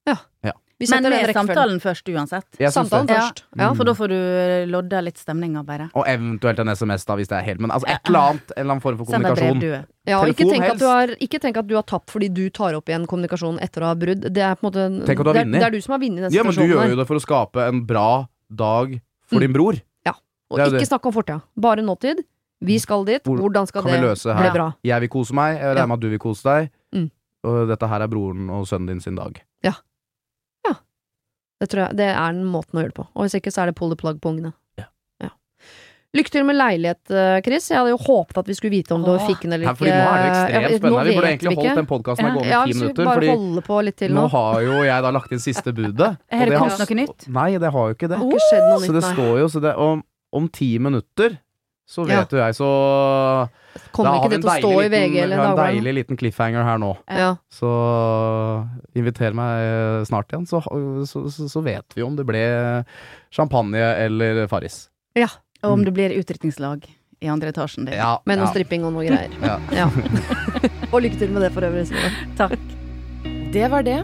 Vi 0.07 0.72
Men 0.91 1.03
med 1.11 1.33
samtalen 1.35 1.81
først 1.81 2.09
uansett. 2.09 2.47
Samtalen 2.73 3.07
det. 3.07 3.15
Ja. 3.15 3.21
først. 3.29 3.45
Ja. 3.59 3.69
For 3.79 3.85
da 3.85 3.95
får 3.95 4.09
du 4.09 4.19
lodda 4.73 5.01
litt 5.05 5.19
stemninga, 5.19 5.63
bare. 5.67 5.91
Og 5.95 6.05
eventuelt 6.09 6.59
en 6.59 6.69
SMS, 6.75 7.05
da, 7.05 7.17
hvis 7.21 7.29
det 7.29 7.39
er 7.39 7.45
helt 7.47 7.61
Men 7.61 7.71
altså, 7.71 7.89
et 7.89 8.01
eller 8.09 8.19
annet, 8.33 8.53
en 8.57 8.61
eller 8.63 8.73
annen 8.73 8.83
form 8.83 8.99
for 8.99 9.13
Send 9.13 9.25
deg 9.25 9.37
kommunikasjon. 9.39 9.87
Ja, 10.07 10.19
og 10.19 10.29
ikke 10.33 10.43
Telefon 10.43 10.53
tenk, 10.59 10.73
at 10.73 10.79
du 10.83 10.87
har, 10.87 11.15
ikke 11.29 11.39
tenk 11.39 11.57
at 11.63 11.67
du 11.69 11.75
har 11.79 11.87
tapt 11.87 12.11
fordi 12.11 12.29
du 12.35 12.51
tar 12.51 12.75
opp 12.75 12.89
igjen 12.91 13.07
kommunikasjon 13.07 13.61
etter 13.63 13.85
å 13.87 13.93
ha 13.93 13.95
brudd. 13.95 14.27
Det 14.33 14.43
er 14.43 14.55
på 14.59 14.67
en 14.67 14.71
måte 14.73 15.07
Tenk 15.07 15.21
at 15.21 15.25
du 15.25 15.31
har 15.31 15.39
det, 15.39 15.47
er, 15.47 15.53
det 15.59 15.63
er 15.69 15.71
du 15.77 15.81
som 15.81 15.93
har 15.95 16.03
vunnet 16.03 16.27
den 16.27 16.33
Ja, 16.35 16.43
men 16.43 16.55
du 16.59 16.65
gjør 16.67 16.91
jo 16.91 16.97
det 16.99 17.07
for 17.07 17.21
å 17.21 17.23
skape 17.23 17.69
en 17.69 17.85
bra 17.87 18.27
dag 18.51 18.99
for 19.31 19.39
Mm. 19.39 19.41
din 19.47 19.53
bror. 19.53 19.79
Ja. 20.05 20.13
Og 20.51 20.59
det 20.59 20.83
ikke 20.83 20.91
snakk 20.91 21.07
om 21.07 21.13
fortida. 21.13 21.41
Bare 21.57 21.81
nåtid. 21.81 22.25
Vi 22.63 22.79
skal 22.79 23.05
dit. 23.05 23.23
Hvor 23.25 23.39
Hvordan 23.39 23.67
skal 23.67 23.83
det 23.83 24.01
løse 24.03 24.35
bli 24.37 24.51
bra? 24.55 24.73
Jeg 24.85 25.01
vil 25.01 25.09
kose 25.09 25.35
meg, 25.35 25.57
jeg 25.59 25.75
regner 25.77 25.87
med 25.89 25.97
at 25.99 26.01
du 26.01 26.09
vil 26.11 26.19
kose 26.19 26.43
deg. 26.43 26.71
Mm. 26.95 27.11
Og 27.45 27.69
dette 27.69 27.89
her 27.89 28.01
er 28.03 28.07
broren 28.09 28.51
og 28.51 28.67
sønnen 28.67 28.87
din 28.87 29.01
sin 29.01 29.17
dag. 29.19 29.41
Det 31.63 31.69
tror 31.71 31.85
jeg 31.87 31.97
det 32.03 32.09
er 32.11 32.33
den 32.35 32.43
måten 32.51 32.75
å 32.75 32.83
gjøre 32.83 32.91
det 32.91 32.99
på. 32.99 33.05
Og 33.15 33.23
hvis 33.29 33.37
ikke, 33.39 33.53
så 33.55 33.63
er 33.63 33.71
det 33.71 33.77
pull 33.79 33.93
the 33.93 33.99
plug 34.01 34.17
på 34.25 34.33
ungene. 34.35 34.51
Ja. 34.81 34.89
Ja. 35.23 35.29
Lykke 36.19 36.33
til 36.35 36.43
med 36.45 36.57
leilighet, 36.59 37.01
eh, 37.15 37.37
Chris. 37.47 37.69
Jeg 37.71 37.79
hadde 37.79 37.93
jo 37.95 38.01
håpet 38.03 38.41
at 38.43 38.49
vi 38.51 38.57
skulle 38.59 38.75
vite 38.75 38.93
om 38.97 39.05
du 39.07 39.13
fikk 39.29 39.47
den 39.47 39.55
eller 39.57 39.71
ikke. 39.71 39.79
fordi 39.81 39.93
nå 39.95 40.09
er 40.11 40.19
det 40.19 40.27
ekstremt 40.33 40.53
Ja, 40.67 40.73
spennende. 40.81 41.05
Vi 41.07 41.15
burde 41.17 41.31
egentlig 41.31 41.55
holdt 41.61 41.79
den 41.81 41.89
podkasten 41.93 42.27
her 42.27 42.35
gående 42.37 42.51
ja, 42.53 42.63
i 42.67 42.73
ti 42.73 42.79
minutter. 42.81 43.05
bare 43.07 43.15
Fordi 43.21 43.31
holde 43.37 43.63
på 43.71 43.79
litt 43.87 43.97
til 44.03 44.13
nå 44.13 44.25
nå. 44.27 44.33
har 44.35 44.59
jo 44.67 44.75
jeg 44.91 45.07
da 45.07 45.11
lagt 45.17 45.33
inn 45.33 45.45
siste 45.47 45.73
budet. 45.79 46.11
Har 46.33 46.45
det 46.53 46.59
har- 46.59 46.67
kommet 46.67 46.83
noe 46.83 46.99
nytt? 47.01 47.29
Nei, 47.39 47.49
det 47.63 47.71
har 47.79 47.89
jo 47.89 47.95
ikke 47.97 48.11
det. 48.11 48.19
Det 48.19 48.27
har 48.27 48.77
ikke 48.77 48.85
Så 48.91 48.93
det 48.99 49.05
står 49.13 49.33
jo 49.41 49.49
så 49.55 49.63
det, 49.65 49.75
om, 49.77 50.03
om 50.33 50.49
ti 50.49 50.71
minutter 50.83 51.39
så 51.89 52.05
vet 52.09 52.29
jo 52.35 52.39
jeg, 52.43 52.55
så 52.59 52.69
Kommer 53.93 54.19
ikke 54.21 54.31
det 54.35 54.41
til 54.43 54.51
å 54.51 54.57
stå 54.61 54.73
i 54.85 54.89
VG 54.89 55.15
liten- 55.15 55.31
Dagbladet? 55.31 55.33
vi 55.33 55.61
har 55.63 55.69
en 55.69 55.77
deilig 55.77 55.95
liten 55.95 56.17
cliffhanger 56.21 56.65
her 56.65 56.79
nå. 56.79 56.91
Ja. 57.09 57.31
Så 57.51 57.69
inviter 58.99 59.33
meg 59.37 60.07
snart 60.09 60.29
igjen, 60.33 60.47
så, 60.49 60.61
så, 61.09 61.25
så, 61.33 61.49
så 61.49 61.63
vet 61.65 61.95
vi 61.97 62.03
om 62.07 62.17
det 62.17 62.27
ble 62.29 62.43
champagne 63.35 63.81
eller 63.81 64.47
Farris. 64.49 64.89
Og 65.17 65.29
Mm. 65.63 65.73
om 65.73 65.85
det 65.85 65.93
blir 65.95 66.11
utdrikningslag 66.19 66.89
i 67.23 67.29
andre 67.31 67.53
etasjen 67.53 67.85
din. 67.87 67.95
Ja, 67.95 68.17
Med 68.27 68.39
noe 68.41 68.49
ja, 68.49 68.51
stripping 68.51 68.83
og 68.85 68.93
noe 68.97 69.05
greier. 69.07 69.31
ja. 69.41 69.59
Ja. 69.71 69.87
og 70.91 71.03
lykke 71.05 71.19
til 71.21 71.31
med 71.31 71.43
det 71.47 71.53
for 71.55 71.63
øvrig. 71.63 71.87
Signe. 71.87 72.11
Takk. 72.37 72.59
Det 73.53 73.69
var 73.71 73.83
det. 73.87 74.01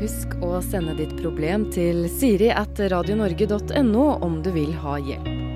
Husk 0.00 0.32
å 0.40 0.62
sende 0.64 0.96
ditt 0.96 1.12
problem 1.20 1.70
til 1.72 2.06
siri 2.08 2.48
at 2.50 2.80
radionorge.no 2.92 4.06
om 4.24 4.40
du 4.42 4.50
vil 4.56 4.72
ha 4.80 4.96
hjelp. 4.96 5.55